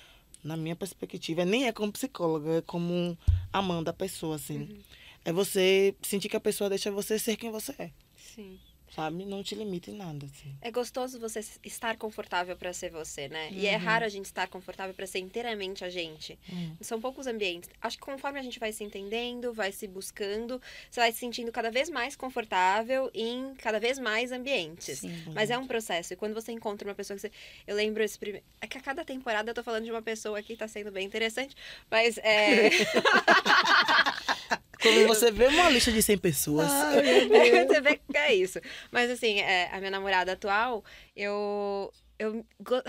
na 0.44 0.56
minha 0.56 0.76
perspectiva, 0.76 1.44
nem 1.44 1.66
é 1.66 1.72
como 1.72 1.90
psicóloga, 1.90 2.58
é 2.58 2.62
como 2.62 3.18
amando 3.52 3.90
a 3.90 3.92
pessoa, 3.92 4.36
assim. 4.36 4.82
É 5.24 5.32
você 5.32 5.94
sentir 6.02 6.28
que 6.28 6.36
a 6.36 6.40
pessoa 6.40 6.70
deixa 6.70 6.90
você 6.90 7.18
ser 7.18 7.36
quem 7.36 7.50
você 7.50 7.74
é, 7.78 7.90
Sim. 8.16 8.58
Sabe? 8.94 9.24
Não 9.24 9.42
te 9.42 9.54
limita 9.54 9.90
em 9.90 9.94
nada, 9.94 10.26
assim. 10.26 10.54
É 10.60 10.70
gostoso 10.70 11.18
você 11.18 11.40
estar 11.64 11.96
confortável 11.96 12.56
pra 12.56 12.72
ser 12.72 12.90
você, 12.90 13.28
né? 13.28 13.50
E 13.52 13.66
é 13.66 13.76
raro 13.76 14.04
a 14.04 14.08
gente 14.08 14.26
estar 14.26 14.48
confortável 14.48 14.94
pra 14.94 15.06
ser 15.06 15.18
inteiramente 15.18 15.84
a 15.84 15.90
gente. 15.90 16.38
Hum. 16.50 16.76
São 16.80 17.00
poucos 17.00 17.26
ambientes. 17.26 17.68
Acho 17.80 17.96
que 17.96 18.04
conforme 18.04 18.38
a 18.38 18.42
gente 18.42 18.58
vai 18.58 18.72
se 18.72 18.84
entendendo, 18.84 19.52
vai 19.52 19.72
se 19.72 19.86
buscando, 19.86 20.60
você 20.90 21.00
vai 21.00 21.12
se 21.12 21.18
sentindo 21.18 21.50
cada 21.52 21.70
vez 21.70 21.88
mais 21.90 22.16
confortável 22.16 23.10
em 23.14 23.54
cada 23.56 23.78
vez 23.78 23.98
mais 23.98 24.32
ambientes. 24.32 25.00
Sim. 25.00 25.24
Mas 25.34 25.50
é 25.50 25.58
um 25.58 25.66
processo. 25.66 26.12
E 26.12 26.16
quando 26.16 26.34
você 26.34 26.52
encontra 26.52 26.88
uma 26.88 26.94
pessoa 26.94 27.16
que 27.16 27.22
você. 27.22 27.30
Eu 27.66 27.76
lembro 27.76 28.02
esse 28.02 28.18
primeiro. 28.18 28.44
É 28.60 28.66
que 28.66 28.78
a 28.78 28.80
cada 28.80 29.04
temporada 29.04 29.50
eu 29.50 29.54
tô 29.54 29.62
falando 29.62 29.84
de 29.84 29.90
uma 29.90 30.02
pessoa 30.02 30.38
aqui, 30.38 30.56
tá 30.56 30.68
sendo 30.68 30.90
bem 30.90 31.06
interessante. 31.06 31.54
Mas 31.90 32.18
é. 32.18 32.70
Quando 34.80 35.06
você 35.08 35.30
vê 35.30 35.46
uma 35.46 35.70
lista 35.70 35.90
de 35.90 36.02
100 36.02 36.18
pessoas, 36.18 36.68
você 37.66 37.80
vê 37.80 37.96
que 37.96 38.16
é 38.16 38.34
isso. 38.34 38.60
Mas 38.90 39.10
assim, 39.10 39.40
é, 39.40 39.68
a 39.72 39.78
minha 39.78 39.90
namorada 39.90 40.32
atual, 40.32 40.84
eu. 41.14 41.92
Eu, 42.18 42.46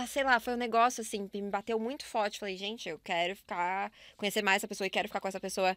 sei 0.08 0.23
lá, 0.23 0.39
foi 0.39 0.54
um 0.54 0.58
negócio 0.58 1.02
assim, 1.02 1.28
que 1.28 1.41
me 1.41 1.50
bateu 1.50 1.78
muito 1.78 2.06
forte. 2.06 2.39
Falei, 2.39 2.56
gente, 2.56 2.88
eu 2.88 2.97
quero 3.04 3.36
ficar, 3.36 3.91
conhecer 4.15 4.41
mais 4.41 4.58
essa 4.58 4.69
pessoa 4.69 4.88
e 4.88 4.89
quero 4.89 5.10
ficar 5.10 5.19
com 5.19 5.28
essa 5.28 5.39
pessoa 5.39 5.76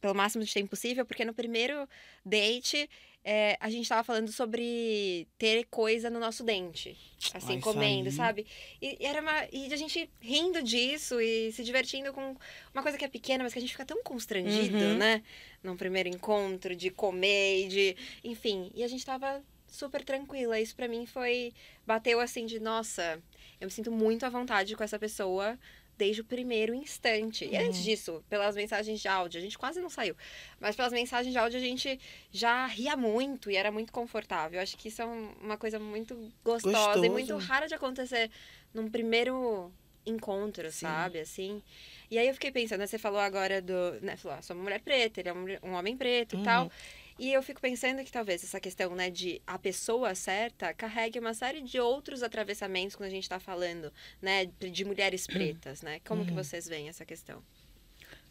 pelo 0.00 0.14
máximo 0.14 0.44
de 0.44 0.52
tempo 0.54 0.70
possível, 0.70 1.04
porque 1.04 1.24
no 1.24 1.34
primeiro 1.34 1.88
date 2.24 2.88
é, 3.22 3.56
a 3.60 3.68
gente 3.68 3.88
tava 3.88 4.02
falando 4.02 4.32
sobre 4.32 5.28
ter 5.36 5.66
coisa 5.66 6.08
no 6.08 6.18
nosso 6.18 6.42
dente. 6.42 6.96
Assim, 7.34 7.58
isso 7.58 7.62
comendo, 7.62 8.08
aí. 8.08 8.14
sabe? 8.14 8.46
E, 8.80 8.96
e 8.98 9.04
era 9.04 9.20
uma. 9.20 9.46
E 9.52 9.72
a 9.72 9.76
gente 9.76 10.08
rindo 10.20 10.62
disso 10.62 11.20
e 11.20 11.52
se 11.52 11.62
divertindo 11.62 12.12
com 12.14 12.34
uma 12.72 12.82
coisa 12.82 12.96
que 12.96 13.04
é 13.04 13.08
pequena, 13.08 13.44
mas 13.44 13.52
que 13.52 13.58
a 13.58 13.62
gente 13.62 13.72
fica 13.72 13.84
tão 13.84 14.02
constrangido, 14.02 14.76
Uhum. 14.76 14.96
né? 14.96 15.22
Num 15.62 15.76
primeiro 15.76 16.08
encontro, 16.08 16.74
de 16.74 16.90
comer, 16.90 17.64
e 17.66 17.68
de. 17.68 17.96
Enfim. 18.24 18.70
E 18.74 18.82
a 18.82 18.88
gente 18.88 19.04
tava 19.04 19.42
super 19.66 20.02
tranquila. 20.04 20.58
Isso 20.58 20.74
pra 20.74 20.88
mim 20.88 21.04
foi. 21.06 21.52
Bateu 21.86 22.18
assim 22.20 22.46
de, 22.46 22.58
nossa, 22.58 23.22
eu 23.60 23.66
me 23.66 23.70
sinto 23.70 23.90
muito 23.90 24.24
à 24.24 24.28
vontade 24.30 24.74
com 24.74 24.82
essa 24.82 24.98
pessoa 24.98 25.58
desde 25.98 26.22
o 26.22 26.24
primeiro 26.24 26.72
instante. 26.74 27.44
E 27.44 27.54
antes 27.58 27.84
disso, 27.84 28.24
pelas 28.26 28.56
mensagens 28.56 28.98
de 29.02 29.06
áudio, 29.06 29.38
a 29.38 29.42
gente 29.42 29.58
quase 29.58 29.82
não 29.82 29.90
saiu. 29.90 30.16
Mas 30.58 30.74
pelas 30.74 30.94
mensagens 30.94 31.30
de 31.30 31.38
áudio 31.38 31.58
a 31.58 31.62
gente 31.62 32.00
já 32.32 32.64
ria 32.66 32.96
muito 32.96 33.50
e 33.50 33.56
era 33.56 33.70
muito 33.70 33.92
confortável. 33.92 34.58
Eu 34.58 34.62
acho 34.62 34.78
que 34.78 34.88
isso 34.88 35.02
é 35.02 35.04
um- 35.06 35.30
uma 35.42 35.58
coisa 35.58 35.78
muito 35.78 36.14
gostosa 36.42 36.70
e 36.70 36.72
Gostoso. 36.72 37.10
muito 37.10 37.36
rara 37.36 37.66
de 37.68 37.74
acontecer 37.74 38.30
num 38.72 38.88
primeiro 38.90 39.70
encontro, 40.06 40.72
Sim. 40.72 40.86
sabe? 40.86 41.18
Assim. 41.20 41.62
E 42.10 42.18
aí 42.18 42.26
eu 42.26 42.34
fiquei 42.34 42.50
pensando, 42.50 42.84
você 42.86 42.98
falou 42.98 43.20
agora 43.20 43.62
do. 43.62 44.00
Né, 44.02 44.16
falou, 44.16 44.36
ah, 44.38 44.42
sou 44.42 44.56
uma 44.56 44.64
mulher 44.64 44.80
preta, 44.80 45.20
ele 45.20 45.28
é 45.28 45.32
um, 45.32 45.46
um 45.70 45.72
homem 45.74 45.96
preto 45.96 46.34
Uhum. 46.34 46.42
e 46.42 46.44
tal. 46.44 46.70
E 47.18 47.32
eu 47.32 47.42
fico 47.42 47.60
pensando 47.60 48.02
que 48.02 48.10
talvez 48.10 48.42
essa 48.42 48.58
questão, 48.58 48.94
né, 48.96 49.10
de 49.10 49.40
a 49.46 49.58
pessoa 49.58 50.14
certa 50.14 50.72
carregue 50.74 51.18
uma 51.18 51.34
série 51.34 51.60
de 51.60 51.78
outros 51.78 52.22
atravessamentos 52.22 52.96
quando 52.96 53.08
a 53.08 53.12
gente 53.12 53.28
tá 53.28 53.38
falando, 53.38 53.92
né, 54.22 54.46
de 54.46 54.84
mulheres 54.84 55.26
pretas, 55.26 55.82
né? 55.82 56.00
Como 56.04 56.24
que 56.24 56.30
Uhum. 56.32 56.36
vocês 56.42 56.66
veem 56.66 56.88
essa 56.88 57.04
questão? 57.04 57.42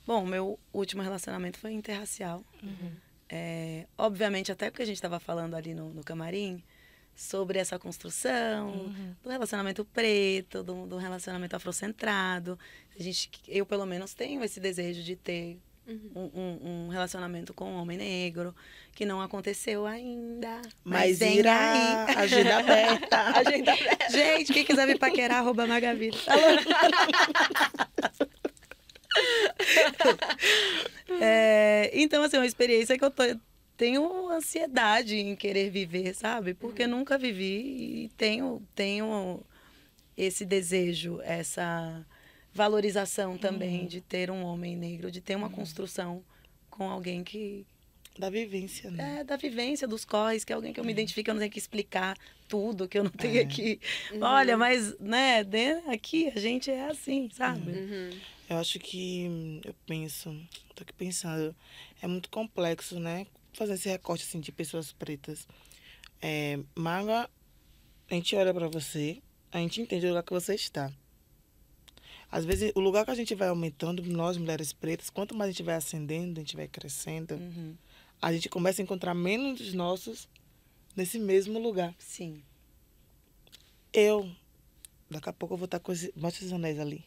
Bom, 0.08 0.26
meu 0.26 0.60
último 0.74 1.02
relacionamento 1.04 1.60
foi 1.60 1.72
interracial. 1.72 2.44
É, 3.30 3.86
obviamente, 3.96 4.52
até 4.52 4.72
porque 4.72 4.82
a 4.82 4.86
gente 4.86 4.96
estava 4.96 5.20
falando 5.20 5.54
ali 5.56 5.76
no, 5.76 5.94
no 5.94 6.04
camarim 6.04 6.64
sobre 7.20 7.60
essa 7.60 7.78
construção 7.78 8.70
Uhum. 8.70 9.14
do 9.22 9.30
relacionamento 9.30 9.84
preto, 9.86 10.64
do, 10.64 10.88
do 10.88 10.98
relacionamento 10.98 11.56
afrocentrado. 11.56 12.58
A 12.98 13.04
gente, 13.04 13.30
eu, 13.48 13.66
pelo 13.66 13.86
menos, 13.86 14.14
tenho 14.14 14.44
esse 14.44 14.60
desejo 14.60 15.04
de 15.04 15.16
ter 15.16 15.60
Uhum. 15.88 16.12
um, 16.16 16.40
um- 16.40 16.86
um 16.86 16.88
relacionamento 16.90 17.52
com 17.54 17.66
um 17.72 17.76
homem 17.82 17.98
negro, 17.98 18.54
que 18.94 19.06
não 19.06 19.22
aconteceu 19.22 19.86
ainda. 19.88 20.62
mas 20.84 21.18
vem 21.20 21.40
irá, 21.40 22.06
aí. 22.06 22.16
agenda 22.16 22.58
aberta. 22.60 23.18
Agenda 23.40 23.74
aberta. 23.74 24.10
Gente, 24.12 24.54
quem 24.54 24.64
quiser 24.64 24.86
me 24.86 24.98
paquerar, 25.00 25.40
arroba 25.40 25.66
Magavida. 25.66 26.16
É, 31.22 31.90
então, 31.94 32.24
assim, 32.24 32.38
uma 32.38 32.46
experiência 32.46 32.98
que 32.98 33.04
eu 33.04 33.12
tô 33.12 33.24
tenho 33.80 34.30
ansiedade 34.30 35.16
em 35.16 35.36
querer 35.38 35.70
viver, 35.70 36.14
sabe? 36.14 36.54
Porque 36.54 36.84
Uhum. 36.84 36.90
nunca 36.98 37.18
vivi 37.18 38.04
e 38.06 38.10
tenho, 38.18 38.62
tenho 38.76 39.42
esse 40.18 40.46
desejo, 40.46 41.22
essa 41.24 42.06
valorização 42.54 43.38
também 43.38 43.82
Uhum. 43.84 43.88
de 43.88 44.02
ter 44.02 44.30
um 44.30 44.44
homem 44.44 44.76
negro, 44.76 45.10
de 45.10 45.22
ter 45.22 45.36
uma 45.36 45.50
construção 45.50 46.22
com 46.70 46.90
alguém 46.90 47.24
que 47.24 47.66
Da 48.18 48.30
vivência, 48.30 48.92
né? 48.92 49.20
é 49.20 49.24
da 49.24 49.38
vivência 49.38 49.88
dos 49.88 50.04
corres, 50.04 50.44
que 50.44 50.52
é 50.52 50.56
alguém 50.58 50.74
que 50.74 50.80
eu 50.80 50.84
me 50.84 50.92
identifico, 50.92 51.30
eu 51.30 51.34
não 51.36 51.40
tenho 51.40 51.52
que 51.52 51.60
explicar 51.60 52.18
tudo, 52.50 52.86
que 52.86 53.00
eu 53.00 53.04
não 53.06 53.12
tenho 53.12 53.40
É. 53.44 53.46
que. 53.46 53.80
Uhum. 54.12 54.20
Olha, 54.24 54.58
mas, 54.58 54.98
né, 55.00 55.42
de- 55.46 55.80
aqui 55.88 56.28
a 56.36 56.38
gente 56.38 56.70
é 56.70 56.90
assim, 56.90 57.30
sabe? 57.32 57.72
Uhum. 57.72 58.10
Eu 58.50 58.58
acho 58.58 58.78
que 58.78 59.62
eu 59.64 59.74
penso, 59.86 60.36
tô 60.76 60.84
aqui 60.84 60.92
pensando, 60.92 61.56
é 62.02 62.08
muito 62.08 62.30
complexo, 62.30 63.00
né? 63.00 63.26
Fazer 63.54 63.74
esse 63.74 63.90
recorte 63.90 64.24
assim 64.24 64.40
de 64.40 64.52
pessoas 64.52 64.92
pretas. 64.92 65.48
É, 66.22 66.60
Maga, 66.76 67.30
a 68.10 68.14
gente 68.14 68.36
olha 68.36 68.54
pra 68.54 68.68
você, 68.68 69.22
a 69.52 69.58
gente 69.60 69.82
entende 69.82 70.06
o 70.06 70.10
lugar 70.10 70.24
que 70.24 70.34
você 70.34 70.56
está. 70.56 70.92
Às 72.32 72.46
vezes, 72.46 72.72
o 72.76 72.80
lugar 72.80 73.06
que 73.06 73.12
a 73.12 73.16
gente 73.16 73.34
vai 73.34 73.48
aumentando, 73.48 74.04
nós 74.04 74.38
mulheres 74.38 74.72
pretas, 74.72 75.10
quanto 75.10 75.34
mais 75.36 75.50
a 75.50 75.52
gente 75.52 75.64
vai 75.64 75.76
ascendendo, 75.76 76.40
a 76.40 76.44
gente 76.44 76.56
vai 76.56 76.68
crescendo, 76.68 77.34
Uhum. 77.36 77.76
a 78.22 78.32
gente 78.32 78.48
começa 78.50 78.82
a 78.82 78.84
encontrar 78.84 79.16
menos 79.16 79.60
dos 79.60 79.74
nossos 79.74 80.30
nesse 80.96 81.18
mesmo 81.18 81.58
lugar. 81.60 81.96
Sim. 81.98 82.44
Eu, 83.92 84.30
daqui 85.10 85.28
a 85.30 85.34
pouco 85.34 85.56
eu 85.56 85.58
vou 85.58 85.66
estar 85.66 85.80
com 85.80 85.92
esse. 85.92 86.14
Mostra 86.16 86.42
esses 86.44 86.54
anéis 86.54 86.78
ali. 86.80 87.04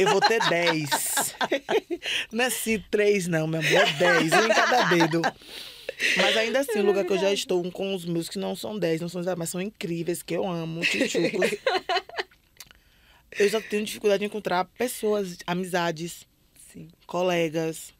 Eu 0.00 0.10
vou 0.10 0.20
ter 0.20 0.40
10. 0.48 0.90
Não 2.32 2.44
é 2.44 2.46
assim, 2.46 2.82
3 2.90 3.28
não, 3.28 3.46
meu 3.46 3.60
amor. 3.60 3.72
É 3.72 3.92
10, 3.92 4.32
um 4.32 4.46
em 4.46 4.48
cada 4.48 4.82
dedo. 4.84 5.22
Mas 6.16 6.36
ainda 6.36 6.60
assim, 6.60 6.78
o 6.78 6.86
lugar 6.86 7.04
que 7.04 7.12
eu 7.12 7.18
já 7.18 7.32
estou 7.32 7.64
um 7.64 7.70
com 7.70 7.94
os 7.94 8.04
meus 8.04 8.28
que 8.28 8.38
não 8.38 8.56
são 8.56 8.78
10, 8.78 9.02
não 9.02 9.08
são 9.08 9.22
10, 9.22 9.36
mas 9.36 9.50
são 9.50 9.60
incríveis, 9.60 10.22
que 10.22 10.34
eu 10.34 10.46
amo, 10.46 10.80
tchutchucos. 10.80 11.50
Eu 13.38 13.48
já 13.48 13.60
tenho 13.60 13.84
dificuldade 13.84 14.20
de 14.20 14.26
encontrar 14.26 14.64
pessoas, 14.64 15.38
amizades, 15.46 16.26
Sim. 16.72 16.88
colegas. 17.06 17.92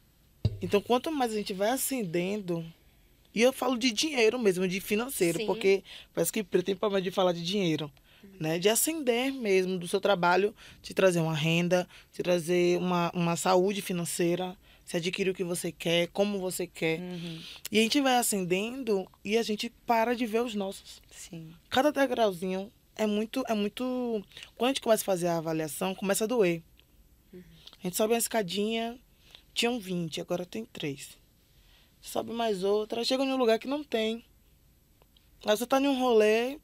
Então, 0.61 0.81
quanto 0.81 1.11
mais 1.11 1.31
a 1.31 1.35
gente 1.35 1.53
vai 1.53 1.69
ascendendo, 1.69 2.65
e 3.33 3.41
eu 3.41 3.53
falo 3.53 3.77
de 3.77 3.91
dinheiro 3.91 4.37
mesmo, 4.37 4.67
de 4.67 4.79
financeiro, 4.81 5.39
Sim. 5.39 5.45
porque 5.45 5.83
parece 6.13 6.31
que 6.31 6.43
preto 6.43 6.65
tem 6.65 6.75
problema 6.75 7.01
de 7.01 7.11
falar 7.11 7.33
de 7.33 7.43
dinheiro, 7.43 7.91
né? 8.39 8.59
De 8.59 8.69
ascender 8.69 9.33
mesmo 9.33 9.77
do 9.77 9.87
seu 9.87 10.01
trabalho, 10.01 10.55
te 10.81 10.93
trazer 10.93 11.19
uma 11.19 11.35
renda, 11.35 11.87
te 12.11 12.23
trazer 12.23 12.77
uma, 12.77 13.11
uma 13.13 13.35
saúde 13.35 13.81
financeira, 13.81 14.57
se 14.83 14.97
adquirir 14.97 15.31
o 15.31 15.33
que 15.33 15.43
você 15.43 15.71
quer, 15.71 16.07
como 16.07 16.39
você 16.39 16.67
quer. 16.67 16.99
Uhum. 16.99 17.41
E 17.71 17.79
a 17.79 17.81
gente 17.81 18.01
vai 18.01 18.17
ascendendo 18.17 19.07
e 19.23 19.37
a 19.37 19.43
gente 19.43 19.69
para 19.85 20.15
de 20.15 20.25
ver 20.25 20.41
os 20.41 20.55
nossos. 20.55 21.01
Sim. 21.09 21.53
Cada 21.69 21.91
degrauzinho 21.91 22.71
é 22.95 23.05
muito, 23.05 23.43
é 23.47 23.53
muito. 23.53 24.23
Quando 24.55 24.69
a 24.69 24.73
gente 24.73 24.81
começa 24.81 25.03
a 25.03 25.05
fazer 25.05 25.27
a 25.27 25.37
avaliação, 25.37 25.95
começa 25.95 26.25
a 26.25 26.27
doer. 26.27 26.61
A 27.33 27.87
gente 27.87 27.97
sobe 27.97 28.13
uma 28.13 28.19
escadinha, 28.19 28.99
tinham 29.53 29.79
20, 29.79 30.21
agora 30.21 30.45
tem 30.45 30.65
3. 30.65 31.17
Sobe 31.99 32.31
mais 32.31 32.63
outra, 32.63 33.03
chega 33.03 33.25
num 33.25 33.37
lugar 33.37 33.57
que 33.57 33.67
não 33.67 33.83
tem. 33.83 34.23
Aí 35.45 35.57
você 35.57 35.65
tá 35.65 35.81
em 35.81 35.87
um 35.87 35.99
rolê, 35.99 36.59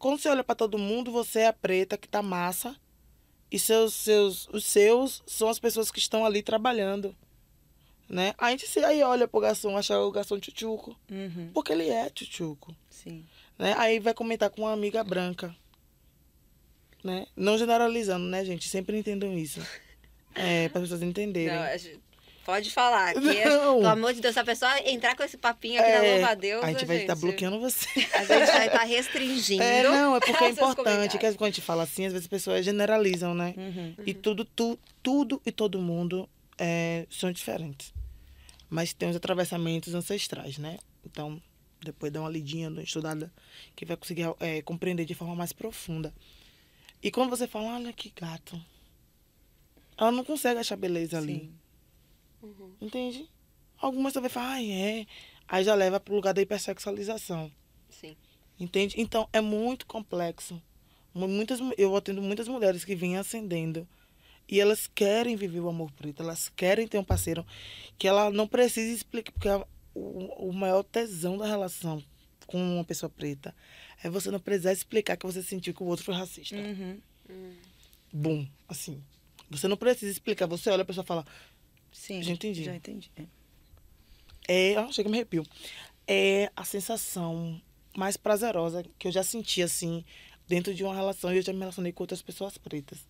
quando 0.00 0.18
você 0.18 0.28
olha 0.28 0.42
para 0.42 0.56
todo 0.56 0.76
mundo, 0.78 1.12
você 1.12 1.40
é 1.40 1.46
a 1.46 1.52
preta 1.52 1.96
que 1.96 2.08
tá 2.08 2.20
massa. 2.22 2.74
E 3.52 3.58
seus, 3.58 3.94
seus, 3.94 4.48
os 4.52 4.64
seus 4.64 5.22
são 5.26 5.48
as 5.48 5.58
pessoas 5.60 5.90
que 5.90 5.98
estão 6.00 6.24
ali 6.24 6.42
trabalhando. 6.42 7.14
Né? 8.08 8.34
A 8.38 8.50
gente 8.50 8.66
se- 8.66 8.84
aí 8.84 9.02
olha 9.02 9.28
pro 9.28 9.38
garçom, 9.40 9.76
acha 9.76 9.96
o 10.00 10.10
garçom 10.10 10.38
tchutchuco. 10.40 10.96
Uhum. 11.10 11.50
Porque 11.54 11.72
ele 11.72 11.88
é 11.88 12.10
tchutchuco 12.10 12.74
Sim. 12.88 13.24
né? 13.58 13.74
Aí 13.78 14.00
vai 14.00 14.12
comentar 14.14 14.50
com 14.50 14.62
uma 14.62 14.72
amiga 14.72 15.04
branca, 15.04 15.54
né? 17.04 17.26
Não 17.36 17.56
generalizando, 17.58 18.26
né, 18.26 18.44
gente? 18.44 18.68
Sempre 18.68 18.98
entendam 18.98 19.36
isso. 19.38 19.60
É, 20.32 20.68
para 20.68 20.78
as 20.78 20.84
pessoas 20.84 21.02
entenderem. 21.02 21.52
Não, 21.52 21.64
pode 22.50 22.70
falar. 22.70 23.14
Que, 23.14 23.20
Não. 23.44 23.76
pelo 23.76 23.86
amor 23.86 24.12
de 24.12 24.20
Deus, 24.20 24.34
se 24.34 24.40
a 24.40 24.44
pessoa 24.44 24.78
entrar 24.88 25.16
com 25.16 25.22
esse 25.22 25.36
papinho 25.36 25.80
aqui 25.80 25.90
É, 25.90 25.98
na 25.98 26.12
louva 26.14 26.28
a 26.32 26.34
Deus, 26.34 26.64
a 26.64 26.72
gente 26.72 26.84
vai 26.84 26.96
estar 26.98 27.14
gente, 27.14 27.22
bloqueando 27.22 27.60
você. 27.60 27.88
A 28.12 28.24
gente 28.24 28.52
vai 28.52 28.66
estar 28.66 28.84
restringindo. 28.84 29.62
É, 29.70 29.82
não, 29.82 30.16
é 30.16 30.20
porque 30.20 30.44
é 30.44 30.48
importante, 30.50 31.18
que 31.18 31.32
quando 31.34 31.42
a 31.42 31.46
gente 31.46 31.60
fala 31.60 31.84
assim, 31.84 32.06
às 32.06 32.12
vezes 32.12 32.26
as 32.26 32.30
pessoas 32.30 32.64
generalizam, 32.64 33.34
né? 33.34 33.54
Uhum. 33.56 33.94
E 34.04 34.12
tudo, 34.14 34.44
tu, 34.44 34.78
tudo 35.02 35.40
e 35.46 35.52
todo 35.52 35.78
mundo 35.78 36.28
é, 36.58 37.06
são 37.10 37.30
diferentes. 37.30 37.92
Mas 38.68 38.92
tem 38.92 39.08
os 39.08 39.16
atravessamentos 39.16 39.94
ancestrais, 39.94 40.58
né? 40.58 40.78
Então, 41.04 41.40
depois 41.82 42.12
dá 42.12 42.20
uma 42.20 42.28
lidinha, 42.28 42.68
dá 42.68 42.76
uma 42.76 42.82
estudada, 42.82 43.32
que 43.76 43.84
vai 43.84 43.96
conseguir 43.96 44.24
é, 44.40 44.62
compreender 44.62 45.04
de 45.04 45.14
forma 45.14 45.34
mais 45.34 45.52
profunda. 45.52 46.12
E 47.02 47.10
quando 47.10 47.30
você 47.30 47.46
fala, 47.46 47.76
olha 47.76 47.92
que 47.92 48.12
gato, 48.14 48.60
ela 49.96 50.10
não 50.12 50.24
consegue 50.24 50.60
achar 50.60 50.76
beleza 50.76 51.18
ali. 51.18 51.52
Uhum. 52.42 52.74
Entende? 52.80 53.28
Algumas 53.78 54.14
vai 54.14 54.28
falar, 54.28 54.52
ai, 54.52 54.70
é. 54.70 55.06
Aí 55.48 55.64
já 55.64 55.74
leva 55.74 55.98
para 55.98 56.12
o 56.12 56.16
lugar 56.16 56.32
da 56.34 56.42
hipersexualização. 56.42 57.50
Sim. 57.88 58.16
Entende? 58.58 58.94
Então 59.00 59.28
é 59.32 59.40
muito 59.40 59.86
complexo. 59.86 60.62
Mu- 61.14 61.26
Muitas, 61.28 61.60
mu- 61.60 61.74
eu 61.76 61.96
atendo 61.96 62.22
muitas 62.22 62.46
mulheres 62.46 62.84
que 62.84 62.94
vêm 62.94 63.16
ascendendo 63.16 63.88
e 64.48 64.60
elas 64.60 64.86
querem 64.86 65.34
viver 65.36 65.60
o 65.60 65.68
amor 65.68 65.90
preto, 65.92 66.22
elas 66.22 66.48
querem 66.48 66.86
ter 66.86 66.98
um 66.98 67.04
parceiro 67.04 67.44
que 67.98 68.06
ela 68.06 68.30
não 68.30 68.46
precisa 68.46 68.92
explicar, 68.92 69.32
porque 69.32 69.48
o, 69.94 70.48
o 70.48 70.52
maior 70.52 70.82
tesão 70.82 71.36
da 71.38 71.46
relação 71.46 72.02
com 72.46 72.58
uma 72.58 72.84
pessoa 72.84 73.08
preta 73.08 73.54
é 74.02 74.10
você 74.10 74.30
não 74.30 74.40
precisar 74.40 74.72
explicar 74.72 75.16
que 75.16 75.26
você 75.26 75.42
sentiu 75.42 75.72
que 75.74 75.82
o 75.82 75.86
outro 75.86 76.04
foi 76.04 76.14
racista. 76.14 76.56
Uhum. 76.56 77.00
Bum, 78.12 78.46
assim. 78.68 79.02
Você 79.48 79.66
não 79.66 79.76
precisa 79.76 80.10
explicar, 80.10 80.46
você 80.46 80.70
olha 80.70 80.82
a 80.82 80.84
pessoa 80.84 81.02
e 81.04 81.06
fala, 81.06 81.24
Sim. 81.92 82.22
Já 82.22 82.32
entendi. 82.32 82.64
Já 82.64 82.74
entendi. 82.74 83.10
É. 83.16 83.26
É, 84.48 84.76
ah, 84.76 84.90
chega 84.90 85.08
me 85.08 85.16
arrepio. 85.16 85.44
É 86.06 86.50
a 86.56 86.64
sensação 86.64 87.60
mais 87.96 88.16
prazerosa 88.16 88.84
que 88.98 89.08
eu 89.08 89.12
já 89.12 89.22
senti, 89.22 89.62
assim, 89.62 90.04
dentro 90.48 90.74
de 90.74 90.82
uma 90.82 90.94
relação. 90.94 91.32
E 91.32 91.36
eu 91.36 91.42
já 91.42 91.52
me 91.52 91.60
relacionei 91.60 91.92
com 91.92 92.02
outras 92.02 92.22
pessoas 92.22 92.58
pretas. 92.58 93.06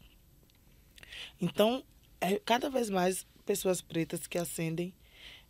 Então, 1.41 1.83
é, 2.20 2.39
cada 2.39 2.68
vez 2.68 2.91
mais 2.91 3.26
pessoas 3.47 3.81
pretas 3.81 4.26
que 4.26 4.39
ascendem, 4.39 4.93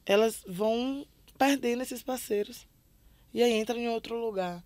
elas 0.07 0.43
vão 0.47 1.07
perdendo 1.37 1.83
esses 1.83 2.03
parceiros. 2.03 2.67
E 3.33 3.43
aí 3.43 3.53
entram 3.53 3.79
em 3.79 3.89
outro 3.89 4.19
lugar. 4.19 4.63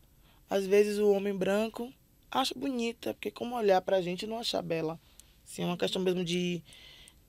Às 0.49 0.67
vezes 0.67 0.99
o 0.99 1.11
homem 1.11 1.35
branco 1.35 1.93
acha 2.31 2.55
bonita, 2.55 3.15
porque 3.15 3.31
como 3.31 3.57
olhar 3.57 3.81
pra 3.81 4.03
gente 4.03 4.27
não 4.27 4.39
achar 4.39 4.63
bela. 4.63 5.01
Assim, 5.45 5.63
é 5.63 5.67
uma 5.67 5.77
questão 5.77 6.03
mesmo 6.03 6.25
de. 6.25 6.63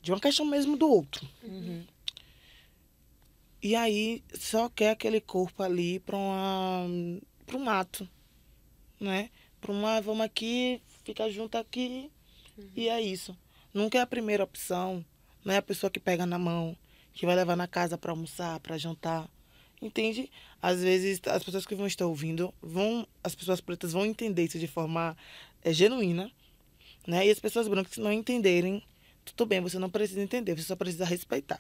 De 0.06 0.12
uma 0.12 0.20
questão 0.20 0.46
mesmo 0.46 0.78
do 0.78 0.88
outro. 0.88 1.28
Uhum. 1.42 1.84
E 3.60 3.76
aí 3.76 4.24
só 4.36 4.70
quer 4.70 4.92
aquele 4.92 5.20
corpo 5.20 5.64
ali 5.64 6.00
para 6.00 6.16
para 7.44 7.58
um 7.58 7.64
mato, 7.64 8.08
né? 9.00 9.32
Para 9.60 9.72
uma 9.72 10.00
vamos 10.02 10.24
aqui, 10.24 10.80
fica 11.04 11.28
junto 11.32 11.58
aqui 11.58 12.12
e 12.76 12.88
é 12.88 13.02
isso. 13.02 13.36
Nunca 13.74 13.98
é 13.98 14.02
a 14.02 14.06
primeira 14.06 14.44
opção, 14.44 15.04
não 15.44 15.56
é 15.56 15.58
a 15.58 15.62
pessoa 15.64 15.90
que 15.90 16.00
pega 16.00 16.24
na 16.24 16.38
mão, 16.38 16.78
que 17.12 17.26
vai 17.26 17.36
levar 17.36 17.56
na 17.56 17.68
casa 17.68 17.98
para 17.98 18.12
almoçar, 18.12 18.60
para 18.60 18.78
jantar. 18.78 19.28
Entende? 19.82 20.30
Às 20.62 20.84
vezes 20.84 21.20
as 21.26 21.44
pessoas 21.44 21.66
que 21.66 21.74
vão 21.74 21.88
estar 21.88 22.06
ouvindo 22.06 22.54
vão, 22.62 23.08
as 23.24 23.34
pessoas 23.34 23.60
pretas 23.60 23.94
vão 23.94 24.06
entender 24.06 24.44
isso 24.44 24.60
de 24.60 24.68
forma 24.68 25.18
é, 25.64 25.74
genuína, 25.74 26.32
né? 27.08 27.26
E 27.26 27.32
as 27.32 27.40
pessoas 27.40 27.68
brancas 27.68 27.98
não 27.98 28.12
entenderem, 28.12 28.84
tudo 29.26 29.48
bem, 29.48 29.62
você 29.62 29.80
não 29.80 29.90
precisa 29.90 30.22
entender, 30.22 30.56
você 30.56 30.64
só 30.64 30.76
precisa 30.76 31.06
respeitar. 31.06 31.60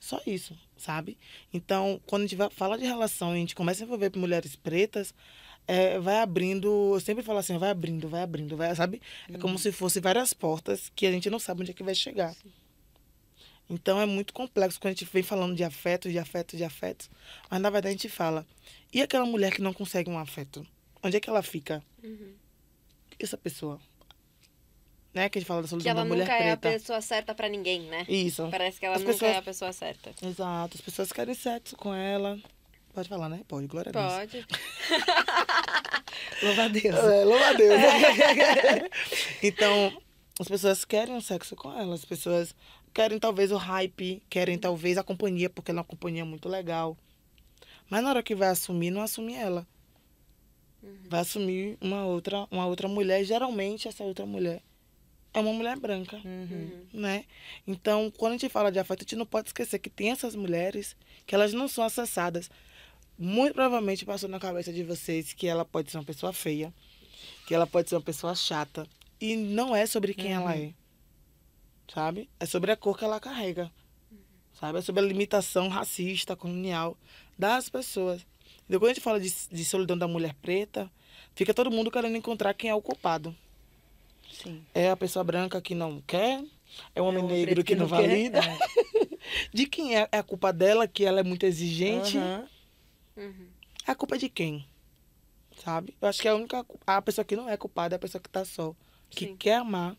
Só 0.00 0.20
isso, 0.26 0.56
sabe? 0.76 1.18
Então, 1.52 2.00
quando 2.06 2.22
a 2.22 2.26
gente 2.26 2.54
fala 2.54 2.78
de 2.78 2.84
relação 2.84 3.32
e 3.32 3.36
a 3.36 3.40
gente 3.40 3.54
começa 3.54 3.82
a 3.82 3.84
envolver 3.84 4.12
mulheres 4.16 4.54
pretas, 4.54 5.12
é, 5.66 5.98
vai 5.98 6.20
abrindo, 6.20 6.94
eu 6.94 7.00
sempre 7.00 7.22
falo 7.22 7.38
assim, 7.38 7.58
vai 7.58 7.70
abrindo, 7.70 8.08
vai 8.08 8.22
abrindo, 8.22 8.56
vai, 8.56 8.74
sabe? 8.74 9.02
É 9.28 9.36
como 9.36 9.58
se 9.58 9.70
fosse 9.72 10.00
várias 10.00 10.32
portas 10.32 10.90
que 10.94 11.06
a 11.06 11.12
gente 11.12 11.28
não 11.28 11.38
sabe 11.38 11.62
onde 11.62 11.72
é 11.72 11.74
que 11.74 11.82
vai 11.82 11.94
chegar. 11.94 12.34
Então 13.68 14.00
é 14.00 14.06
muito 14.06 14.32
complexo 14.32 14.80
quando 14.80 14.92
a 14.92 14.94
gente 14.94 15.04
vem 15.12 15.22
falando 15.22 15.54
de 15.54 15.62
afetos, 15.62 16.10
de 16.10 16.18
afetos, 16.18 16.56
de 16.56 16.64
afetos. 16.64 17.10
Mas 17.50 17.60
na 17.60 17.68
verdade 17.68 17.88
a 17.88 17.96
gente 17.96 18.08
fala, 18.08 18.46
e 18.92 19.02
aquela 19.02 19.26
mulher 19.26 19.52
que 19.52 19.60
não 19.60 19.74
consegue 19.74 20.08
um 20.08 20.18
afeto? 20.18 20.66
Onde 21.02 21.18
é 21.18 21.20
que 21.20 21.28
ela 21.28 21.42
fica? 21.42 21.82
Uhum. 22.02 22.32
Essa 23.18 23.36
pessoa? 23.36 23.78
Né? 25.14 25.28
Que 25.28 25.38
a 25.38 25.40
gente 25.40 25.48
fala 25.48 25.62
da 25.62 25.66
Que 25.66 25.70
solidão 25.70 25.90
ela 25.92 26.02
da 26.02 26.08
mulher 26.08 26.24
nunca 26.24 26.36
é 26.36 26.52
a 26.52 26.56
preta. 26.56 26.78
pessoa 26.78 27.00
certa 27.00 27.34
pra 27.34 27.48
ninguém, 27.48 27.82
né? 27.82 28.04
Isso. 28.08 28.46
Parece 28.50 28.78
que 28.78 28.86
ela 28.86 28.96
As 28.96 29.00
nunca 29.02 29.12
pessoas- 29.14 29.32
é 29.32 29.36
a 29.36 29.42
pessoa 29.42 29.72
certa. 29.72 30.10
Exato. 30.22 30.76
As 30.76 30.80
pessoas 30.80 31.12
querem 31.12 31.34
sexo 31.34 31.76
com 31.76 31.94
ela. 31.94 32.38
Pode 32.94 33.08
falar, 33.08 33.28
né? 33.28 33.40
Pode, 33.48 33.66
glória 33.66 33.90
a 33.90 33.92
Deus. 33.92 34.12
Pode. 34.12 34.46
Louva 36.42 36.64
a 36.64 36.68
Deus. 36.68 36.96
É, 36.96 37.24
louva 37.24 37.46
a 37.46 37.52
Deus. 37.52 37.80
então, 39.42 39.96
as 40.40 40.48
pessoas 40.48 40.84
querem 40.84 41.14
um 41.14 41.20
sexo 41.20 41.54
com 41.56 41.72
ela. 41.78 41.94
As 41.94 42.04
pessoas 42.04 42.54
querem 42.92 43.18
talvez 43.18 43.50
o 43.52 43.56
hype, 43.56 44.22
querem 44.28 44.58
talvez 44.58 44.98
a 44.98 45.02
companhia, 45.02 45.48
porque 45.50 45.70
ela 45.70 45.80
é 45.80 45.82
uma 45.82 45.84
companhia 45.86 46.24
muito 46.24 46.48
legal. 46.48 46.96
Mas 47.88 48.02
na 48.02 48.10
hora 48.10 48.22
que 48.22 48.34
vai 48.34 48.48
assumir, 48.48 48.90
não 48.90 49.00
assume 49.02 49.34
ela. 49.34 49.66
Vai 51.08 51.20
assumir 51.20 51.76
uma 51.80 52.04
outra, 52.04 52.46
uma 52.50 52.66
outra 52.66 52.86
mulher. 52.88 53.24
Geralmente, 53.24 53.88
essa 53.88 54.04
outra 54.04 54.24
mulher 54.26 54.62
é 55.38 55.40
uma 55.42 55.52
mulher 55.52 55.78
branca, 55.78 56.16
Uhum. 56.24 56.86
né? 56.92 57.24
Então, 57.66 58.10
quando 58.16 58.32
a 58.32 58.36
gente 58.36 58.48
fala 58.50 58.70
de 58.70 58.78
afeto, 58.78 59.00
a 59.00 59.04
gente 59.04 59.16
não 59.16 59.26
pode 59.26 59.48
esquecer 59.48 59.78
que 59.78 59.88
tem 59.90 60.10
essas 60.10 60.34
mulheres 60.34 60.96
que 61.26 61.34
elas 61.34 61.52
não 61.52 61.68
são 61.68 61.84
acessadas. 61.84 62.50
Muito 63.18 63.54
provavelmente 63.54 64.04
passou 64.04 64.28
na 64.28 64.38
cabeça 64.38 64.72
de 64.72 64.82
vocês 64.84 65.32
que 65.32 65.46
ela 65.48 65.64
pode 65.64 65.90
ser 65.90 65.98
uma 65.98 66.04
pessoa 66.04 66.32
feia, 66.32 66.72
que 67.46 67.54
ela 67.54 67.66
pode 67.66 67.88
ser 67.88 67.96
uma 67.96 68.02
pessoa 68.02 68.34
chata. 68.34 68.86
E 69.20 69.34
não 69.34 69.74
é 69.74 69.86
sobre 69.86 70.14
quem 70.14 70.32
ela 70.32 70.54
é. 70.56 70.72
Sabe? 71.92 72.28
É 72.38 72.46
sobre 72.46 72.70
a 72.70 72.76
cor 72.76 72.96
que 72.96 73.04
ela 73.04 73.18
carrega. 73.18 73.70
Sabe? 74.60 74.78
É 74.78 74.82
sobre 74.82 75.02
a 75.02 75.06
limitação 75.06 75.68
racista, 75.68 76.36
colonial 76.36 76.96
das 77.38 77.68
pessoas. 77.68 78.24
Então, 78.66 78.78
quando 78.78 78.90
a 78.90 78.94
gente 78.94 79.02
fala 79.02 79.18
de, 79.20 79.32
de 79.50 79.64
solidão 79.64 79.96
da 79.96 80.06
mulher 80.06 80.34
preta, 80.42 80.90
fica 81.34 81.54
todo 81.54 81.70
mundo 81.70 81.90
querendo 81.90 82.16
encontrar 82.16 82.54
quem 82.54 82.70
é 82.70 82.74
o 82.74 82.82
culpado. 82.82 83.34
Sim. 84.30 84.64
É 84.74 84.90
a 84.90 84.96
pessoa 84.96 85.24
branca 85.24 85.60
que 85.60 85.74
não 85.74 86.00
quer, 86.02 86.44
é 86.94 87.00
o 87.02 87.04
homem 87.06 87.24
o 87.24 87.26
negro 87.28 87.64
que, 87.64 87.72
que 87.72 87.74
não 87.74 87.82
não 87.82 87.88
valida. 87.88 88.40
De 89.52 89.66
quem 89.66 89.96
é? 89.96 90.08
É 90.12 90.18
a 90.18 90.22
culpa 90.22 90.52
dela, 90.52 90.86
que 90.86 91.04
ela 91.04 91.20
é 91.20 91.22
muito 91.22 91.44
exigente? 91.44 92.16
Aham. 92.18 92.48
Uhum. 93.16 93.48
É 93.86 93.90
a 93.90 93.94
culpa 93.94 94.16
de 94.16 94.28
quem? 94.28 94.66
Sabe? 95.64 95.94
Eu 96.00 96.08
acho 96.08 96.20
que 96.22 96.28
a 96.28 96.34
única 96.34 96.64
a 96.86 97.02
pessoa 97.02 97.24
que 97.24 97.34
não 97.34 97.48
é 97.48 97.56
culpada 97.56 97.94
é 97.94 97.96
a 97.96 97.98
pessoa 97.98 98.22
que 98.22 98.28
tá 98.28 98.44
só, 98.44 98.74
que 99.10 99.26
Sim. 99.26 99.36
quer 99.36 99.56
amar, 99.56 99.96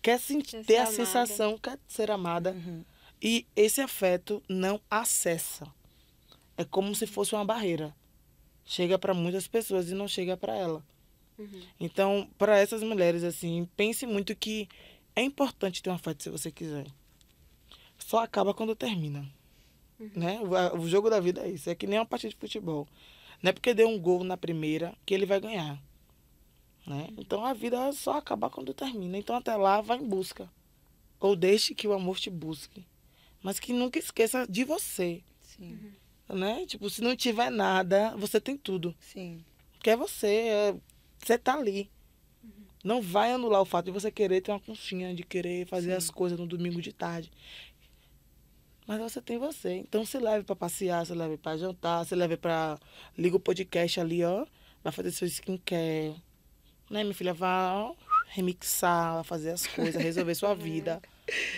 quer 0.00 0.18
sentir, 0.18 0.58
Quer 0.58 0.64
ter 0.64 0.76
a 0.76 0.82
amada. 0.82 0.96
sensação 0.96 1.58
quer 1.58 1.78
ser 1.86 2.10
amada 2.10 2.52
Uhum. 2.52 2.84
e 3.20 3.46
esse 3.54 3.80
afeto 3.80 4.42
não 4.48 4.80
acessa. 4.90 5.66
É 6.56 6.64
como 6.64 6.94
se 6.94 7.06
fosse 7.06 7.34
uma 7.34 7.44
barreira. 7.44 7.94
Chega 8.64 8.98
para 8.98 9.12
muitas 9.12 9.46
pessoas 9.46 9.90
e 9.90 9.94
não 9.94 10.08
chega 10.08 10.36
para 10.36 10.54
ela. 10.56 10.82
Uhum. 11.38 11.62
Então, 11.80 12.28
para 12.38 12.58
essas 12.58 12.82
mulheres 12.82 13.24
assim, 13.24 13.68
pense 13.76 14.06
muito 14.06 14.34
que 14.34 14.68
é 15.16 15.22
importante 15.22 15.82
ter 15.82 15.90
um 15.90 15.94
afeto 15.94 16.22
se 16.22 16.30
você 16.30 16.50
quiser. 16.50 16.86
Só 17.98 18.18
acaba 18.18 18.54
quando 18.54 18.74
termina. 18.74 19.28
Né? 20.14 20.40
O, 20.40 20.80
o 20.80 20.88
jogo 20.88 21.08
da 21.08 21.20
vida 21.20 21.42
é 21.42 21.50
isso. 21.50 21.70
É 21.70 21.74
que 21.74 21.86
nem 21.86 21.98
uma 21.98 22.06
partida 22.06 22.30
de 22.30 22.36
futebol. 22.36 22.86
Não 23.42 23.50
é 23.50 23.52
porque 23.52 23.74
deu 23.74 23.88
um 23.88 23.98
gol 23.98 24.24
na 24.24 24.36
primeira 24.36 24.94
que 25.04 25.14
ele 25.14 25.26
vai 25.26 25.40
ganhar. 25.40 25.80
Né? 26.86 27.08
Então 27.16 27.44
a 27.44 27.54
vida 27.54 27.92
só 27.92 28.18
acaba 28.18 28.50
quando 28.50 28.74
termina. 28.74 29.16
Então 29.16 29.36
até 29.36 29.56
lá 29.56 29.80
vá 29.80 29.96
em 29.96 30.06
busca. 30.06 30.50
Ou 31.20 31.34
deixe 31.34 31.74
que 31.74 31.88
o 31.88 31.92
amor 31.92 32.18
te 32.18 32.28
busque. 32.30 32.84
Mas 33.42 33.58
que 33.58 33.72
nunca 33.72 33.98
esqueça 33.98 34.46
de 34.48 34.64
você. 34.64 35.22
Sim. 35.40 35.92
Né? 36.28 36.66
Tipo, 36.66 36.88
se 36.90 37.02
não 37.02 37.14
tiver 37.14 37.50
nada, 37.50 38.14
você 38.16 38.40
tem 38.40 38.56
tudo. 38.56 38.94
Sim. 38.98 39.44
Que 39.82 39.90
é 39.90 39.96
você. 39.96 40.26
é- 40.26 40.76
Você 41.24 41.38
tá 41.38 41.54
ali. 41.54 41.90
Não 42.84 43.00
vai 43.00 43.32
anular 43.32 43.62
o 43.62 43.64
fato 43.64 43.86
de 43.86 43.90
você 43.90 44.10
querer 44.10 44.42
ter 44.42 44.52
uma 44.52 44.60
conchinha, 44.60 45.14
de 45.14 45.22
querer 45.22 45.66
fazer 45.66 45.92
Sim. 45.92 45.96
as 45.96 46.10
coisas 46.10 46.38
no 46.38 46.46
domingo 46.46 46.82
de 46.82 46.92
tarde. 46.92 47.32
Mas 48.86 49.00
você 49.00 49.22
tem 49.22 49.38
você. 49.38 49.76
Então 49.76 50.04
se 50.04 50.18
leve 50.18 50.44
pra 50.44 50.54
passear, 50.54 51.06
se 51.06 51.14
leve 51.14 51.38
pra 51.38 51.56
jantar, 51.56 52.04
se 52.04 52.14
leve 52.14 52.36
pra. 52.36 52.78
Liga 53.16 53.36
o 53.36 53.40
podcast 53.40 53.98
ali, 53.98 54.22
ó. 54.22 54.44
Vai 54.82 54.92
fazer 54.92 55.10
seu 55.12 55.26
skincare. 55.26 56.14
Né, 56.90 57.02
minha 57.02 57.14
filha? 57.14 57.32
Vai 57.32 57.74
ó, 57.76 57.94
remixar, 58.28 59.14
vai 59.14 59.24
fazer 59.24 59.52
as 59.52 59.66
coisas, 59.66 60.02
resolver 60.02 60.34
sua 60.34 60.52
vida. 60.54 61.00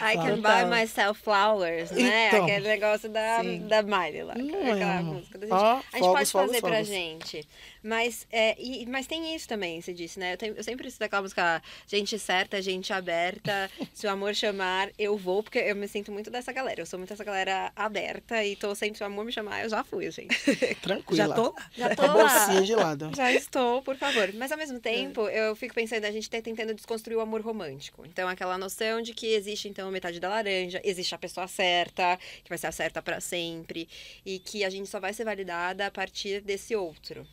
I 0.01 0.15
can 0.17 0.41
buy 0.41 0.65
myself 0.65 1.21
flowers, 1.23 1.91
né? 1.91 2.29
Então. 2.29 2.45
Aquele 2.45 2.69
negócio 2.69 3.09
da, 3.09 3.41
Sim. 3.43 3.67
da 3.67 3.83
Miley 3.83 4.23
lá. 4.23 4.33
Aquela 4.35 4.95
é, 4.99 5.03
música 5.03 5.39
da 5.39 5.47
gente. 5.47 5.55
Ó, 5.57 5.73
a 5.73 5.75
gente 5.77 5.99
fogos, 5.99 6.13
pode 6.13 6.31
fogos, 6.31 6.47
fazer 6.49 6.61
pra 6.61 6.71
fogos. 6.71 6.87
gente. 6.89 7.49
Mas, 7.83 8.27
é, 8.33 8.57
e- 8.61 8.85
mas 8.87 9.07
tem 9.07 9.35
isso 9.35 9.47
também, 9.49 9.81
você 9.81 9.93
disse, 9.93 10.19
né? 10.19 10.33
Eu, 10.35 10.37
tenho- 10.37 10.55
eu 10.57 10.65
sempre 10.65 10.91
cito 10.91 11.05
aquela 11.05 11.23
música 11.23 11.63
Gente 11.87 12.19
certa, 12.19 12.61
gente 12.61 12.93
aberta. 12.93 13.71
se 13.95 14.07
o 14.07 14.11
amor 14.11 14.35
chamar, 14.35 14.91
eu 14.99 15.17
vou, 15.17 15.43
porque 15.43 15.59
eu 15.59 15.77
me 15.77 15.87
sinto 15.89 16.11
muito 16.11 16.31
dessa 16.31 16.53
galera. 16.53 16.81
Eu 16.81 16.87
sou 16.87 16.99
muito 16.99 17.13
essa 17.13 17.23
galera 17.25 17.73
aberta 17.77 18.45
e 18.45 18.57
tô 18.57 18.75
sempre, 18.75 18.99
se 18.99 19.03
o 19.05 19.07
amor 19.07 19.25
me 19.25 19.33
chamar, 19.33 19.63
eu 19.65 19.69
já 19.71 19.85
fui, 19.85 20.11
gente. 20.11 20.37
Tranquila. 20.83 21.27
Já 21.29 21.35
tô 21.35 21.43
lá. 21.43 21.71
Já 21.77 21.95
tô 21.97 22.07
lá. 22.07 22.61
de 22.61 22.75
lado. 22.75 23.11
Já 23.17 23.33
estou, 23.33 23.83
por 23.83 23.97
favor. 23.97 24.33
Mas 24.35 24.51
ao 24.51 24.59
mesmo 24.59 24.81
tempo, 24.81 25.29
eu 25.29 25.55
fico 25.55 25.75
pensando, 25.75 26.05
a 26.05 26.11
gente 26.11 26.29
tá 26.29 26.41
tentando 26.43 26.75
desconstruir 26.75 27.17
o 27.17 27.21
amor 27.21 27.41
romântico. 27.41 28.05
Então, 28.05 28.29
aquela 28.29 28.59
noção 28.59 29.01
de 29.01 29.15
que 29.15 29.27
existe, 29.35 29.56
então, 29.65 29.89
a 29.89 29.91
metade 29.91 30.21
da 30.21 30.29
laranja, 30.29 30.81
existe 30.85 31.15
a 31.15 31.19
pessoa 31.19 31.49
certa, 31.49 32.19
que 32.43 32.49
vai 32.49 32.59
ser 32.59 32.67
a 32.67 32.73
certa 32.73 33.01
para 33.01 33.21
sempre, 33.21 33.89
e 34.25 34.39
que 34.39 34.65
a 34.65 34.71
gente 34.71 34.89
só 34.89 35.01
vai 35.01 35.13
ser 35.13 35.25
validada 35.25 35.87
a 35.87 35.91
partir 35.91 36.41
desse 36.41 36.77
outro. 36.77 37.27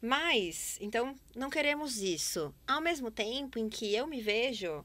Mas, 0.00 0.78
então, 0.80 1.14
não 1.34 1.50
queremos 1.50 1.98
isso. 1.98 2.54
Ao 2.66 2.80
mesmo 2.80 3.10
tempo 3.10 3.58
em 3.58 3.68
que 3.68 3.94
eu 3.94 4.06
me 4.06 4.20
vejo 4.20 4.84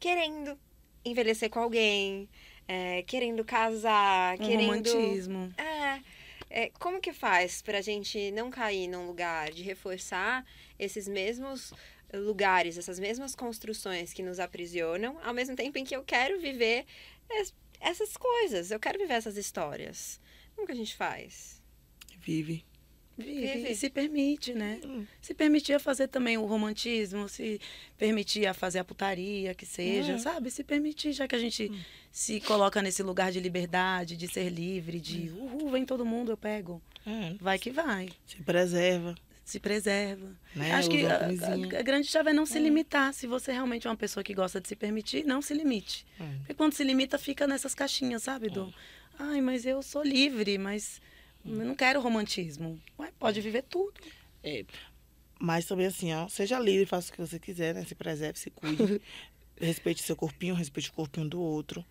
querendo 0.00 0.58
envelhecer 1.04 1.50
com 1.50 1.60
alguém, 1.60 2.28
é, 2.66 3.02
querendo 3.02 3.44
casar, 3.44 4.34
Um 4.36 4.38
querendo. 4.38 4.90
romantismo. 4.90 5.54
É, 5.58 6.00
é, 6.48 6.70
como 6.78 7.00
que 7.00 7.12
faz 7.12 7.60
pra 7.60 7.80
gente 7.80 8.30
não 8.30 8.50
cair 8.50 8.88
num 8.88 9.06
lugar 9.06 9.50
de 9.50 9.62
reforçar 9.62 10.44
esses 10.78 11.06
mesmos 11.06 11.72
lugares, 12.12 12.76
essas 12.78 12.98
mesmas 12.98 13.34
construções 13.34 14.12
que 14.12 14.22
nos 14.22 14.38
aprisionam, 14.38 15.18
ao 15.24 15.34
mesmo 15.34 15.56
tempo 15.56 15.78
em 15.78 15.84
que 15.84 15.94
eu 15.96 16.02
quero 16.04 16.38
viver 16.40 16.84
es- 17.30 17.54
essas 17.80 18.16
coisas, 18.16 18.70
eu 18.70 18.78
quero 18.80 18.98
viver 18.98 19.14
essas 19.14 19.36
histórias. 19.36 20.20
Como 20.54 20.66
que 20.66 20.72
a 20.72 20.76
gente 20.76 20.94
faz? 20.94 21.60
Vive. 22.18 22.64
Vive, 23.16 23.46
Vive. 23.46 23.70
e 23.70 23.76
se 23.76 23.88
permite, 23.88 24.52
né? 24.54 24.80
Hum. 24.84 25.06
Se 25.22 25.32
permitir 25.34 25.72
a 25.72 25.78
fazer 25.78 26.08
também 26.08 26.36
o 26.36 26.46
romantismo, 26.46 27.28
se 27.28 27.60
permitir 27.96 28.44
a 28.44 28.52
fazer 28.52 28.80
a 28.80 28.84
putaria, 28.84 29.54
que 29.54 29.64
seja, 29.64 30.14
É. 30.14 30.18
sabe? 30.18 30.50
Se 30.50 30.64
permitir, 30.64 31.12
já 31.12 31.28
que 31.28 31.36
a 31.36 31.38
gente 31.38 31.70
se 32.10 32.40
coloca 32.40 32.82
nesse 32.82 33.04
lugar 33.04 33.30
de 33.30 33.38
liberdade, 33.38 34.16
de 34.16 34.26
ser 34.26 34.48
livre, 34.50 34.98
de 34.98 35.28
uhul, 35.30 35.70
vem 35.70 35.84
todo 35.86 36.04
mundo, 36.04 36.32
eu 36.32 36.36
pego. 36.36 36.82
É, 37.06 37.34
Vai 37.40 37.56
que 37.56 37.70
vai. 37.70 38.08
se 38.26 38.42
preserva. 38.42 39.14
Se 39.44 39.60
preserva. 39.60 40.30
Né? 40.56 40.72
Acho 40.72 40.88
que 40.88 40.98
Usa 41.04 41.06
a, 41.06 41.10
uma 41.10 41.18
camisinha. 41.20 41.76
a- 41.76 41.80
a 41.80 41.82
grande 41.82 42.06
chave 42.08 42.30
é 42.30 42.32
não 42.32 42.46
se 42.46 42.58
limitar. 42.58 43.12
Se 43.12 43.26
você 43.26 43.52
realmente 43.52 43.86
é 43.86 43.90
uma 43.90 43.96
pessoa 43.96 44.24
que 44.24 44.32
gosta 44.32 44.60
de 44.60 44.66
se 44.68 44.74
permitir, 44.74 45.24
não 45.24 45.42
se 45.42 45.52
limite. 45.52 46.06
É. 46.18 46.24
Porque 46.38 46.54
quando 46.54 46.72
se 46.72 46.82
limita, 46.82 47.18
fica 47.18 47.46
nessas 47.46 47.74
caixinhas, 47.74 48.22
sabe? 48.22 48.48
Do, 48.48 48.72
ai, 49.18 49.40
mas 49.42 49.66
eu 49.66 49.82
sou 49.82 50.02
livre, 50.02 50.56
mas 50.56 50.98
eu 51.44 51.52
não 51.64 51.74
quero 51.74 52.00
romantismo. 52.00 52.80
Ué, 52.98 53.10
pode 53.18 53.40
viver 53.42 53.62
tudo. 53.64 53.92
Mas 55.38 55.66
também 55.66 55.86
assim, 55.86 56.12
ó, 56.14 56.26
seja 56.28 56.58
livre, 56.58 56.86
faça 56.86 57.10
o 57.10 57.12
que 57.14 57.20
você 57.20 57.38
quiser, 57.38 57.74
né? 57.74 57.84
Se 57.84 57.94
preserve, 57.94 58.38
se 58.38 58.50
cuide. 58.50 59.00
respeite 59.60 60.02
seu 60.02 60.16
corpinho, 60.16 60.54
respeite 60.54 60.88
o 60.88 60.92
corpinho 60.94 61.28
do 61.28 61.40
outro. 61.40 61.84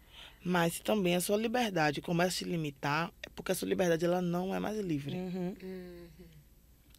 Mas 0.44 0.74
se 0.76 0.82
também 0.82 1.16
a 1.16 1.22
sua 1.22 1.38
liberdade 1.38 2.02
começa 2.02 2.30
a 2.30 2.32
se 2.32 2.44
limitar, 2.46 3.12
é 3.22 3.30
porque 3.36 3.52
a 3.52 3.56
sua 3.56 3.68
liberdade 3.68 4.04
ela 4.06 4.22
não 4.22 4.54
é 4.56 4.60
mais 4.60 4.78
livre. 4.80 5.16
Uhum, 5.16 5.56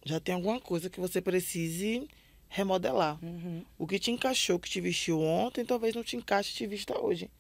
Já 0.05 0.21
tem 0.21 0.35
alguma 0.35 0.61
coisa 0.61 0.91
que 0.91 1.01
você 1.01 1.21
precise 1.21 2.09
remodelar. 2.49 3.19
uhum. 3.25 3.65
O 3.79 3.87
que 3.87 3.99
te 3.99 4.11
encaixou, 4.11 4.59
que 4.59 4.69
te 4.71 4.81
vestiu 4.81 5.21
ontem, 5.21 5.65
talvez 5.65 5.95
não 5.95 6.05
te 6.05 6.17
encaixe 6.17 6.53
e 6.53 6.55
te 6.57 6.67
vista 6.67 6.99
hoje. 7.01 7.31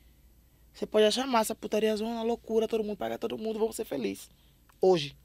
Você 0.73 0.87
pode 0.87 1.05
achar 1.07 1.27
massa, 1.27 1.55
putaria 1.55 1.95
zona, 1.97 2.23
loucura, 2.23 2.67
todo 2.67 2.83
mundo 2.83 2.97
pega 2.97 3.17
todo 3.19 3.39
mundo, 3.39 3.59
vamos 3.59 3.77
ser 3.77 3.85
felizes. 3.85 4.29
Hoje. 4.81 5.17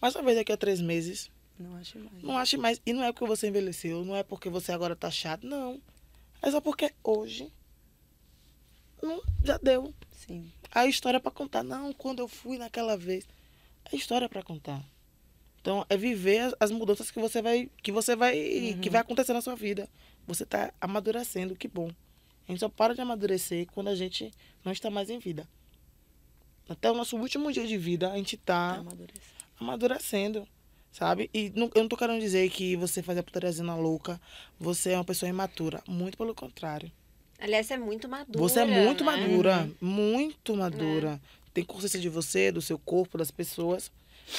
Mas 0.00 0.14
talvez 0.14 0.36
daqui 0.38 0.50
a 0.50 0.56
três 0.56 0.80
meses, 0.80 1.30
Não 1.58 1.76
acho 1.76 1.98
mais. 1.98 2.22
não 2.22 2.38
ache 2.38 2.56
mais. 2.56 2.80
E 2.86 2.92
não 2.94 3.04
é 3.04 3.12
porque 3.12 3.26
você 3.26 3.48
envelheceu, 3.48 4.02
não 4.04 4.16
é 4.16 4.22
porque 4.22 4.48
você 4.48 4.72
agora 4.72 4.96
tá 4.96 5.10
chato, 5.10 5.46
não. 5.46 5.78
É 6.40 6.50
só 6.50 6.58
porque 6.60 6.90
hoje 7.04 7.52
não, 9.02 9.20
já 9.44 9.58
deu. 9.58 9.92
Sim. 10.12 10.50
A 10.70 10.86
história 10.86 11.20
pra 11.20 11.30
contar. 11.30 11.62
Não, 11.62 11.92
quando 11.92 12.20
eu 12.20 12.28
fui 12.28 12.56
naquela 12.56 12.96
vez. 12.96 13.26
É 13.92 13.96
história 13.96 14.28
pra 14.28 14.42
contar. 14.42 14.82
Então, 15.60 15.84
é 15.88 15.96
viver 15.96 16.38
as, 16.40 16.54
as 16.58 16.70
mudanças 16.70 17.10
que 17.10 17.20
você 17.20 17.42
vai 17.42 17.68
que 17.82 17.92
você 17.92 18.16
vai 18.16 18.78
que 18.80 18.88
vai 18.90 19.00
acontecer 19.00 19.32
na 19.32 19.40
sua 19.42 19.54
vida. 19.54 19.88
Você 20.26 20.46
tá 20.46 20.72
amadurecendo, 20.80 21.54
que 21.54 21.68
bom. 21.68 21.90
A 22.48 22.52
gente 22.52 22.60
só 22.60 22.68
para 22.68 22.94
de 22.94 23.00
amadurecer 23.00 23.66
quando 23.72 23.88
a 23.88 23.94
gente 23.94 24.30
não 24.64 24.72
está 24.72 24.90
mais 24.90 25.10
em 25.10 25.18
vida. 25.18 25.46
Até 26.68 26.90
o 26.90 26.94
nosso 26.94 27.16
último 27.16 27.52
dia 27.52 27.66
de 27.66 27.76
vida, 27.76 28.10
a 28.12 28.16
gente 28.16 28.36
Tá 28.36 28.74
tá 28.74 28.80
amadurecendo. 28.80 29.24
amadurecendo, 29.58 30.48
sabe? 30.92 31.28
E 31.34 31.50
não, 31.54 31.70
eu 31.74 31.82
não 31.82 31.88
tô 31.88 31.96
querendo 31.96 32.20
dizer 32.20 32.48
que 32.50 32.76
você 32.76 33.02
faz 33.02 33.18
a 33.18 33.22
putariazinha 33.22 33.74
louca, 33.74 34.20
você 34.58 34.90
é 34.92 34.96
uma 34.96 35.04
pessoa 35.04 35.28
imatura. 35.28 35.82
Muito 35.86 36.16
pelo 36.16 36.34
contrário. 36.34 36.90
Aliás, 37.38 37.66
você 37.66 37.74
é 37.74 37.78
muito 37.78 38.08
madura. 38.08 38.38
Você 38.38 38.60
é 38.60 38.64
muito 38.64 39.04
né? 39.04 39.12
madura, 39.12 39.70
muito 39.80 40.56
madura. 40.56 41.20
Tem 41.52 41.64
consciência 41.64 41.98
de 41.98 42.08
você, 42.08 42.52
do 42.52 42.62
seu 42.62 42.78
corpo, 42.78 43.18
das 43.18 43.30
pessoas. 43.30 43.90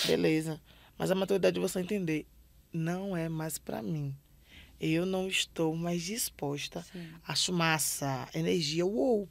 Beleza. 0.06 0.62
Mas 0.98 1.10
a 1.12 1.16
maturidade 1.16 1.56
de 1.56 1.60
você 1.60 1.80
entender 1.80 2.26
não 2.72 3.16
é 3.16 3.28
mais 3.28 3.58
pra 3.58 3.82
mim. 3.82 4.16
eu 4.80 5.06
não 5.06 5.28
estou 5.28 5.76
mais 5.76 6.02
disposta. 6.02 6.82
Sim. 6.92 7.08
Acho 7.28 7.54
massa, 7.54 8.28
energia, 8.34 8.86
uou. 8.86 9.30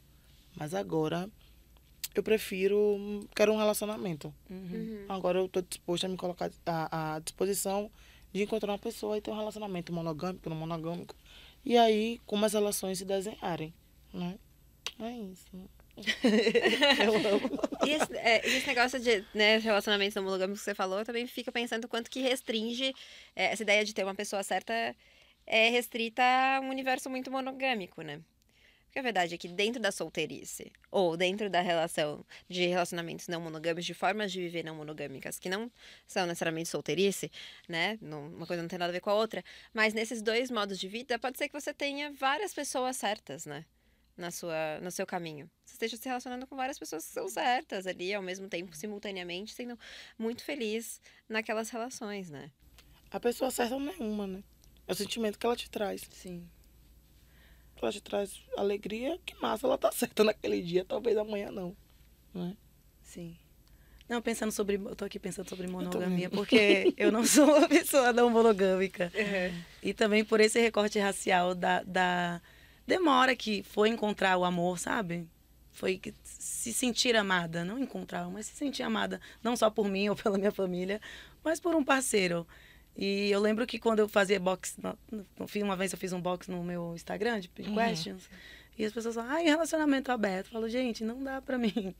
Mas 0.55 0.73
agora 0.73 1.29
eu 2.15 2.23
prefiro, 2.23 2.97
quero 3.35 3.53
um 3.53 3.57
relacionamento. 3.57 4.33
Uhum. 4.49 4.69
Uhum. 4.73 5.05
Agora 5.09 5.39
eu 5.39 5.45
estou 5.45 5.61
disposta 5.61 6.07
a 6.07 6.09
me 6.09 6.17
colocar 6.17 6.51
à, 6.65 7.15
à 7.15 7.19
disposição 7.19 7.91
de 8.33 8.43
encontrar 8.43 8.71
uma 8.71 8.79
pessoa 8.79 9.17
e 9.17 9.21
ter 9.21 9.31
um 9.31 9.37
relacionamento 9.37 9.91
monogâmico, 9.91 10.49
não 10.49 10.55
monogâmico. 10.55 11.15
E 11.65 11.77
aí, 11.77 12.19
como 12.25 12.45
as 12.45 12.53
relações 12.53 12.97
se 12.97 13.05
desenharem, 13.05 13.73
né? 14.13 14.37
É 14.99 15.11
isso. 15.11 15.45
eu 17.03 17.15
amo. 17.15 17.59
E 17.85 17.89
esse, 17.91 18.17
é, 18.17 18.47
esse 18.47 18.67
negócio 18.67 18.99
de 18.99 19.25
né, 19.33 19.57
relacionamentos 19.57 20.15
não 20.15 20.23
monogâmicos 20.23 20.61
que 20.61 20.65
você 20.65 20.75
falou, 20.75 20.99
eu 20.99 21.05
também 21.05 21.27
fico 21.27 21.51
pensando 21.51 21.87
quanto 21.87 22.09
que 22.09 22.21
restringe 22.21 22.93
é, 23.35 23.45
essa 23.51 23.63
ideia 23.63 23.83
de 23.83 23.93
ter 23.93 24.03
uma 24.03 24.15
pessoa 24.15 24.43
certa 24.43 24.95
é 25.45 25.69
restrita 25.69 26.23
a 26.23 26.59
um 26.61 26.69
universo 26.69 27.09
muito 27.09 27.31
monogâmico, 27.31 28.01
né? 28.01 28.21
Porque 28.85 28.99
a 28.99 29.03
verdade 29.03 29.33
é 29.35 29.37
que 29.37 29.47
dentro 29.47 29.81
da 29.81 29.89
solteirice, 29.89 30.69
ou 30.91 31.15
dentro 31.15 31.49
da 31.49 31.61
relação 31.61 32.25
de 32.49 32.67
relacionamentos 32.67 33.29
não 33.29 33.39
monogâmicos, 33.39 33.85
de 33.85 33.93
formas 33.93 34.33
de 34.33 34.41
viver 34.41 34.65
não 34.65 34.75
monogâmicas, 34.75 35.39
que 35.39 35.47
não 35.47 35.71
são 36.05 36.25
necessariamente 36.25 36.67
solteirice, 36.67 37.31
né? 37.69 37.97
Uma 38.01 38.45
coisa 38.45 38.61
não 38.61 38.67
tem 38.67 38.77
nada 38.77 38.91
a 38.91 38.93
ver 38.93 38.99
com 38.99 39.09
a 39.09 39.13
outra, 39.15 39.43
mas 39.73 39.93
nesses 39.93 40.21
dois 40.21 40.51
modos 40.51 40.77
de 40.77 40.89
vida, 40.89 41.17
pode 41.17 41.37
ser 41.37 41.47
que 41.47 41.53
você 41.53 41.73
tenha 41.73 42.11
várias 42.11 42.53
pessoas 42.53 42.97
certas, 42.97 43.45
né? 43.45 43.65
Na 44.21 44.29
sua, 44.29 44.79
no 44.81 44.91
seu 44.91 45.03
caminho. 45.03 45.49
Você 45.65 45.73
esteja 45.73 45.97
se 45.97 46.07
relacionando 46.07 46.45
com 46.45 46.55
várias 46.55 46.77
pessoas 46.77 47.03
que 47.03 47.11
são 47.11 47.27
certas 47.27 47.87
ali, 47.87 48.13
ao 48.13 48.21
mesmo 48.21 48.47
tempo, 48.47 48.75
simultaneamente, 48.75 49.51
sendo 49.51 49.75
muito 50.15 50.43
feliz 50.43 51.01
naquelas 51.27 51.71
relações, 51.71 52.29
né? 52.29 52.51
A 53.09 53.19
pessoa 53.19 53.49
certa 53.49 53.79
não 53.79 53.91
é 53.91 53.95
uma, 53.97 54.27
né? 54.27 54.43
É 54.87 54.91
o 54.91 54.95
sentimento 54.95 55.39
que 55.39 55.45
ela 55.45 55.55
te 55.55 55.67
traz. 55.71 56.03
Sim. 56.11 56.47
Ela 57.81 57.91
te 57.91 57.99
traz 57.99 58.43
alegria, 58.55 59.19
que 59.25 59.33
massa, 59.41 59.65
ela 59.65 59.75
tá 59.75 59.89
certa 59.91 60.23
naquele 60.23 60.61
dia, 60.61 60.85
talvez 60.85 61.17
amanhã 61.17 61.49
não. 61.49 61.75
Né? 62.31 62.55
Sim. 63.01 63.35
Não, 64.07 64.21
pensando 64.21 64.51
sobre. 64.51 64.75
Eu 64.75 64.95
tô 64.95 65.05
aqui 65.05 65.17
pensando 65.17 65.49
sobre 65.49 65.65
monogamia, 65.65 66.29
porque 66.29 66.93
eu 66.95 67.11
não 67.11 67.25
sou 67.25 67.45
uma 67.45 67.65
pessoa 67.67 68.13
não 68.13 68.29
monogâmica. 68.29 69.11
E 69.81 69.95
também 69.95 70.23
por 70.23 70.39
esse 70.39 70.59
recorte 70.59 70.99
racial 70.99 71.55
da, 71.55 71.81
da 71.81 72.39
demora 72.91 73.35
que 73.35 73.63
foi 73.63 73.87
encontrar 73.89 74.37
o 74.37 74.43
amor, 74.43 74.77
sabe? 74.77 75.25
Foi 75.71 75.97
que 75.97 76.13
se 76.23 76.73
sentir 76.73 77.15
amada, 77.15 77.63
não 77.63 77.79
encontrar, 77.79 78.29
mas 78.29 78.45
se 78.47 78.55
sentir 78.55 78.83
amada, 78.83 79.21
não 79.41 79.55
só 79.55 79.69
por 79.69 79.87
mim 79.87 80.09
ou 80.11 80.15
pela 80.15 80.37
minha 80.37 80.51
família, 80.51 80.99
mas 81.43 81.59
por 81.59 81.73
um 81.73 81.83
parceiro. 81.83 82.45
E 82.97 83.31
eu 83.31 83.39
lembro 83.39 83.65
que 83.65 83.79
quando 83.79 83.99
eu 83.99 84.09
fazia 84.09 84.37
box, 84.39 84.75
uma 85.63 85.75
vez 85.77 85.93
eu 85.93 85.97
fiz 85.97 86.11
um 86.11 86.19
box 86.19 86.51
no 86.51 86.61
meu 86.61 86.93
Instagram 86.93 87.39
de 87.39 87.49
Uhum. 87.59 87.73
questions, 87.73 88.29
e 88.77 88.83
as 88.83 88.91
pessoas 88.91 89.15
falam, 89.15 89.31
ai, 89.31 89.43
relacionamento 89.45 90.11
aberto. 90.11 90.47
Eu 90.47 90.51
falo, 90.51 90.67
gente, 90.67 91.03
não 91.03 91.23
dá 91.23 91.41
pra 91.41 91.57
mim. 91.57 91.95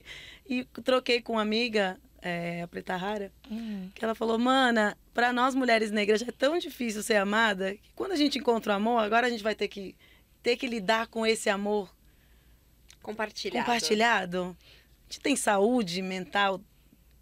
E 0.50 0.66
troquei 0.84 1.22
com 1.22 1.34
uma 1.34 1.42
amiga, 1.42 1.98
é, 2.22 2.62
a 2.64 2.68
Preta 2.68 2.98
Rara, 2.98 3.32
que 3.96 4.04
ela 4.04 4.14
falou, 4.16 4.38
mana, 4.38 4.98
pra 5.14 5.32
nós 5.32 5.56
mulheres 5.56 5.92
negras 5.92 6.20
já 6.20 6.28
é 6.28 6.32
tão 6.32 6.58
difícil 6.58 7.02
ser 7.02 7.16
amada, 7.16 7.76
que 7.76 7.92
quando 7.96 8.12
a 8.12 8.16
gente 8.18 8.38
encontra 8.38 8.74
o 8.74 8.76
amor, 8.76 9.00
agora 9.00 9.28
a 9.28 9.30
gente 9.30 9.44
vai 9.44 9.56
ter 9.56 9.68
que, 9.70 9.96
ter 10.44 10.58
que 10.58 10.68
lidar 10.68 11.08
com 11.08 11.26
esse 11.26 11.50
amor 11.50 11.90
Compartilhado. 13.02 13.66
compartilhado. 13.66 14.58
A 15.10 15.12
gente 15.14 15.20
tem 15.22 15.36
saúde 15.36 16.02
mental 16.02 16.62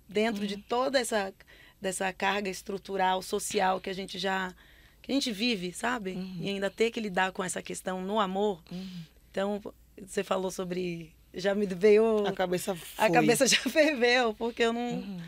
dentro 0.07 0.45
de 0.45 0.57
toda 0.57 0.99
essa, 0.99 1.33
dessa 1.81 2.11
carga 2.11 2.49
estrutural, 2.49 3.21
social 3.21 3.79
que 3.79 3.89
a 3.89 3.93
gente 3.93 4.17
já 4.19 4.53
que 5.01 5.11
a 5.11 5.15
gente 5.15 5.31
vive, 5.31 5.73
sabe? 5.73 6.11
E 6.39 6.49
ainda 6.49 6.69
ter 6.69 6.91
que 6.91 6.99
lidar 6.99 7.31
com 7.31 7.43
essa 7.43 7.61
questão 7.63 8.01
no 8.01 8.19
amor. 8.19 8.61
Então, 9.31 9.59
você 10.05 10.23
falou 10.23 10.51
sobre 10.51 11.11
já 11.33 11.55
me 11.55 11.65
veio 11.65 12.25
A 12.27 12.33
cabeça 12.33 12.75
foi. 12.75 13.05
a 13.05 13.09
cabeça 13.11 13.47
já 13.47 13.57
ferveu, 13.69 14.33
porque 14.35 14.61
eu 14.63 14.73
não 14.73 14.81
Uhum. 14.99 15.21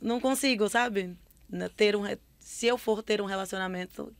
não 0.00 0.20
consigo, 0.20 0.68
sabe? 0.68 1.14
Ter 1.76 1.94
um 1.94 2.02
se 2.40 2.66
eu 2.66 2.78
for 2.78 3.02
ter 3.02 3.20
um 3.20 3.26
relacionamento 3.26 4.12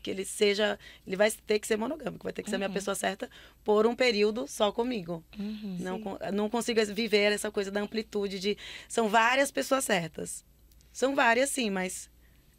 que, 0.00 0.04
que 0.04 0.10
ele 0.10 0.24
seja, 0.24 0.78
ele 1.06 1.16
vai 1.16 1.30
ter 1.30 1.58
que 1.58 1.66
ser 1.66 1.76
monogâmico, 1.76 2.24
vai 2.24 2.32
ter 2.32 2.42
que 2.42 2.50
ser 2.50 2.56
a 2.56 2.58
minha 2.58 2.70
pessoa 2.70 2.94
certa 2.94 3.28
por 3.62 3.86
um 3.86 3.94
período 3.94 4.46
só 4.48 4.72
comigo. 4.72 5.22
Uhum. 5.38 5.76
Não, 5.80 6.00
con- 6.00 6.18
não 6.32 6.48
consigo 6.50 6.84
viver 6.86 7.32
essa 7.32 7.50
coisa 7.50 7.70
da 7.70 7.80
amplitude 7.80 8.38
de. 8.40 8.56
São 8.88 9.08
várias 9.08 9.50
pessoas 9.50 9.84
certas. 9.84 10.44
São 10.92 11.14
várias, 11.14 11.50
sim, 11.50 11.70
mas 11.70 12.10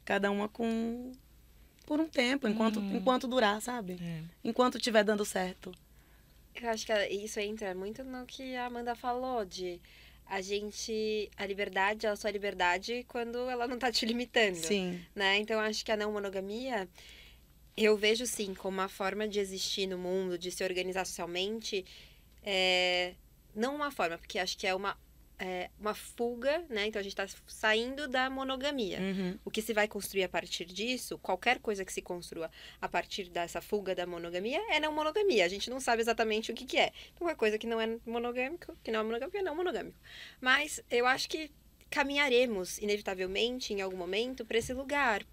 cada 0.05 0.29
uma 0.31 0.47
com. 0.47 1.11
por 1.85 1.99
um 1.99 2.07
tempo, 2.07 2.47
enquanto, 2.47 2.79
enquanto 2.79 3.27
durar, 3.27 3.61
sabe? 3.61 3.97
É. 4.01 4.21
Enquanto 4.43 4.77
estiver 4.77 5.03
dando 5.03 5.25
certo. 5.25 5.71
Eu 6.61 6.69
acho 6.69 6.85
que 6.85 6.93
isso 7.09 7.39
entra 7.39 7.73
muito 7.73 8.03
no 8.03 8.25
que 8.25 8.55
a 8.55 8.65
Amanda 8.65 8.93
falou, 8.95 9.43
de 9.45 9.81
a 10.25 10.41
gente. 10.41 11.29
A 11.37 11.45
liberdade, 11.45 12.05
ela 12.05 12.15
só 12.15 12.27
é 12.27 12.31
liberdade 12.31 13.05
quando 13.07 13.37
ela 13.49 13.67
não 13.67 13.77
tá 13.79 13.91
te 13.91 14.05
limitando. 14.05 14.55
Sim. 14.57 15.01
né? 15.15 15.37
Então 15.39 15.55
eu 15.57 15.61
acho 15.61 15.83
que 15.83 15.91
a 15.91 15.97
não 15.97 16.11
monogamia 16.11 16.87
eu 17.75 17.95
vejo 17.97 18.25
sim 18.25 18.53
como 18.53 18.77
uma 18.77 18.89
forma 18.89 19.27
de 19.27 19.39
existir 19.39 19.87
no 19.87 19.97
mundo, 19.97 20.37
de 20.37 20.51
se 20.51 20.63
organizar 20.63 21.05
socialmente, 21.05 21.85
é, 22.43 23.13
não 23.55 23.75
uma 23.75 23.91
forma, 23.91 24.17
porque 24.17 24.39
acho 24.39 24.57
que 24.57 24.67
é 24.67 24.73
uma 24.73 24.97
é, 25.41 25.71
uma 25.79 25.95
fuga, 25.95 26.63
né? 26.69 26.85
Então 26.85 26.99
a 26.99 27.03
gente 27.03 27.19
está 27.19 27.27
saindo 27.47 28.07
da 28.07 28.29
monogamia. 28.29 28.99
Uhum. 28.99 29.39
O 29.43 29.49
que 29.49 29.59
se 29.59 29.73
vai 29.73 29.87
construir 29.87 30.23
a 30.23 30.29
partir 30.29 30.65
disso, 30.65 31.17
qualquer 31.17 31.57
coisa 31.57 31.83
que 31.83 31.91
se 31.91 31.99
construa 31.99 32.51
a 32.79 32.87
partir 32.87 33.27
dessa 33.27 33.59
fuga 33.59 33.95
da 33.95 34.05
monogamia, 34.05 34.61
é 34.69 34.79
não 34.79 34.93
monogamia. 34.93 35.43
A 35.43 35.47
gente 35.47 35.67
não 35.67 35.79
sabe 35.79 35.99
exatamente 35.99 36.51
o 36.51 36.53
que, 36.53 36.63
que 36.63 36.77
é. 36.77 36.91
Então, 37.07 37.25
qualquer 37.25 37.37
coisa 37.37 37.57
que 37.57 37.65
não 37.65 37.81
é 37.81 37.97
monogâmico, 38.05 38.77
que 38.83 38.91
não 38.91 38.99
é 38.99 39.03
monogâmico, 39.03 39.37
é 39.37 39.41
não 39.41 39.55
monogâmico. 39.55 39.97
Mas 40.39 40.79
eu 40.91 41.07
acho 41.07 41.27
que 41.27 41.49
caminharemos, 41.89 42.77
inevitavelmente, 42.77 43.73
em 43.73 43.81
algum 43.81 43.97
momento, 43.97 44.45
para 44.45 44.59
esse 44.59 44.73
lugar. 44.73 45.25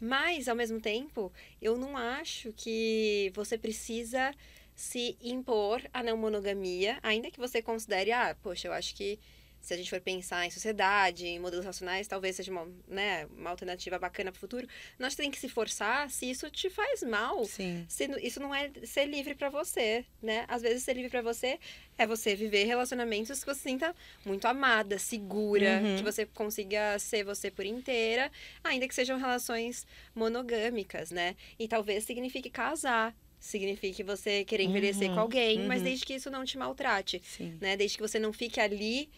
Mas, 0.00 0.48
ao 0.48 0.56
mesmo 0.56 0.80
tempo, 0.80 1.32
eu 1.60 1.76
não 1.76 1.96
acho 1.96 2.52
que 2.52 3.30
você 3.34 3.56
precisa 3.58 4.34
se 4.74 5.16
impor 5.20 5.82
a 5.92 6.02
não 6.02 6.16
monogamia, 6.16 6.98
ainda 7.02 7.30
que 7.30 7.38
você 7.38 7.60
considere, 7.60 8.12
ah, 8.12 8.36
poxa, 8.42 8.68
eu 8.68 8.72
acho 8.72 8.94
que 8.94 9.18
se 9.60 9.74
a 9.74 9.76
gente 9.76 9.90
for 9.90 10.00
pensar 10.00 10.46
em 10.46 10.50
sociedade, 10.50 11.26
em 11.26 11.38
modelos 11.38 11.64
racionais, 11.66 12.08
talvez 12.08 12.36
seja 12.36 12.50
uma, 12.50 12.66
né, 12.88 13.26
uma 13.36 13.50
alternativa 13.50 13.98
bacana 13.98 14.32
para 14.32 14.38
o 14.38 14.40
futuro. 14.40 14.66
Nós 14.98 15.14
temos 15.14 15.34
que 15.34 15.40
se 15.40 15.48
forçar 15.48 16.10
se 16.10 16.30
isso 16.30 16.50
te 16.50 16.70
faz 16.70 17.02
mal. 17.02 17.44
Sim. 17.44 17.84
Se 17.88 18.04
isso 18.22 18.40
não 18.40 18.54
é 18.54 18.70
ser 18.84 19.06
livre 19.06 19.34
para 19.34 19.50
você, 19.50 20.04
né? 20.22 20.44
Às 20.48 20.62
vezes 20.62 20.82
ser 20.82 20.94
livre 20.94 21.10
para 21.10 21.22
você 21.22 21.58
é 21.98 22.06
você 22.06 22.34
viver 22.34 22.64
relacionamentos 22.64 23.40
que 23.40 23.46
você 23.46 23.60
sinta 23.60 23.94
muito 24.24 24.46
amada, 24.46 24.98
segura, 24.98 25.80
Uhum. 25.82 25.96
que 25.96 26.02
você 26.02 26.24
consiga 26.26 26.98
ser 26.98 27.22
você 27.24 27.50
por 27.50 27.66
inteira, 27.66 28.30
ainda 28.64 28.88
que 28.88 28.94
sejam 28.94 29.18
relações 29.18 29.86
monogâmicas, 30.34 31.10
né? 31.10 31.36
E 31.58 31.68
talvez 31.68 32.04
signifique 32.04 32.48
casar, 32.48 33.14
signifique 33.38 34.02
você 34.02 34.44
querer 34.44 34.64
envelhecer 34.64 35.08
Uhum, 35.08 35.14
com 35.14 35.20
alguém, 35.20 35.66
mas 35.66 35.78
uhum. 35.78 35.84
desde 35.84 36.06
que 36.06 36.14
isso 36.14 36.30
não 36.30 36.44
te 36.44 36.56
maltrate, 36.56 37.20
Sim. 37.24 37.58
né? 37.60 37.76
Desde 37.76 37.96
que 37.98 38.02
você 38.02 38.18
não 38.18 38.32
fique 38.32 38.60
ali 38.60 39.10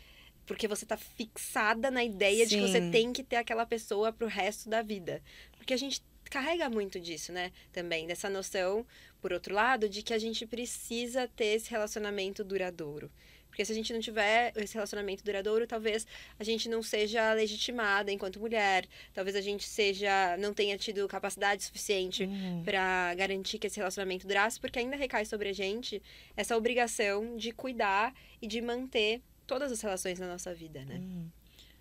porque 0.46 0.66
você 0.68 0.84
tá 0.84 0.96
fixada 0.96 1.90
na 1.90 2.02
ideia 2.04 2.46
de 2.46 2.56
que 2.56 2.60
você 2.62 2.80
Sim. 2.80 2.90
tem 2.90 3.12
que 3.12 3.22
ter 3.22 3.36
aquela 3.36 3.64
pessoa 3.66 4.12
pro 4.12 4.26
resto 4.26 4.68
da 4.68 4.82
vida. 4.82 5.22
Porque 5.56 5.72
a 5.72 5.76
gente 5.76 6.02
carrega 6.30 6.68
muito 6.68 6.98
disso, 6.98 7.32
né? 7.32 7.52
Também, 7.72 8.06
dessa 8.06 8.28
noção, 8.28 8.86
por 9.20 9.32
outro 9.32 9.54
lado, 9.54 9.88
de 9.88 10.02
que 10.02 10.14
a 10.14 10.18
gente 10.18 10.46
precisa 10.46 11.28
ter 11.28 11.56
esse 11.56 11.70
relacionamento 11.70 12.42
duradouro. 12.42 13.10
Porque 13.48 13.66
se 13.66 13.72
a 13.72 13.74
gente 13.74 13.92
não 13.92 14.00
tiver 14.00 14.50
esse 14.56 14.72
relacionamento 14.72 15.22
duradouro, 15.22 15.66
talvez 15.66 16.06
a 16.38 16.42
gente 16.42 16.70
não 16.70 16.82
seja 16.82 17.34
legitimada 17.34 18.10
enquanto 18.10 18.40
mulher, 18.40 18.86
talvez 19.12 19.36
a 19.36 19.42
gente 19.42 19.68
seja 19.68 20.38
não 20.38 20.54
tenha 20.54 20.78
tido 20.78 21.06
capacidade 21.06 21.62
suficiente 21.62 22.24
Uhum. 22.24 22.62
para 22.64 23.14
garantir 23.14 23.58
que 23.58 23.66
esse 23.66 23.76
relacionamento 23.76 24.26
durasse, 24.26 24.58
porque 24.58 24.78
ainda 24.78 24.96
recai 24.96 25.26
sobre 25.26 25.50
a 25.50 25.52
gente 25.52 26.02
essa 26.34 26.56
obrigação 26.56 27.36
de 27.36 27.52
cuidar 27.52 28.14
e 28.40 28.46
de 28.46 28.62
manter 28.62 29.20
todas 29.52 29.70
as 29.70 29.80
relações 29.82 30.18
na 30.18 30.26
nossa 30.26 30.54
vida, 30.54 30.82
né? 30.84 30.96
Uhum. 30.96 31.30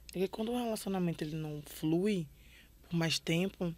Porque 0.08 0.28
quando 0.28 0.52
o 0.52 0.58
relacionamento 0.62 1.24
ele 1.24 1.38
não 1.38 1.62
flui 1.66 2.28
por 2.84 2.96
mais 2.98 3.18
tempo, 3.18 3.74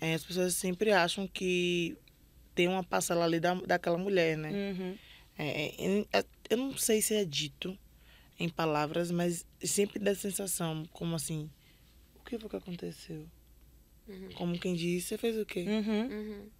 eh, 0.00 0.14
as 0.14 0.24
pessoas 0.24 0.54
sempre 0.54 0.92
acham 0.92 1.26
que 1.26 1.96
tem 2.54 2.68
uma 2.68 2.84
parcela 2.84 3.24
ali 3.24 3.40
da, 3.40 3.54
daquela 3.54 3.98
mulher, 3.98 4.38
né? 4.38 4.50
Uhum. 4.50 4.98
É, 5.36 5.66
é, 5.66 6.06
é, 6.12 6.24
eu 6.48 6.56
não 6.56 6.76
sei 6.76 7.02
se 7.02 7.14
é 7.14 7.24
dito 7.24 7.76
em 8.38 8.48
palavras, 8.48 9.10
mas 9.10 9.44
sempre 9.60 9.98
dá 9.98 10.12
a 10.12 10.14
sensação, 10.14 10.84
como 10.92 11.16
assim, 11.16 11.50
o 12.14 12.22
que 12.24 12.38
foi 12.38 12.48
que 12.48 12.56
aconteceu? 12.56 13.26
Uhum. 14.06 14.28
Como 14.36 14.58
quem 14.58 14.74
disse, 14.74 15.08
você 15.08 15.18
fez 15.18 15.36
o 15.36 15.44
quê? 15.44 15.64
Uhum. 15.66 16.06
Uhum. 16.06 16.50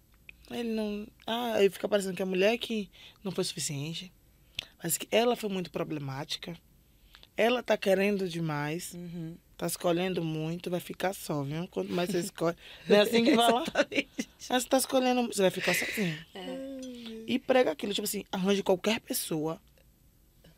Ele 0.51 0.73
não. 0.73 1.07
Ah, 1.25 1.53
aí 1.53 1.69
fica 1.69 1.87
parecendo 1.87 2.15
que 2.15 2.21
a 2.21 2.25
mulher 2.25 2.57
que 2.57 2.89
não 3.23 3.31
foi 3.31 3.45
suficiente. 3.45 4.11
Mas 4.81 4.97
que 4.97 5.07
ela 5.09 5.35
foi 5.35 5.49
muito 5.49 5.71
problemática. 5.71 6.55
Ela 7.37 7.61
tá 7.61 7.77
querendo 7.77 8.27
demais. 8.29 8.93
Uhum. 8.93 9.37
Tá 9.57 9.67
escolhendo 9.67 10.23
muito, 10.23 10.69
vai 10.69 10.79
ficar 10.81 11.13
só, 11.13 11.41
viu? 11.43 11.67
Quanto 11.69 11.91
mais 11.91 12.09
você 12.09 12.19
escolhe. 12.31 12.55
Não 12.87 12.97
é 12.97 12.99
assim 13.01 13.23
que 13.23 13.35
fala? 13.35 13.63
Mas 14.49 14.63
você 14.63 14.69
tá 14.69 14.77
escolhendo, 14.77 15.25
você 15.27 15.41
vai 15.41 15.51
ficar 15.51 15.73
sozinho. 15.73 16.17
É. 16.33 16.75
E 17.27 17.39
prega 17.39 17.71
aquilo, 17.71 17.93
tipo 17.93 18.05
assim, 18.05 18.23
arranje 18.31 18.61
qualquer 18.61 18.99
pessoa 18.99 19.61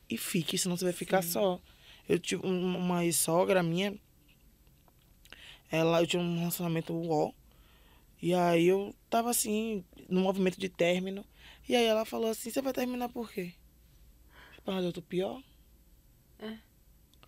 e 0.09 0.17
fique, 0.17 0.57
senão 0.57 0.75
você 0.75 0.85
vai 0.85 0.93
ficar 0.93 1.21
Sim. 1.21 1.31
só. 1.31 1.61
Eu 2.09 2.17
tive 2.19 2.45
um- 2.45 2.77
uma 2.77 3.09
sogra 3.11 3.61
minha, 3.61 3.93
ela, 5.69 6.01
eu 6.01 6.07
tinha 6.07 6.21
um 6.21 6.39
relacionamento 6.39 6.93
uó, 6.93 7.31
e 8.21 8.33
aí 8.33 8.67
eu 8.67 8.95
tava 9.09 9.29
assim, 9.29 9.83
no 10.09 10.21
movimento 10.21 10.59
de 10.59 10.69
término, 10.69 11.25
e 11.67 11.75
aí 11.75 11.85
ela 11.85 12.05
falou 12.05 12.29
assim, 12.29 12.49
você 12.49 12.61
vai 12.61 12.73
terminar 12.73 13.09
por 13.09 13.29
quê? 13.31 13.53
Para 14.63 14.81
eu 14.81 14.93
tô 14.93 15.01
pior? 15.01 15.41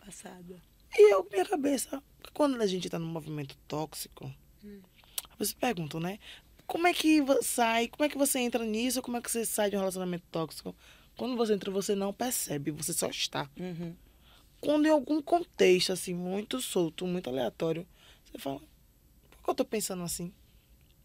Passada. 0.05 0.61
E 0.97 1.13
eu, 1.13 1.27
minha 1.31 1.45
cabeça, 1.45 2.01
quando 2.33 2.59
a 2.61 2.65
gente 2.65 2.89
tá 2.89 2.97
num 2.97 3.07
movimento 3.07 3.55
tóxico, 3.67 4.33
você 5.37 5.53
pergunta, 5.55 5.99
né? 5.99 6.19
Como 6.65 6.87
é 6.87 6.93
que 6.93 7.23
sai, 7.41 7.87
como 7.87 8.05
é 8.05 8.09
que 8.09 8.17
você 8.17 8.39
entra 8.39 8.63
nisso, 8.63 9.01
como 9.01 9.17
é 9.17 9.21
que 9.21 9.29
você 9.29 9.45
sai 9.45 9.69
de 9.69 9.75
um 9.75 9.79
relacionamento 9.79 10.25
tóxico? 10.31 10.75
Quando 11.17 11.35
você 11.35 11.53
entra, 11.53 11.71
você 11.71 11.95
não 11.95 12.13
percebe, 12.13 12.71
você 12.71 12.93
só 12.93 13.07
está. 13.07 13.49
Uhum. 13.59 13.95
Quando 14.61 14.85
em 14.85 14.89
algum 14.89 15.21
contexto, 15.21 15.91
assim, 15.91 16.13
muito 16.13 16.61
solto, 16.61 17.05
muito 17.07 17.29
aleatório, 17.29 17.87
você 18.25 18.37
fala, 18.37 18.59
por 19.31 19.43
que 19.43 19.49
eu 19.49 19.55
tô 19.55 19.65
pensando 19.65 20.03
assim? 20.03 20.33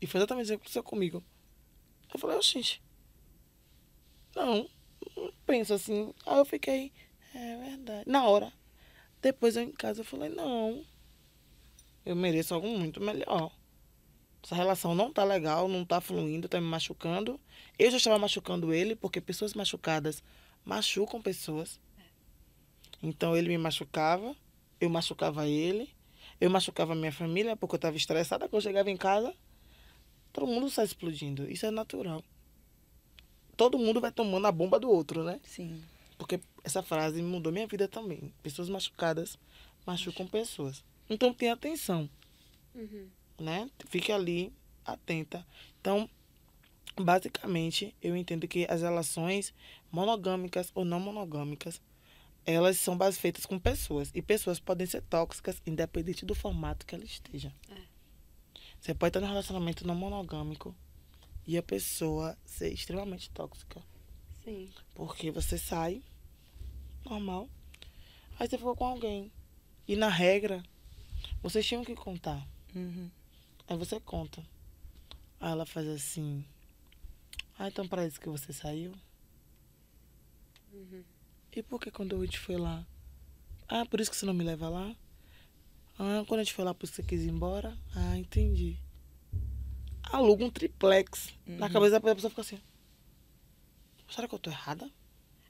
E 0.00 0.06
foi 0.06 0.18
exatamente 0.20 0.44
isso 0.44 0.52
que 0.52 0.56
aconteceu 0.56 0.82
comigo. 0.82 1.24
Eu 2.12 2.20
falei, 2.20 2.40
gente, 2.42 2.82
não, 4.34 4.68
não 5.16 5.32
penso 5.46 5.72
assim. 5.74 6.12
Aí 6.26 6.38
eu 6.38 6.44
fiquei, 6.44 6.92
é 7.34 7.56
verdade. 7.56 8.04
Na 8.08 8.24
hora. 8.24 8.52
Depois 9.24 9.56
eu 9.56 9.62
em 9.62 9.72
casa 9.72 10.02
eu 10.02 10.04
falei, 10.04 10.28
não, 10.28 10.84
eu 12.04 12.14
mereço 12.14 12.52
algo 12.52 12.68
muito 12.68 13.00
melhor. 13.00 13.50
Essa 14.42 14.54
relação 14.54 14.94
não 14.94 15.10
tá 15.10 15.24
legal, 15.24 15.66
não 15.66 15.82
tá 15.82 15.98
fluindo, 15.98 16.46
tá 16.46 16.60
me 16.60 16.66
machucando. 16.66 17.40
Eu 17.78 17.90
já 17.90 17.96
estava 17.96 18.18
machucando 18.18 18.70
ele, 18.74 18.94
porque 18.94 19.22
pessoas 19.22 19.54
machucadas 19.54 20.22
machucam 20.62 21.22
pessoas. 21.22 21.80
Então 23.02 23.34
ele 23.34 23.48
me 23.48 23.56
machucava, 23.56 24.36
eu 24.78 24.90
machucava 24.90 25.48
ele, 25.48 25.88
eu 26.38 26.50
machucava 26.50 26.94
minha 26.94 27.10
família 27.10 27.56
porque 27.56 27.76
eu 27.76 27.78
estava 27.78 27.96
estressada. 27.96 28.46
Quando 28.46 28.60
eu 28.60 28.68
chegava 28.68 28.90
em 28.90 28.96
casa, 28.98 29.34
todo 30.34 30.46
mundo 30.46 30.68
sai 30.68 30.84
explodindo. 30.84 31.50
Isso 31.50 31.64
é 31.64 31.70
natural. 31.70 32.22
Todo 33.56 33.78
mundo 33.78 34.02
vai 34.02 34.12
tomando 34.12 34.46
a 34.46 34.52
bomba 34.52 34.78
do 34.78 34.90
outro, 34.90 35.24
né? 35.24 35.40
Sim. 35.44 35.82
Porque 36.18 36.40
essa 36.62 36.82
frase 36.82 37.20
mudou 37.22 37.52
minha 37.52 37.66
vida 37.66 37.88
também. 37.88 38.32
Pessoas 38.42 38.68
machucadas 38.68 39.38
machucam 39.86 40.26
pessoas. 40.26 40.84
Então 41.10 41.32
tenha 41.34 41.52
atenção, 41.52 42.08
Uhum. 42.74 43.08
né? 43.38 43.70
Fique 43.88 44.10
ali 44.10 44.52
atenta. 44.84 45.46
Então, 45.80 46.08
basicamente, 46.96 47.94
eu 48.00 48.16
entendo 48.16 48.46
que 48.48 48.66
as 48.70 48.82
relações 48.82 49.52
monogâmicas 49.90 50.70
ou 50.74 50.84
não 50.84 51.00
monogâmicas, 51.00 51.80
elas 52.46 52.78
são 52.78 52.96
base 52.96 53.18
feitas 53.18 53.46
com 53.46 53.58
pessoas. 53.58 54.10
E 54.14 54.22
pessoas 54.22 54.60
podem 54.60 54.86
ser 54.86 55.02
tóxicas, 55.02 55.60
independente 55.66 56.24
do 56.24 56.34
formato 56.34 56.86
que 56.86 56.94
ela 56.94 57.04
esteja. 57.04 57.52
Você 58.80 58.94
pode 58.94 59.10
estar 59.10 59.20
num 59.20 59.26
relacionamento 59.28 59.86
não 59.86 59.94
monogâmico 59.94 60.74
e 61.46 61.56
a 61.56 61.62
pessoa 61.62 62.36
ser 62.44 62.70
extremamente 62.72 63.30
tóxica. 63.30 63.82
Sim. 64.44 64.68
Porque 64.94 65.30
você 65.30 65.56
sai, 65.58 66.02
normal, 67.04 67.48
aí 68.38 68.48
você 68.48 68.56
ficou 68.58 68.76
com 68.76 68.84
alguém. 68.86 69.32
E 69.88 69.96
na 69.96 70.08
regra, 70.08 70.62
vocês 71.42 71.66
tinham 71.66 71.84
que 71.84 71.94
contar. 71.94 72.46
Uhum. 72.74 73.10
Aí 73.66 73.76
você 73.76 73.98
conta. 74.00 74.44
Aí 75.40 75.50
ela 75.52 75.66
faz 75.66 75.86
assim. 75.88 76.44
Ah, 77.58 77.68
então 77.68 77.86
para 77.86 78.06
isso 78.06 78.20
que 78.20 78.28
você 78.28 78.52
saiu? 78.52 78.92
Uhum. 80.72 81.04
E 81.54 81.62
por 81.62 81.80
que 81.80 81.90
quando 81.90 82.16
a 82.20 82.24
gente 82.24 82.38
foi 82.38 82.56
lá? 82.56 82.84
Ah, 83.68 83.86
por 83.86 84.00
isso 84.00 84.10
que 84.10 84.16
você 84.16 84.26
não 84.26 84.34
me 84.34 84.44
leva 84.44 84.68
lá? 84.68 84.94
Ah, 85.98 86.24
quando 86.26 86.40
a 86.40 86.44
gente 86.44 86.52
foi 86.54 86.64
lá, 86.64 86.74
por 86.74 86.84
isso 86.84 86.92
que 86.94 87.02
você 87.02 87.08
quis 87.08 87.22
ir 87.22 87.28
embora? 87.30 87.76
Ah, 87.94 88.16
entendi. 88.18 88.76
Aluga 90.02 90.44
um 90.44 90.50
triplex. 90.50 91.32
Na 91.46 91.66
Uhum. 91.66 91.72
cabeça 91.72 92.00
da 92.00 92.14
pessoa 92.14 92.30
fica 92.30 92.42
assim. 92.42 92.58
Será 94.14 94.28
que 94.28 94.34
eu 94.36 94.38
tô 94.38 94.48
errada? 94.48 94.88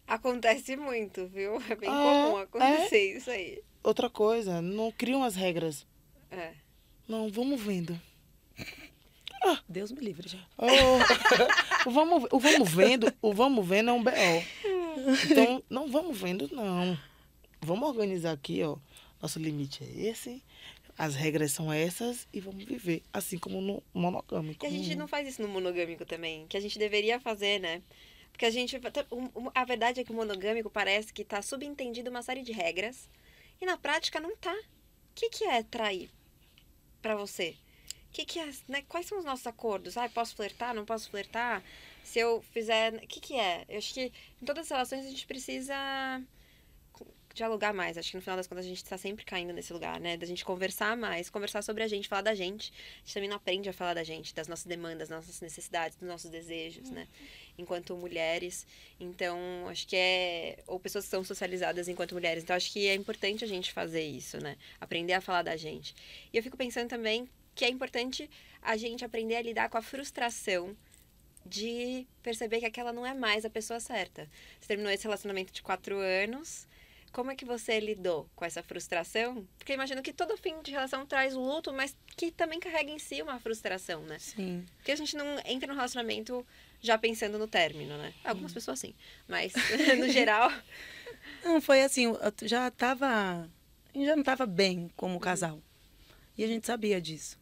Acontece 0.06 0.74
muito, 0.74 1.26
viu? 1.28 1.60
É 1.68 1.74
bem 1.76 1.86
Ah, 1.90 2.24
comum 2.24 2.36
acontecer 2.38 3.18
isso 3.18 3.30
aí. 3.30 3.62
Outra 3.82 4.08
coisa, 4.08 4.62
não 4.62 4.90
criam 4.90 5.22
as 5.22 5.36
regras. 5.36 5.86
É. 6.30 6.54
Não, 7.06 7.28
vamos 7.28 7.60
vendo. 7.60 8.00
Deus 9.68 9.92
me 9.92 10.00
livre, 10.00 10.26
gente. 10.26 10.46
Oh, 10.56 10.64
o, 11.86 11.92
vamos, 11.92 12.24
o 12.32 12.38
vamos 12.38 12.70
vendo, 12.70 13.12
o 13.20 13.34
vamos 13.34 13.66
vendo 13.66 13.90
é 13.90 13.92
um 13.92 14.02
BO. 14.02 14.10
Então, 15.30 15.62
não 15.68 15.86
vamos 15.90 16.18
vendo, 16.18 16.48
não. 16.50 16.98
Vamos 17.60 17.86
organizar 17.86 18.32
aqui, 18.32 18.62
ó. 18.62 18.78
Nosso 19.20 19.38
limite 19.38 19.84
é 19.84 20.06
esse, 20.06 20.42
as 20.96 21.14
regras 21.14 21.52
são 21.52 21.70
essas 21.70 22.26
e 22.32 22.40
vamos 22.40 22.64
viver. 22.64 23.02
Assim 23.12 23.36
como 23.36 23.60
no 23.60 23.82
monogâmico. 23.92 24.64
E 24.64 24.68
a 24.68 24.70
gente 24.70 24.94
não 24.94 25.06
faz 25.06 25.28
isso 25.28 25.42
no 25.42 25.48
monogâmico 25.48 26.06
também, 26.06 26.46
que 26.46 26.56
a 26.56 26.60
gente 26.60 26.78
deveria 26.78 27.20
fazer, 27.20 27.60
né? 27.60 27.82
Porque 28.34 28.46
a 28.46 28.50
gente. 28.50 28.76
A 29.54 29.64
verdade 29.64 30.00
é 30.00 30.04
que 30.04 30.10
o 30.10 30.14
monogâmico 30.14 30.68
parece 30.68 31.12
que 31.12 31.24
tá 31.24 31.40
subentendido 31.40 32.10
uma 32.10 32.20
série 32.20 32.42
de 32.42 32.50
regras 32.50 33.08
e 33.60 33.64
na 33.64 33.76
prática 33.76 34.18
não 34.18 34.36
tá. 34.36 34.52
O 34.52 35.14
que, 35.14 35.30
que 35.30 35.44
é 35.44 35.62
trair 35.62 36.10
pra 37.00 37.14
você? 37.14 37.56
Que, 38.10 38.24
que 38.24 38.40
é. 38.40 38.50
Né? 38.66 38.82
Quais 38.88 39.06
são 39.06 39.18
os 39.18 39.24
nossos 39.24 39.46
acordos? 39.46 39.96
Ah, 39.96 40.08
posso 40.08 40.34
flertar? 40.34 40.74
Não 40.74 40.84
posso 40.84 41.08
flertar? 41.08 41.62
Se 42.02 42.18
eu 42.18 42.42
fizer. 42.50 42.94
O 42.94 43.06
que, 43.06 43.20
que 43.20 43.38
é? 43.38 43.64
Eu 43.68 43.78
acho 43.78 43.94
que 43.94 44.12
em 44.42 44.44
todas 44.44 44.64
as 44.64 44.70
relações 44.70 45.06
a 45.06 45.10
gente 45.10 45.28
precisa 45.28 46.20
dialogar 47.34 47.74
mais. 47.74 47.98
Acho 47.98 48.10
que 48.12 48.16
no 48.16 48.22
final 48.22 48.36
das 48.36 48.46
contas 48.46 48.64
a 48.64 48.68
gente 48.68 48.82
está 48.82 48.96
sempre 48.96 49.24
caindo 49.24 49.52
nesse 49.52 49.72
lugar, 49.72 50.00
né? 50.00 50.16
Da 50.16 50.24
gente 50.24 50.44
conversar 50.44 50.96
mais, 50.96 51.28
conversar 51.28 51.62
sobre 51.62 51.82
a 51.82 51.88
gente, 51.88 52.08
falar 52.08 52.22
da 52.22 52.34
gente. 52.34 52.72
A 52.72 52.98
gente 53.00 53.14
também 53.14 53.28
não 53.28 53.36
aprende 53.36 53.68
a 53.68 53.72
falar 53.72 53.94
da 53.94 54.04
gente, 54.04 54.34
das 54.34 54.46
nossas 54.46 54.66
demandas, 54.66 55.08
das 55.08 55.10
nossas 55.10 55.40
necessidades, 55.40 55.96
dos 55.96 56.08
nossos 56.08 56.30
desejos, 56.30 56.90
né? 56.90 57.08
Enquanto 57.58 57.96
mulheres. 57.96 58.66
Então, 58.98 59.38
acho 59.68 59.86
que 59.86 59.96
é. 59.96 60.62
Ou 60.66 60.78
pessoas 60.78 61.04
que 61.04 61.10
são 61.10 61.24
socializadas 61.24 61.88
enquanto 61.88 62.14
mulheres. 62.14 62.44
Então, 62.44 62.54
acho 62.54 62.72
que 62.72 62.86
é 62.86 62.94
importante 62.94 63.44
a 63.44 63.48
gente 63.48 63.72
fazer 63.72 64.02
isso, 64.02 64.38
né? 64.38 64.56
Aprender 64.80 65.14
a 65.14 65.20
falar 65.20 65.42
da 65.42 65.56
gente. 65.56 65.94
E 66.32 66.36
eu 66.36 66.42
fico 66.42 66.56
pensando 66.56 66.88
também 66.88 67.28
que 67.54 67.64
é 67.64 67.68
importante 67.68 68.30
a 68.62 68.76
gente 68.76 69.04
aprender 69.04 69.36
a 69.36 69.42
lidar 69.42 69.68
com 69.68 69.76
a 69.76 69.82
frustração 69.82 70.76
de 71.46 72.06
perceber 72.22 72.60
que 72.60 72.66
aquela 72.66 72.92
não 72.92 73.06
é 73.06 73.12
mais 73.12 73.44
a 73.44 73.50
pessoa 73.50 73.78
certa. 73.78 74.28
Você 74.58 74.68
terminou 74.68 74.90
esse 74.90 75.04
relacionamento 75.04 75.52
de 75.52 75.62
quatro 75.62 75.98
anos. 75.98 76.66
Como 77.14 77.30
é 77.30 77.36
que 77.36 77.44
você 77.44 77.78
lidou 77.78 78.28
com 78.34 78.44
essa 78.44 78.60
frustração? 78.60 79.46
Porque 79.56 79.70
eu 79.70 79.74
imagino 79.74 80.02
que 80.02 80.12
todo 80.12 80.36
fim 80.36 80.60
de 80.62 80.72
relação 80.72 81.06
traz 81.06 81.32
luto, 81.32 81.72
mas 81.72 81.96
que 82.16 82.32
também 82.32 82.58
carrega 82.58 82.90
em 82.90 82.98
si 82.98 83.22
uma 83.22 83.38
frustração, 83.38 84.02
né? 84.02 84.18
Sim. 84.18 84.66
Porque 84.78 84.90
a 84.90 84.96
gente 84.96 85.16
não 85.16 85.24
entra 85.46 85.68
no 85.68 85.74
relacionamento 85.74 86.44
já 86.80 86.98
pensando 86.98 87.38
no 87.38 87.46
término, 87.46 87.96
né? 87.96 88.12
Algumas 88.24 88.52
pessoas 88.52 88.80
sim, 88.80 88.92
mas 89.28 89.52
no 89.96 90.08
geral. 90.08 90.52
Não, 91.44 91.60
foi 91.60 91.84
assim, 91.84 92.06
eu 92.06 92.18
já 92.42 92.68
tava. 92.72 93.48
Gente 93.94 94.06
já 94.06 94.16
não 94.16 94.24
tava 94.24 94.44
bem 94.44 94.90
como 94.96 95.20
casal. 95.20 95.62
E 96.36 96.42
a 96.42 96.48
gente 96.48 96.66
sabia 96.66 97.00
disso. 97.00 97.38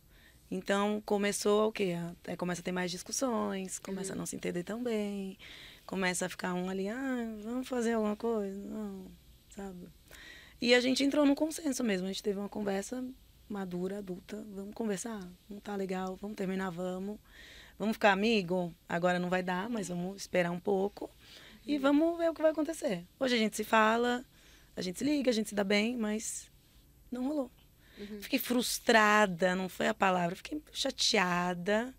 Então 0.50 1.02
começou 1.06 1.68
o 1.68 1.72
quê? 1.72 1.94
É, 2.24 2.36
começa 2.36 2.60
a 2.60 2.64
ter 2.64 2.72
mais 2.72 2.90
discussões, 2.90 3.78
começa 3.78 4.12
a 4.12 4.16
não 4.16 4.26
se 4.26 4.36
entender 4.36 4.64
tão 4.64 4.82
bem, 4.82 5.38
começa 5.86 6.26
a 6.26 6.28
ficar 6.28 6.52
um 6.52 6.68
ali, 6.68 6.90
ah, 6.90 7.34
vamos 7.42 7.66
fazer 7.66 7.94
alguma 7.94 8.16
coisa? 8.16 8.60
Não, 8.60 9.06
sabe? 9.54 9.88
E 10.60 10.74
a 10.74 10.80
gente 10.80 11.02
entrou 11.02 11.26
num 11.26 11.34
consenso 11.34 11.82
mesmo, 11.82 12.06
a 12.06 12.12
gente 12.12 12.22
teve 12.22 12.38
uma 12.38 12.48
conversa 12.48 13.04
madura, 13.48 13.98
adulta, 13.98 14.44
vamos 14.54 14.74
conversar, 14.74 15.20
não 15.48 15.60
tá 15.60 15.76
legal, 15.76 16.16
vamos 16.16 16.36
terminar, 16.36 16.70
vamos. 16.70 17.18
Vamos 17.78 17.96
ficar 17.96 18.12
amigo? 18.12 18.72
Agora 18.88 19.18
não 19.18 19.28
vai 19.28 19.42
dar, 19.42 19.68
mas 19.68 19.88
vamos 19.88 20.20
esperar 20.20 20.50
um 20.52 20.60
pouco 20.60 21.10
e 21.66 21.78
vamos 21.78 22.16
ver 22.16 22.30
o 22.30 22.34
que 22.34 22.42
vai 22.42 22.52
acontecer. 22.52 23.04
Hoje 23.18 23.34
a 23.34 23.38
gente 23.38 23.56
se 23.56 23.64
fala, 23.64 24.24
a 24.76 24.82
gente 24.82 24.98
se 24.98 25.04
liga, 25.04 25.30
a 25.30 25.34
gente 25.34 25.48
se 25.48 25.54
dá 25.54 25.64
bem, 25.64 25.96
mas 25.96 26.50
não 27.10 27.26
rolou. 27.26 27.50
Fiquei 28.20 28.38
frustrada, 28.38 29.54
não 29.54 29.68
foi 29.68 29.86
a 29.86 29.94
palavra, 29.94 30.34
fiquei 30.34 30.60
chateada, 30.72 31.94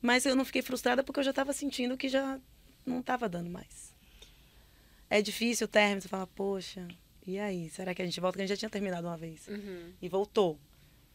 mas 0.00 0.26
eu 0.26 0.36
não 0.36 0.44
fiquei 0.44 0.62
frustrada 0.62 1.02
porque 1.02 1.20
eu 1.20 1.24
já 1.24 1.30
estava 1.30 1.52
sentindo 1.52 1.96
que 1.96 2.08
já 2.08 2.40
não 2.84 3.00
estava 3.00 3.28
dando 3.28 3.50
mais. 3.50 3.89
É 5.10 5.20
difícil 5.20 5.64
o 5.66 5.68
término, 5.68 6.00
você 6.00 6.08
fala, 6.08 6.26
poxa, 6.26 6.86
e 7.26 7.38
aí? 7.38 7.68
Será 7.68 7.92
que 7.94 8.00
a 8.00 8.04
gente 8.04 8.20
volta? 8.20 8.34
Porque 8.34 8.42
a 8.42 8.46
gente 8.46 8.54
já 8.56 8.60
tinha 8.60 8.70
terminado 8.70 9.06
uma 9.08 9.16
vez 9.16 9.46
Uhum. 9.48 9.92
e 10.00 10.08
voltou. 10.08 10.58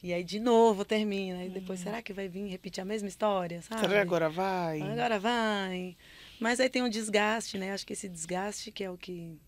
E 0.03 0.13
aí 0.13 0.23
de 0.23 0.39
novo 0.39 0.83
termina, 0.85 1.43
e 1.45 1.49
depois 1.49 1.79
será 1.79 2.01
que 2.01 2.13
vai 2.13 2.27
vir 2.27 2.45
repetir 2.47 2.81
a 2.81 2.85
mesma 2.85 3.07
história, 3.07 3.61
sabe? 3.63 3.81
Será 3.81 3.93
que 3.93 3.99
agora 3.99 4.29
vai? 4.29 4.81
Agora 4.81 5.17
vai. 5.17 5.97
Mas 6.39 6.59
aí 6.59 6.69
tem 6.69 6.83
um 6.83 6.89
desgaste, 6.89 7.57
né? 7.57 7.71
Acho 7.71 7.87
que 7.87 7.93
esse 7.93 8.07
desgaste 8.09 8.71
que 8.71 8.83
é 8.83 8.91
o 8.91 8.97
que 8.97 9.39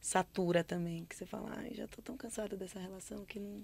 satura 0.00 0.64
também, 0.64 1.04
que 1.04 1.14
você 1.14 1.26
fala, 1.26 1.52
ai, 1.58 1.72
já 1.74 1.86
tô 1.86 2.00
tão 2.02 2.16
cansada 2.16 2.56
dessa 2.56 2.80
relação 2.80 3.24
que 3.26 3.38
não 3.38 3.62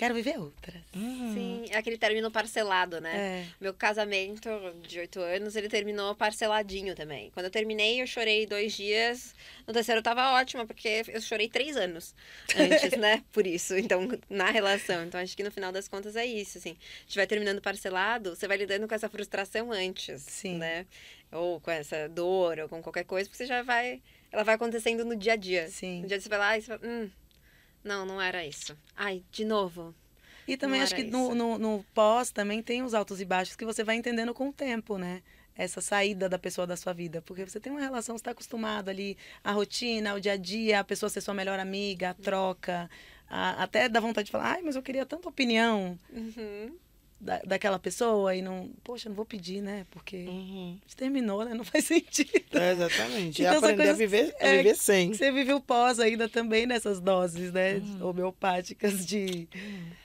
quero 0.00 0.14
viver 0.14 0.38
outras. 0.38 0.82
Uhum. 0.96 1.34
Sim, 1.34 1.64
é 1.68 1.76
aquele 1.76 1.98
término 1.98 2.30
parcelado, 2.30 3.02
né? 3.02 3.44
É. 3.44 3.46
Meu 3.60 3.74
casamento 3.74 4.48
de 4.88 4.98
oito 4.98 5.20
anos, 5.20 5.54
ele 5.56 5.68
terminou 5.68 6.14
parceladinho 6.14 6.94
também. 6.94 7.30
Quando 7.32 7.44
eu 7.44 7.50
terminei, 7.50 8.00
eu 8.00 8.06
chorei 8.06 8.46
dois 8.46 8.72
dias. 8.72 9.34
No 9.66 9.74
terceiro 9.74 9.98
eu 9.98 10.02
tava 10.02 10.32
ótima, 10.32 10.66
porque 10.66 11.02
eu 11.06 11.20
chorei 11.20 11.50
três 11.50 11.76
anos 11.76 12.14
antes, 12.56 12.92
né? 12.96 13.22
Por 13.30 13.46
isso. 13.46 13.76
Então, 13.76 14.08
na 14.30 14.50
relação. 14.50 15.04
Então, 15.04 15.20
acho 15.20 15.36
que 15.36 15.42
no 15.42 15.50
final 15.50 15.70
das 15.70 15.86
contas 15.86 16.16
é 16.16 16.24
isso, 16.24 16.56
assim. 16.56 16.70
A 16.70 17.02
gente 17.02 17.16
vai 17.16 17.26
terminando 17.26 17.60
parcelado, 17.60 18.34
você 18.34 18.48
vai 18.48 18.56
lidando 18.56 18.88
com 18.88 18.94
essa 18.94 19.08
frustração 19.10 19.70
antes, 19.70 20.22
Sim. 20.22 20.56
né? 20.56 20.86
Ou 21.30 21.60
com 21.60 21.70
essa 21.70 22.08
dor, 22.08 22.58
ou 22.58 22.70
com 22.70 22.82
qualquer 22.82 23.04
coisa, 23.04 23.28
porque 23.28 23.36
você 23.44 23.46
já 23.46 23.62
vai... 23.62 24.00
Ela 24.32 24.44
vai 24.44 24.54
acontecendo 24.54 25.04
no 25.04 25.14
dia 25.14 25.34
a 25.34 25.36
dia. 25.36 25.68
Sim. 25.68 26.00
No 26.00 26.08
dia 26.08 26.16
que 26.16 26.22
você 26.22 26.28
vai 26.30 26.38
lá 26.38 26.56
e 26.56 26.62
você 26.62 26.68
fala, 26.68 26.80
hum, 26.84 27.10
não, 27.84 28.04
não 28.06 28.20
era 28.20 28.44
isso. 28.46 28.76
Ai, 28.96 29.22
de 29.30 29.44
novo. 29.44 29.94
E 30.46 30.56
também 30.56 30.80
acho 30.82 30.94
que 30.94 31.04
no, 31.04 31.34
no, 31.34 31.58
no 31.58 31.84
pós 31.94 32.30
também 32.30 32.62
tem 32.62 32.82
os 32.82 32.92
altos 32.94 33.20
e 33.20 33.24
baixos 33.24 33.54
que 33.56 33.64
você 33.64 33.84
vai 33.84 33.96
entendendo 33.96 34.34
com 34.34 34.48
o 34.48 34.52
tempo, 34.52 34.98
né? 34.98 35.22
Essa 35.54 35.80
saída 35.80 36.28
da 36.28 36.38
pessoa 36.38 36.66
da 36.66 36.76
sua 36.76 36.92
vida. 36.92 37.20
Porque 37.22 37.44
você 37.44 37.60
tem 37.60 37.70
uma 37.70 37.80
relação, 37.80 38.16
você 38.16 38.20
está 38.22 38.30
acostumado 38.32 38.88
ali, 38.88 39.16
a 39.44 39.52
rotina, 39.52 40.14
o 40.14 40.20
dia 40.20 40.32
a 40.32 40.36
dia, 40.36 40.80
a 40.80 40.84
pessoa 40.84 41.08
ser 41.10 41.20
sua 41.20 41.34
melhor 41.34 41.58
amiga, 41.60 42.10
a 42.10 42.14
troca. 42.14 42.90
a- 43.28 43.62
até 43.62 43.88
dá 43.88 44.00
vontade 44.00 44.26
de 44.26 44.32
falar, 44.32 44.54
ai, 44.54 44.62
mas 44.62 44.74
eu 44.74 44.82
queria 44.82 45.06
tanta 45.06 45.28
opinião 45.28 45.96
Uhum. 46.12 46.74
Da, 47.20 47.38
daquela 47.40 47.78
pessoa 47.78 48.34
e 48.34 48.40
não. 48.40 48.70
Poxa, 48.82 49.08
não 49.08 49.16
vou 49.16 49.24
pedir, 49.26 49.60
né? 49.60 49.86
Porque 49.90 50.16
Uhum. 50.26 50.78
a 50.80 50.82
gente 50.86 50.96
terminou, 50.96 51.44
né? 51.44 51.52
Não 51.54 51.64
faz 51.64 51.84
sentido. 51.86 52.30
É, 52.58 52.72
exatamente. 52.72 53.42
Então, 53.42 53.54
e 53.54 53.56
aprender 53.56 53.72
a 53.82 53.86
coisas- 53.94 53.98
viver, 53.98 54.34
a 54.40 54.46
é, 54.46 54.56
viver 54.58 54.74
sem. 54.76 55.12
Você 55.12 55.30
vive 55.30 55.52
o 55.52 55.60
pós 55.60 56.00
ainda 56.00 56.28
também 56.28 56.66
nessas 56.66 57.00
doses, 57.00 57.52
né? 57.52 57.74
Uhum. 57.76 58.08
Homeopáticas 58.08 59.04
de 59.04 59.46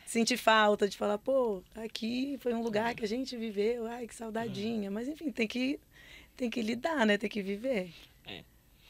sentir 0.06 0.38
falta, 0.38 0.88
de 0.88 0.98
falar, 0.98 1.18
pô, 1.18 1.64
aqui 1.76 2.38
foi 2.42 2.54
um 2.54 2.62
lugar 2.62 2.90
Uhum. 2.90 2.96
que 2.96 3.06
a 3.06 3.08
gente 3.08 3.36
viveu, 3.38 3.86
ai, 3.88 4.08
que 4.08 4.14
saudadinha. 4.16 4.92
Mas 4.92 5.08
enfim, 5.08 5.32
tem 5.32 5.48
que, 5.48 5.80
tem 6.36 6.50
que 6.50 6.62
lidar, 6.62 7.06
né? 7.06 7.18
Tem 7.18 7.30
que 7.30 7.42
viver. 7.42 7.92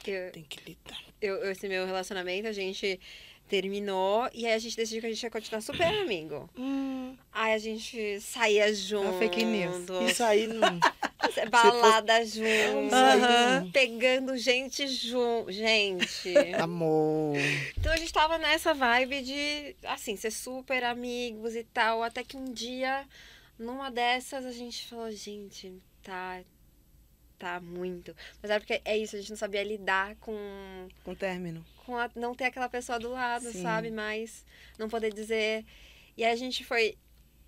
Eu, 0.07 0.31
Tem 0.31 0.43
que 0.43 0.59
lidar. 0.69 1.01
eu, 1.19 1.49
esse 1.51 1.67
meu 1.67 1.83
relacionamento, 1.83 2.47
a 2.47 2.51
gente 2.51 2.99
terminou 3.47 4.27
e 4.33 4.45
aí 4.45 4.53
a 4.53 4.59
gente 4.59 4.75
decidiu 4.75 5.01
que 5.01 5.07
a 5.07 5.09
gente 5.09 5.23
ia 5.23 5.29
continuar 5.29 5.61
super 5.61 5.87
amigo. 6.01 6.49
Hum, 6.57 7.15
Aí 7.31 7.53
a 7.53 7.57
gente 7.57 8.19
saía 8.21 8.73
junto. 8.73 9.19
fake 9.19 9.43
news. 9.45 9.85
isso 10.09 10.23
aí 10.23 10.47
não. 10.47 10.79
Balada 11.49 12.25
junto. 12.25 12.93
Aham. 12.93 13.69
Pegando 13.71 14.37
gente 14.37 14.87
junto. 14.87 15.51
Gente. 15.51 16.33
Amor. 16.59 17.35
Então 17.77 17.91
a 17.91 17.97
gente 17.97 18.13
tava 18.13 18.37
nessa 18.37 18.73
vibe 18.73 19.21
de, 19.21 19.75
assim, 19.83 20.15
ser 20.15 20.31
super 20.31 20.83
amigos 20.83 21.55
e 21.55 21.63
tal. 21.63 22.03
Até 22.03 22.23
que 22.23 22.37
um 22.37 22.45
dia, 22.53 23.05
numa 23.59 23.91
dessas, 23.91 24.45
a 24.45 24.51
gente 24.51 24.87
falou, 24.87 25.11
gente, 25.11 25.73
tá. 26.01 26.41
Tá 27.37 27.59
muito. 27.59 28.15
Mas 28.41 28.49
é 28.51 28.59
porque 28.59 28.81
é 28.85 28.97
isso, 28.97 29.15
a 29.15 29.19
gente 29.19 29.29
não 29.29 29.37
sabia 29.37 29.63
lidar 29.63 30.15
com 30.17 30.87
Com 31.03 31.13
término. 31.13 31.65
com 31.85 31.97
a- 31.97 32.09
não 32.15 32.33
ter 32.33 32.45
aquela 32.45 32.69
pessoa 32.69 32.97
do 32.97 33.09
lado, 33.11 33.51
Sim. 33.51 33.61
sabe? 33.61 33.91
Mas 33.91 34.45
não 34.79 34.87
poder 34.89 35.13
dizer. 35.13 35.65
E 36.15 36.23
aí 36.23 36.31
a 36.31 36.35
gente 36.35 36.63
foi 36.63 36.97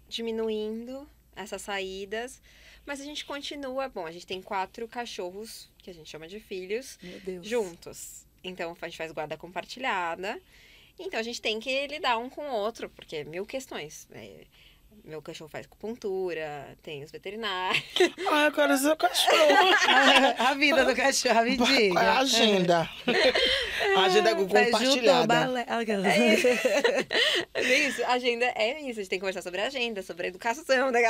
diminuindo 0.09 1.07
essas 1.35 1.61
saídas, 1.61 2.41
mas 2.85 2.99
a 2.99 3.03
gente 3.05 3.23
continua. 3.25 3.87
Bom, 3.89 4.05
a 4.05 4.11
gente 4.11 4.25
tem 4.25 4.41
quatro 4.41 4.87
cachorros, 4.87 5.69
que 5.77 5.89
a 5.89 5.93
gente 5.93 6.09
chama 6.09 6.27
de 6.27 6.39
filhos, 6.39 6.97
Meu 7.01 7.19
Deus. 7.21 7.47
juntos. 7.47 8.25
Então 8.43 8.75
a 8.81 8.85
gente 8.87 8.97
faz 8.97 9.11
guarda 9.11 9.37
compartilhada. 9.37 10.41
Então 10.99 11.19
a 11.19 11.23
gente 11.23 11.41
tem 11.41 11.59
que 11.59 11.87
lidar 11.87 12.17
um 12.17 12.29
com 12.29 12.41
o 12.49 12.51
outro, 12.53 12.89
porque 12.89 13.23
mil 13.23 13.45
questões. 13.45 14.07
É, 14.11 14.45
meu 15.03 15.21
cachorro 15.21 15.49
faz 15.49 15.65
acupuntura, 15.65 16.77
tem 16.83 17.03
os 17.03 17.11
veterinários. 17.11 17.83
Ah, 18.31 18.45
eu 18.45 18.51
quero 18.51 18.77
ser 18.77 18.91
o 18.91 18.97
cachorro. 18.97 19.35
a 20.39 20.53
vida 20.53 20.85
do 20.85 20.95
cachorro, 20.95 21.57
Qual 21.57 22.03
é 22.03 22.07
a 22.07 22.19
agenda? 22.19 22.89
a 23.95 24.01
agenda 24.05 24.29
ao 24.31 24.35
compartilhada. 24.37 25.27
balé. 25.27 25.65
Aquelas- 25.67 26.13
É 27.53 27.79
isso, 27.87 28.03
a 28.03 28.13
agenda 28.13 28.45
é 28.55 28.79
isso. 28.81 28.99
A 28.99 29.03
gente 29.03 29.09
tem 29.09 29.19
que 29.19 29.21
conversar 29.21 29.41
sobre 29.41 29.61
a 29.61 29.67
agenda, 29.67 30.01
sobre 30.03 30.25
a 30.25 30.29
educação, 30.29 30.91
né, 30.91 31.01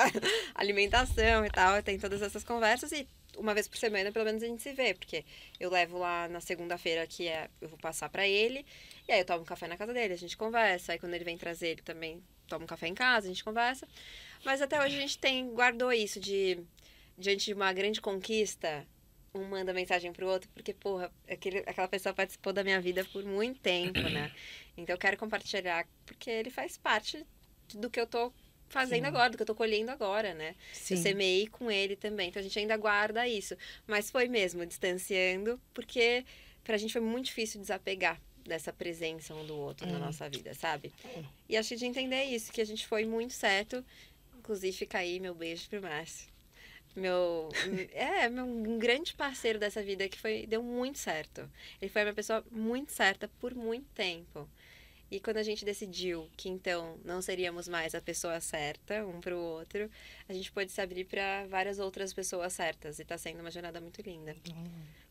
alimentação 0.55 1.45
e 1.45 1.49
tal. 1.49 1.81
Tem 1.83 1.97
todas 1.97 2.21
essas 2.21 2.43
conversas 2.43 2.91
e 2.91 3.07
uma 3.37 3.53
vez 3.53 3.67
por 3.67 3.77
semana, 3.77 4.11
pelo 4.11 4.25
menos, 4.25 4.41
a 4.43 4.47
gente 4.47 4.61
se 4.63 4.73
vê. 4.73 4.93
Porque 4.93 5.23
eu 5.59 5.69
levo 5.69 5.97
lá 5.97 6.27
na 6.27 6.39
segunda-feira, 6.41 7.05
que 7.07 7.27
é, 7.27 7.49
eu 7.61 7.69
vou 7.69 7.77
passar 7.79 8.09
pra 8.09 8.27
ele. 8.27 8.65
E 9.07 9.11
aí 9.11 9.19
eu 9.19 9.25
tomo 9.25 9.41
um 9.41 9.45
café 9.45 9.67
na 9.67 9.77
casa 9.77 9.93
dele, 9.93 10.13
a 10.13 10.17
gente 10.17 10.35
conversa. 10.37 10.91
Aí 10.93 10.99
quando 10.99 11.13
ele 11.13 11.23
vem 11.23 11.37
trazer, 11.37 11.67
ele 11.69 11.81
também 11.81 12.21
toma 12.47 12.63
um 12.63 12.67
café 12.67 12.87
em 12.87 12.95
casa, 12.95 13.27
a 13.27 13.29
gente 13.29 13.43
conversa. 13.43 13.87
Mas 14.43 14.61
até 14.61 14.79
hoje 14.81 14.97
a 14.97 15.01
gente 15.01 15.17
tem, 15.17 15.49
guardou 15.53 15.91
isso 15.91 16.19
de, 16.19 16.59
diante 17.17 17.45
de 17.45 17.53
uma 17.53 17.71
grande 17.73 18.01
conquista, 18.01 18.87
um 19.33 19.45
manda 19.45 19.73
mensagem 19.73 20.11
pro 20.11 20.27
outro, 20.27 20.49
porque, 20.53 20.73
porra, 20.73 21.11
aquele, 21.29 21.59
aquela 21.59 21.87
pessoa 21.87 22.13
participou 22.13 22.53
da 22.53 22.63
minha 22.63 22.81
vida 22.81 23.05
por 23.05 23.23
muito 23.23 23.59
tempo, 23.59 24.07
né? 24.07 24.31
Então 24.75 24.93
eu 24.95 24.99
quero 24.99 25.17
compartilhar, 25.17 25.87
porque 26.05 26.29
ele 26.29 26.49
faz 26.49 26.77
parte 26.77 27.25
do 27.73 27.89
que 27.89 27.99
eu 27.99 28.07
tô 28.07 28.33
fazendo 28.69 29.03
Sim. 29.03 29.07
agora, 29.07 29.29
do 29.29 29.37
que 29.37 29.43
eu 29.43 29.47
tô 29.47 29.55
colhendo 29.55 29.91
agora, 29.91 30.33
né? 30.33 30.49
Eu 30.49 30.55
Sim. 30.73 30.95
semeei 30.97 31.47
com 31.47 31.71
ele 31.71 31.95
também, 31.95 32.29
então 32.29 32.39
a 32.39 32.43
gente 32.43 32.57
ainda 32.57 32.75
guarda 32.77 33.27
isso. 33.27 33.55
Mas 33.85 34.09
foi 34.09 34.27
mesmo, 34.27 34.65
distanciando, 34.65 35.59
porque 35.73 36.25
pra 36.63 36.77
gente 36.77 36.91
foi 36.93 37.01
muito 37.01 37.25
difícil 37.25 37.61
desapegar 37.61 38.19
dessa 38.47 38.71
presença 38.73 39.33
um 39.35 39.45
do 39.45 39.55
outro 39.57 39.85
na 39.85 39.97
Hum. 39.97 39.99
nossa 39.99 40.29
vida, 40.29 40.53
sabe? 40.53 40.91
E 41.47 41.55
acho 41.57 41.69
que 41.69 41.75
de 41.75 41.85
entender 41.85 42.23
isso, 42.23 42.51
que 42.51 42.61
a 42.61 42.65
gente 42.65 42.87
foi 42.87 43.05
muito 43.05 43.33
certo. 43.33 43.83
Inclusive, 44.37 44.75
fica 44.75 44.99
aí 44.99 45.19
meu 45.19 45.35
beijo 45.35 45.69
pro 45.69 45.81
Márcio. 45.81 46.27
Meu. 46.95 47.49
É, 47.93 48.27
meu, 48.29 48.45
um 48.45 48.79
grande 48.79 49.13
parceiro 49.13 49.59
dessa 49.59 49.83
vida 49.83 50.07
que 50.09 50.17
foi, 50.19 50.45
deu 50.47 50.63
muito 50.63 50.97
certo. 50.97 51.49
Ele 51.81 51.89
foi 51.91 52.03
uma 52.03 52.13
pessoa 52.13 52.43
muito 52.51 52.91
certa 52.91 53.29
por 53.39 53.53
muito 53.53 53.85
tempo. 53.93 54.49
E 55.09 55.19
quando 55.19 55.37
a 55.37 55.43
gente 55.43 55.63
decidiu 55.63 56.29
que 56.35 56.49
então 56.49 56.99
não 57.05 57.21
seríamos 57.21 57.67
mais 57.67 57.95
a 57.95 58.01
pessoa 58.01 58.39
certa 58.41 59.05
um 59.05 59.21
pro 59.21 59.37
outro, 59.37 59.89
a 60.27 60.33
gente 60.33 60.51
pôde 60.51 60.71
se 60.71 60.81
abrir 60.81 61.05
para 61.05 61.47
várias 61.47 61.79
outras 61.79 62.13
pessoas 62.13 62.51
certas. 62.53 62.99
E 62.99 63.05
tá 63.05 63.17
sendo 63.17 63.39
uma 63.39 63.49
jornada 63.51 63.79
muito 63.79 64.01
linda. 64.01 64.35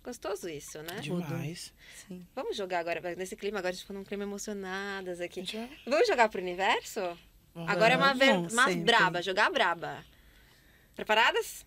Gostoso 0.05 0.49
isso, 0.49 0.78
né? 0.82 1.01
Demais. 1.01 1.72
Sim. 2.07 2.26
Vamos 2.34 2.57
jogar 2.57 2.80
agora, 2.80 3.01
nesse 3.16 3.34
clima, 3.34 3.59
agora 3.59 3.70
a 3.70 3.72
gente 3.72 3.82
ficou 3.82 3.97
num 3.97 4.05
clima 4.05 4.22
emocionadas 4.22 5.20
aqui. 5.20 5.40
É- 5.57 5.68
Vamos 5.90 6.07
jogar 6.07 6.28
pro 6.28 6.40
universo? 6.40 7.01
Vamos 7.55 7.70
Agora 7.70 7.94
é 7.94 7.97
uma, 7.97 8.12
ver... 8.12 8.32
Umas 8.32 8.53
sempre. 8.53 8.84
braba, 8.84 9.22
jogar 9.22 9.51
braba. 9.51 10.05
Preparadas? 10.94 11.64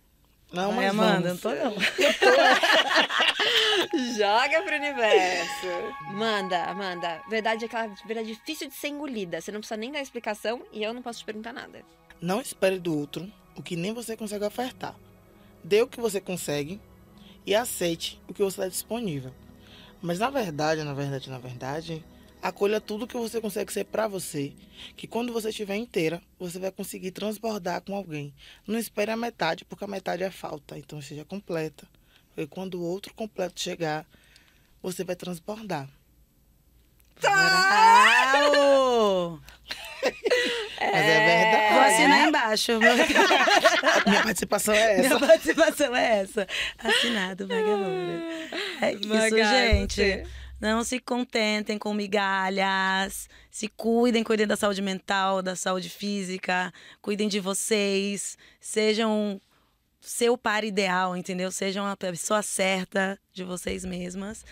Não, 0.52 0.72
Ai, 0.72 0.76
mas 0.78 0.90
Amanda, 0.90 1.34
vamos. 1.36 1.44
não 1.44 1.48
tô 1.52 1.56
não. 1.56 1.76
Joga 4.18 4.62
pro 4.64 4.76
universo. 4.76 5.68
Manda, 6.14 6.64
Amanda. 6.64 7.22
Verdade 7.30 7.66
é 7.66 7.68
aquela 7.68 7.88
verdade 8.06 8.34
difícil 8.34 8.68
de 8.68 8.74
ser 8.74 8.88
engolida. 8.88 9.40
Você 9.40 9.52
não 9.52 9.60
precisa 9.60 9.78
nem 9.78 9.92
dar 9.92 10.02
explicação 10.02 10.64
e 10.72 10.84
eu 10.84 10.94
não 10.94 11.02
posso 11.02 11.20
te 11.20 11.26
perguntar 11.26 11.54
nada. 11.54 11.84
Não 12.20 12.42
espere 12.42 12.80
do 12.80 12.98
outro 12.98 13.32
o 13.56 13.62
que 13.62 13.76
nem 13.76 13.94
você 13.94 14.18
consegue 14.18 14.46
ofertar. 14.46 14.96
Dê 15.64 15.82
o 15.82 15.88
que 15.88 16.02
você 16.02 16.20
consegue 16.20 16.82
e 17.46 17.54
aceite 17.54 18.20
o 18.28 18.34
que 18.34 18.44
você 18.44 18.62
está 18.62 18.68
disponível. 18.68 19.34
Mas 20.02 20.20
na 20.20 20.30
verdade, 20.30 20.84
na 20.84 20.94
verdade, 20.94 21.30
na 21.30 21.38
verdade, 21.38 22.04
acolha 22.42 22.80
tudo 22.82 23.08
que 23.08 23.18
você 23.18 23.40
consegue 23.42 23.72
ser 23.74 23.86
para 23.86 24.08
você. 24.08 24.54
Que 24.96 25.08
quando 25.08 25.34
você 25.34 25.50
estiver 25.50 25.76
inteira, 25.76 26.22
você 26.40 26.58
vai 26.60 26.72
conseguir 26.72 27.12
transbordar 27.12 27.82
com 27.82 27.96
alguém. 27.96 28.34
Não 28.68 28.78
espere 28.80 29.12
a 29.12 29.18
metade, 29.18 29.66
porque 29.66 29.84
a 29.84 29.88
metade 29.88 30.24
é 30.24 30.32
falta. 30.32 30.78
Então 30.78 31.02
seja 31.02 31.26
completa. 31.26 31.88
Porque 32.34 32.48
quando 32.48 32.76
o 32.76 32.84
outro 32.84 33.14
completo 33.14 33.60
chegar, 33.60 34.06
você 34.82 35.04
vai 35.04 35.16
transbordar. 35.16 35.90
Bravo! 38.20 39.42
Mas 40.02 41.06
é 41.06 41.26
verdade. 41.26 41.74
Vou 41.74 41.82
assinar 41.84 42.28
embaixo. 42.28 42.80
Meu- 42.80 42.96
Minha 44.08 44.24
participação 44.24 44.74
é 44.74 44.94
essa. 44.94 45.02
Minha 45.08 45.20
participação 45.20 45.96
é 45.96 46.20
essa. 46.22 46.48
Assinado, 46.78 47.48
Magamoura. 47.48 48.22
É 48.82 48.94
isso, 48.94 49.36
gente. 49.38 49.96
você. 49.96 50.24
Não 50.60 50.84
se 50.84 51.00
contentem 51.00 51.78
com 51.78 51.94
migalhas. 51.94 53.30
Se 53.50 53.68
cuidem, 53.70 54.24
cuidem 54.24 54.46
da 54.46 54.58
saúde 54.58 54.82
mental, 54.82 55.42
da 55.42 55.56
saúde 55.56 55.90
física. 55.90 56.74
Cuidem 57.02 57.28
de 57.30 57.40
vocês. 57.40 58.38
Sejam 58.60 59.42
seu 60.02 60.38
par 60.38 60.64
ideal, 60.64 61.16
entendeu? 61.16 61.52
Sejam 61.52 61.86
a 61.86 61.96
pessoa 61.96 62.42
certa 62.42 63.20
de 63.34 63.44
vocês 63.44 63.86
mesmas. 63.86 64.46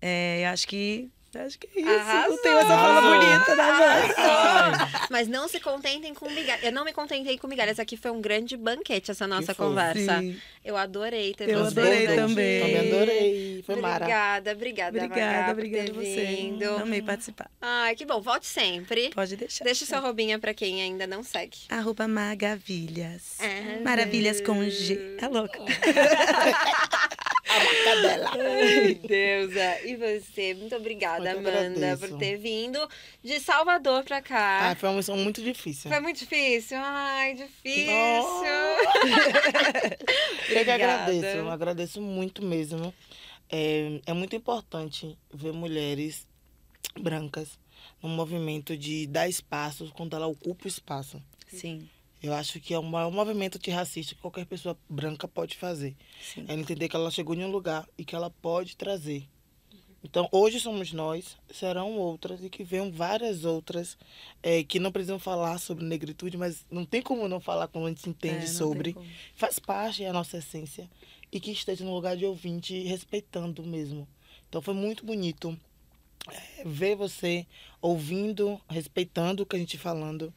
É, 0.00 0.48
acho 0.48 0.66
que 0.66 1.10
Acho 1.34 1.58
que 1.58 1.66
é 1.76 1.80
isso. 1.80 1.90
Arrasou. 1.90 2.30
Não 2.36 2.42
tenho 2.42 2.58
essa 2.58 2.68
fala 2.68 2.98
Arrasou. 2.98 3.18
bonita 3.18 3.56
da 3.56 3.76
voz. 3.78 4.18
Arrasou. 4.18 5.06
Mas 5.10 5.28
não 5.28 5.48
se 5.48 5.58
contentem 5.60 6.12
com 6.14 6.28
migalhas. 6.30 6.62
Eu 6.64 6.72
não 6.72 6.84
me 6.84 6.92
contentei 6.92 7.38
com 7.38 7.46
migalhas. 7.46 7.78
Aqui 7.78 7.96
foi 7.96 8.10
um 8.10 8.20
grande 8.20 8.56
banquete, 8.56 9.10
essa 9.10 9.26
nossa 9.26 9.54
conversa. 9.54 10.18
Sim. 10.20 10.36
Eu 10.64 10.76
adorei 10.76 11.34
ter 11.34 11.48
Eu 11.48 11.64
adorei 11.66 12.06
aqui. 12.06 12.14
também. 12.16 12.60
Também 12.60 12.92
adorei. 12.92 13.62
Foi 13.66 13.76
mara. 13.76 13.96
Obrigada, 14.04 14.52
obrigada, 14.52 14.92
Magá, 15.00 15.06
Obrigada, 15.14 15.44
por 15.44 15.52
obrigada 15.52 15.92
você. 15.92 16.24
vindo. 16.24 16.64
Amei 16.76 17.02
participar. 17.02 17.50
Ai, 17.60 17.94
que 17.96 18.04
bom. 18.06 18.20
Volte 18.20 18.46
sempre. 18.46 19.10
Pode 19.14 19.36
deixar. 19.36 19.64
Deixa 19.64 19.84
sua 19.86 19.98
roubinha 19.98 20.38
pra 20.38 20.52
quem 20.54 20.82
ainda 20.82 21.06
não 21.06 21.22
segue. 21.22 21.58
Arroba 21.68 22.06
Magavilhas. 22.06 23.38
Ah, 23.40 23.80
Maravilhas 23.82 24.40
com 24.40 24.62
G. 24.68 25.16
É 25.20 25.28
louca. 25.28 25.58
Cadela. 27.84 28.30
Ai, 28.32 28.94
Deusa. 28.94 29.80
E 29.84 29.96
você? 29.96 30.54
Muito 30.54 30.74
obrigada, 30.76 31.32
Amanda, 31.32 31.48
agradeço. 31.50 32.08
por 32.08 32.18
ter 32.18 32.36
vindo 32.36 32.78
de 33.22 33.40
Salvador 33.40 34.04
pra 34.04 34.22
cá. 34.22 34.70
Ah, 34.70 34.74
foi 34.74 34.88
uma 34.88 34.96
missão 34.96 35.16
muito 35.16 35.42
difícil. 35.42 35.90
Foi 35.90 36.00
muito 36.00 36.18
difícil. 36.18 36.78
Ai, 36.80 37.34
difícil. 37.34 37.92
Eu 40.50 40.64
que 40.64 40.70
agradeço, 40.70 41.26
eu 41.38 41.50
agradeço 41.50 42.00
muito 42.00 42.44
mesmo. 42.44 42.92
É, 43.50 44.00
é 44.06 44.12
muito 44.12 44.34
importante 44.36 45.16
ver 45.32 45.52
mulheres 45.52 46.26
brancas 46.98 47.58
no 48.02 48.08
movimento 48.08 48.76
de 48.76 49.06
dar 49.06 49.28
espaço 49.28 49.90
quando 49.94 50.14
ela 50.14 50.26
ocupa 50.26 50.64
o 50.64 50.68
espaço. 50.68 51.22
Sim, 51.48 51.88
Eu 52.22 52.32
acho 52.32 52.60
que 52.60 52.72
é 52.72 52.78
o 52.78 52.82
maior 52.82 53.10
movimento 53.10 53.56
antirracista 53.56 54.14
que 54.14 54.20
qualquer 54.20 54.46
pessoa 54.46 54.78
branca 54.88 55.26
pode 55.26 55.56
fazer. 55.56 55.96
sim. 56.22 56.44
Ela 56.46 56.60
entender 56.60 56.88
que 56.88 56.94
ela 56.96 57.10
chegou 57.10 57.34
em 57.34 57.44
um 57.44 57.50
lugar 57.50 57.88
e 57.98 58.04
que 58.04 58.14
ela 58.14 58.30
pode 58.30 58.76
trazer. 58.76 59.28
Então, 60.04 60.28
hoje 60.32 60.58
somos 60.58 60.92
nós, 60.92 61.36
serão 61.52 61.92
outras 61.96 62.42
e 62.42 62.50
que 62.50 62.64
venham 62.64 62.90
várias 62.90 63.44
outras 63.44 63.96
eh, 64.42 64.64
que 64.64 64.80
não 64.80 64.90
precisam 64.90 65.18
falar 65.18 65.58
sobre 65.58 65.84
negritude, 65.84 66.36
mas 66.36 66.66
não 66.70 66.84
tem 66.84 67.00
como 67.00 67.28
não 67.28 67.40
falar 67.40 67.68
quando 67.68 67.86
a 67.86 67.88
gente 67.88 68.06
É, 68.06 68.10
entende 68.10 68.46
tem 68.46 68.54
sobre. 68.54 68.96
Faz 69.34 69.60
parte 69.60 70.02
da 70.02 70.12
nossa 70.12 70.38
essência 70.38 70.90
e 71.30 71.38
que 71.38 71.52
esteja 71.52 71.84
no 71.84 71.94
lugar 71.94 72.16
de 72.16 72.26
ouvinte 72.26 72.82
respeitando 72.82 73.62
mesmo. 73.62 74.08
Então, 74.48 74.60
foi 74.60 74.74
muito 74.74 75.06
bonito 75.06 75.56
eh, 76.28 76.62
ver 76.66 76.96
você 76.96 77.46
ouvindo, 77.80 78.60
respeitando 78.68 79.44
o 79.44 79.46
que 79.46 79.54
a 79.54 79.58
gente 79.58 79.78
falando. 79.78 80.34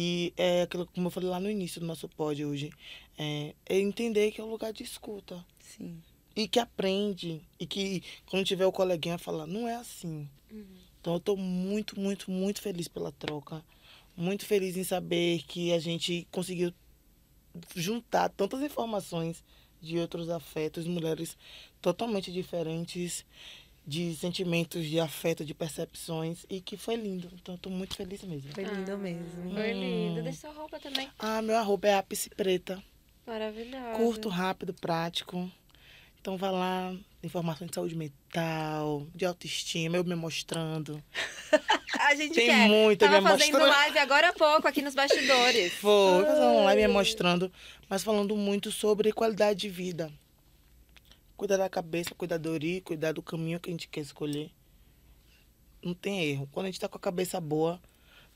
E 0.00 0.32
é 0.36 0.62
aquilo, 0.62 0.86
como 0.86 1.08
eu 1.08 1.10
falei 1.10 1.28
lá 1.28 1.40
no 1.40 1.50
início 1.50 1.80
do 1.80 1.86
nosso 1.86 2.08
pod 2.08 2.44
hoje, 2.44 2.70
é, 3.18 3.52
é 3.66 3.80
entender 3.80 4.30
que 4.30 4.40
é 4.40 4.44
um 4.44 4.48
lugar 4.48 4.72
de 4.72 4.84
escuta 4.84 5.44
Sim. 5.58 6.00
e 6.36 6.46
que 6.46 6.60
aprende 6.60 7.42
e 7.58 7.66
que 7.66 8.04
quando 8.26 8.46
tiver 8.46 8.64
o 8.64 8.70
coleguinha 8.70 9.18
falar, 9.18 9.44
não 9.44 9.66
é 9.66 9.74
assim. 9.74 10.30
Então 11.00 11.14
eu 11.14 11.18
tô 11.18 11.34
muito, 11.34 11.98
muito, 11.98 12.30
muito 12.30 12.62
feliz 12.62 12.86
pela 12.86 13.10
troca. 13.10 13.60
Muito 14.16 14.46
feliz 14.46 14.76
em 14.76 14.84
saber 14.84 15.42
que 15.48 15.72
a 15.72 15.80
gente 15.80 16.28
conseguiu 16.30 16.72
juntar 17.74 18.28
tantas 18.28 18.62
informações 18.62 19.42
de 19.80 19.98
outros 19.98 20.30
afetos, 20.30 20.86
mulheres 20.86 21.36
totalmente 21.82 22.30
diferentes, 22.30 23.26
de 23.88 24.14
sentimentos, 24.16 24.84
de 24.84 25.00
afeto, 25.00 25.46
de 25.46 25.54
percepções, 25.54 26.44
e 26.50 26.60
que 26.60 26.76
foi 26.76 26.94
lindo. 26.94 27.30
Então 27.40 27.54
eu 27.54 27.58
tô 27.58 27.70
muito 27.70 27.96
feliz 27.96 28.22
mesmo. 28.22 28.52
Foi 28.52 28.64
lindo 28.64 28.92
Ah, 28.92 28.96
mesmo. 28.98 29.54
Foi 29.54 29.72
lindo. 29.72 30.20
Hum. 30.20 30.24
Deixa 30.24 30.40
sua 30.42 30.50
roupa 30.52 30.78
também. 30.78 31.08
Ah, 31.18 31.40
meu 31.40 31.56
arroba 31.56 31.88
é 31.88 31.94
ápice 31.94 32.28
preta. 32.28 32.82
Maravilhosa. 33.26 33.96
Curto, 33.96 34.28
rápido, 34.28 34.74
prático. 34.74 35.50
Então 36.20 36.36
vai 36.36 36.50
lá, 36.50 36.94
informações 37.22 37.70
de 37.70 37.74
saúde 37.76 37.94
mental, 37.94 39.06
de 39.14 39.24
autoestima, 39.24 39.96
eu 39.96 40.04
me 40.04 40.14
mostrando. 40.14 41.02
A 42.00 42.14
gente 42.14 42.34
Tem 42.34 42.46
quer. 42.46 42.68
muita 42.68 43.06
Tava 43.06 43.20
me 43.22 43.28
fazendo 43.28 43.52
mostrando. 43.52 43.70
live 43.70 43.98
agora 43.98 44.28
há 44.28 44.32
pouco 44.34 44.68
aqui 44.68 44.82
nos 44.82 44.94
bastidores. 44.94 45.72
Vou 45.80 46.24
fazer 46.26 46.40
uma 46.40 46.64
live 46.64 46.82
me 46.82 46.88
mostrando, 46.88 47.50
mas 47.88 48.02
falando 48.04 48.36
muito 48.36 48.70
sobre 48.70 49.12
qualidade 49.12 49.60
de 49.60 49.68
vida. 49.70 50.12
Cuidar 51.38 51.56
da 51.56 51.68
cabeça, 51.70 52.14
cuidar 52.16 52.36
do 52.36 52.52
ori, 52.52 52.80
cuidar 52.80 53.12
do 53.12 53.22
caminho 53.22 53.60
que 53.60 53.70
a 53.70 53.72
gente 53.72 53.86
quer 53.88 54.00
escolher. 54.00 54.50
Não 55.80 55.94
tem 55.94 56.24
erro. 56.24 56.48
Quando 56.50 56.66
a 56.66 56.68
gente 56.68 56.80
tá 56.80 56.88
com 56.88 56.96
a 56.96 57.00
cabeça 57.00 57.40
boa, 57.40 57.80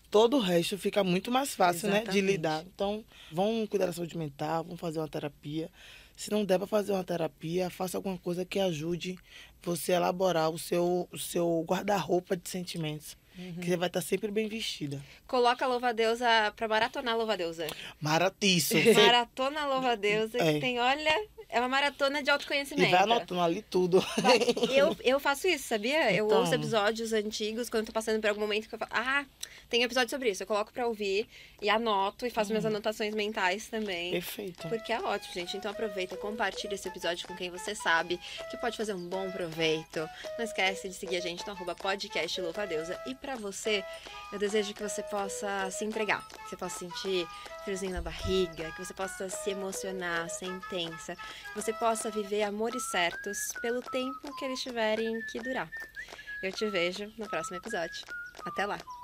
todo 0.09 0.37
o 0.37 0.41
resto 0.41 0.79
fica 0.79 1.03
muito 1.03 1.29
mais 1.29 1.53
fácil, 1.53 1.89
né? 1.91 2.05
De 2.05 2.21
lidar. 2.21 2.65
Então, 2.65 3.05
vão 3.33 3.67
cuidar 3.67 3.87
da 3.87 3.93
saúde 3.93 4.17
mental, 4.17 4.63
vão 4.63 4.77
fazer 4.77 5.01
uma 5.01 5.09
terapia. 5.09 5.69
Se 6.17 6.31
não 6.31 6.45
der 6.45 6.59
para 6.59 6.69
fazer 6.69 6.93
uma 6.93 7.03
terapia, 7.03 7.69
faça 7.71 7.99
alguma 7.99 8.17
coisa 8.17 8.45
que 8.45 8.61
ajude 8.61 9.19
você 9.61 9.95
a 9.95 9.97
elaborar 9.97 10.51
o 10.51 10.59
seu, 10.59 11.09
o 11.11 11.19
seu 11.19 11.65
guarda-roupa 11.69 12.37
de 12.37 12.49
sentimentos. 12.49 13.17
Que 13.61 13.67
você 13.67 13.77
vai 13.79 13.89
estar 13.89 14.03
sempre 14.03 14.31
bem 14.31 14.47
vestida. 14.47 15.03
Coloca 15.27 15.65
a 15.65 15.69
louva-deusa 15.69 16.53
pra 16.55 16.69
maratonar 16.69 17.15
a 17.15 17.17
louva-deusa. 17.17 17.67
Maratiço. 17.99 18.75
Maratona 18.95 19.67
louva-deusa, 19.67 20.37
É. 20.39 20.53
que 20.53 20.61
tem, 20.61 20.79
olha, 20.79 21.29
é 21.53 21.61
uma 21.61 21.69
maratona 21.69 22.23
de 22.23 22.31
autoconhecimento. 22.31 22.89
E 22.89 22.91
vai 22.91 23.03
anotando 23.03 23.41
ali 23.41 23.63
tudo. 23.63 24.05
Eu, 24.75 24.97
eu 25.05 25.21
faço 25.21 25.47
isso, 25.47 25.69
sabia? 25.69 26.13
Eu 26.13 26.27
Então. 26.27 26.41
ouço 26.41 26.55
episódios 26.55 27.13
antigos 27.13 27.69
quando 27.69 27.83
eu 27.83 27.87
tô 27.87 27.93
passando 27.93 28.21
por 28.21 28.29
algum 28.29 28.41
momento 28.41 28.69
que 28.69 28.75
eu 28.75 28.79
falo, 28.79 28.91
ah, 28.95 29.25
tem 29.69 29.83
episódio 29.83 30.11
sobre 30.11 30.31
isso. 30.31 30.43
Eu 30.43 30.47
coloco 30.47 30.73
pra 30.73 30.87
ouvir 30.87 31.29
e 31.61 31.71
anoto 31.71 32.27
e 32.27 32.31
faço 32.31 32.51
minhas 32.51 32.65
anotações 32.65 33.15
mentais 33.15 33.69
também. 33.69 34.13
Perfeito. 34.13 34.69
Porque 34.69 34.93
é 34.93 35.01
ótimo, 35.01 35.35
gente. 35.35 35.57
Então 35.57 35.71
aproveita, 35.71 36.17
compartilha 36.17 36.75
esse 36.75 36.89
episódio 36.89 37.27
com 37.27 37.37
quem 37.37 37.51
você 37.51 37.75
sabe 37.75 38.19
que 38.51 38.57
pode 38.57 38.77
fazer 38.77 38.95
um 38.95 39.09
bom 39.09 39.31
proveito. 39.31 40.09
Não 40.39 40.45
esquece 40.45 40.89
de 40.89 40.95
seguir 40.95 41.17
a 41.17 41.21
gente 41.21 41.47
no 41.47 41.53
arroba 41.53 41.75
podcast 41.75 42.41
Louva 42.41 42.67
Deusa. 42.67 43.01
E 43.07 43.15
pra 43.15 43.37
você, 43.37 43.85
eu 44.33 44.39
desejo 44.39 44.75
que 44.75 44.83
você 44.83 45.03
possa 45.03 45.71
se 45.71 45.85
entregar, 45.85 46.27
que 46.29 46.51
você 46.51 46.57
possa 46.57 46.79
sentir 46.79 47.27
friozinho 47.65 47.93
na 47.93 48.03
barriga, 48.03 48.73
que 48.73 48.85
você 48.85 48.95
possa 48.95 49.29
se 49.29 49.51
emocionar, 49.51 50.29
ser 50.29 50.47
intensa, 50.47 51.15
que 51.15 51.55
você 51.55 51.73
possa 51.73 52.11
viver 52.11 52.43
amores 52.43 52.83
certos 52.91 53.39
pelo 53.61 53.81
tempo 53.83 54.35
que 54.37 54.45
eles 54.45 54.61
tiverem 54.61 55.21
que 55.31 55.41
durar. 55.41 55.71
Eu 56.43 56.53
te 56.53 56.69
vejo 56.69 57.13
no 57.17 57.29
próximo 57.29 57.57
episódio. 57.57 58.05
Até 58.45 58.67
lá! 58.67 59.02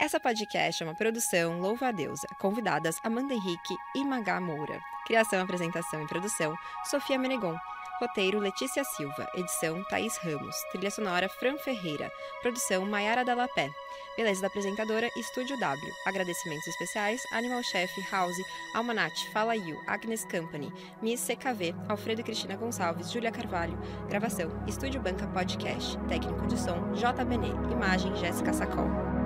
Essa 0.00 0.20
podcast 0.20 0.80
é 0.80 0.86
uma 0.86 0.94
produção 0.94 1.60
Louva 1.60 1.88
a 1.88 1.90
Deusa. 1.90 2.28
Convidadas 2.38 2.94
Amanda 3.02 3.34
Henrique 3.34 3.74
e 3.96 4.04
Magá 4.04 4.40
Moura. 4.40 4.78
Criação, 5.04 5.42
apresentação 5.42 6.00
e 6.00 6.06
produção 6.06 6.54
Sofia 6.84 7.18
Menegon. 7.18 7.56
Roteiro 8.00 8.38
Letícia 8.38 8.84
Silva. 8.84 9.28
Edição 9.34 9.82
Thaís 9.90 10.16
Ramos. 10.18 10.54
Trilha 10.70 10.92
sonora 10.92 11.28
Fran 11.28 11.58
Ferreira. 11.58 12.12
Produção 12.42 12.86
Maiara 12.86 13.24
Dalapé. 13.24 13.68
Beleza 14.16 14.40
da 14.40 14.46
apresentadora 14.46 15.08
Estúdio 15.16 15.58
W. 15.58 15.92
Agradecimentos 16.06 16.68
especiais 16.68 17.20
Animal 17.32 17.64
Chef 17.64 17.90
House, 18.12 18.36
Almanat, 18.76 19.28
Fala 19.32 19.56
You, 19.56 19.82
Agnes 19.88 20.24
Company, 20.26 20.72
Miss 21.02 21.26
CKV, 21.26 21.74
Alfredo 21.88 22.20
e 22.20 22.24
Cristina 22.24 22.56
Gonçalves, 22.56 23.10
Júlia 23.10 23.32
Carvalho. 23.32 23.76
Gravação 24.08 24.48
Estúdio 24.68 25.00
Banca 25.00 25.26
Podcast. 25.26 25.98
Técnico 26.06 26.46
de 26.46 26.56
som 26.56 26.92
JBN. 26.92 27.48
Imagem 27.72 28.14
Jéssica 28.14 28.52
Sacol. 28.52 29.17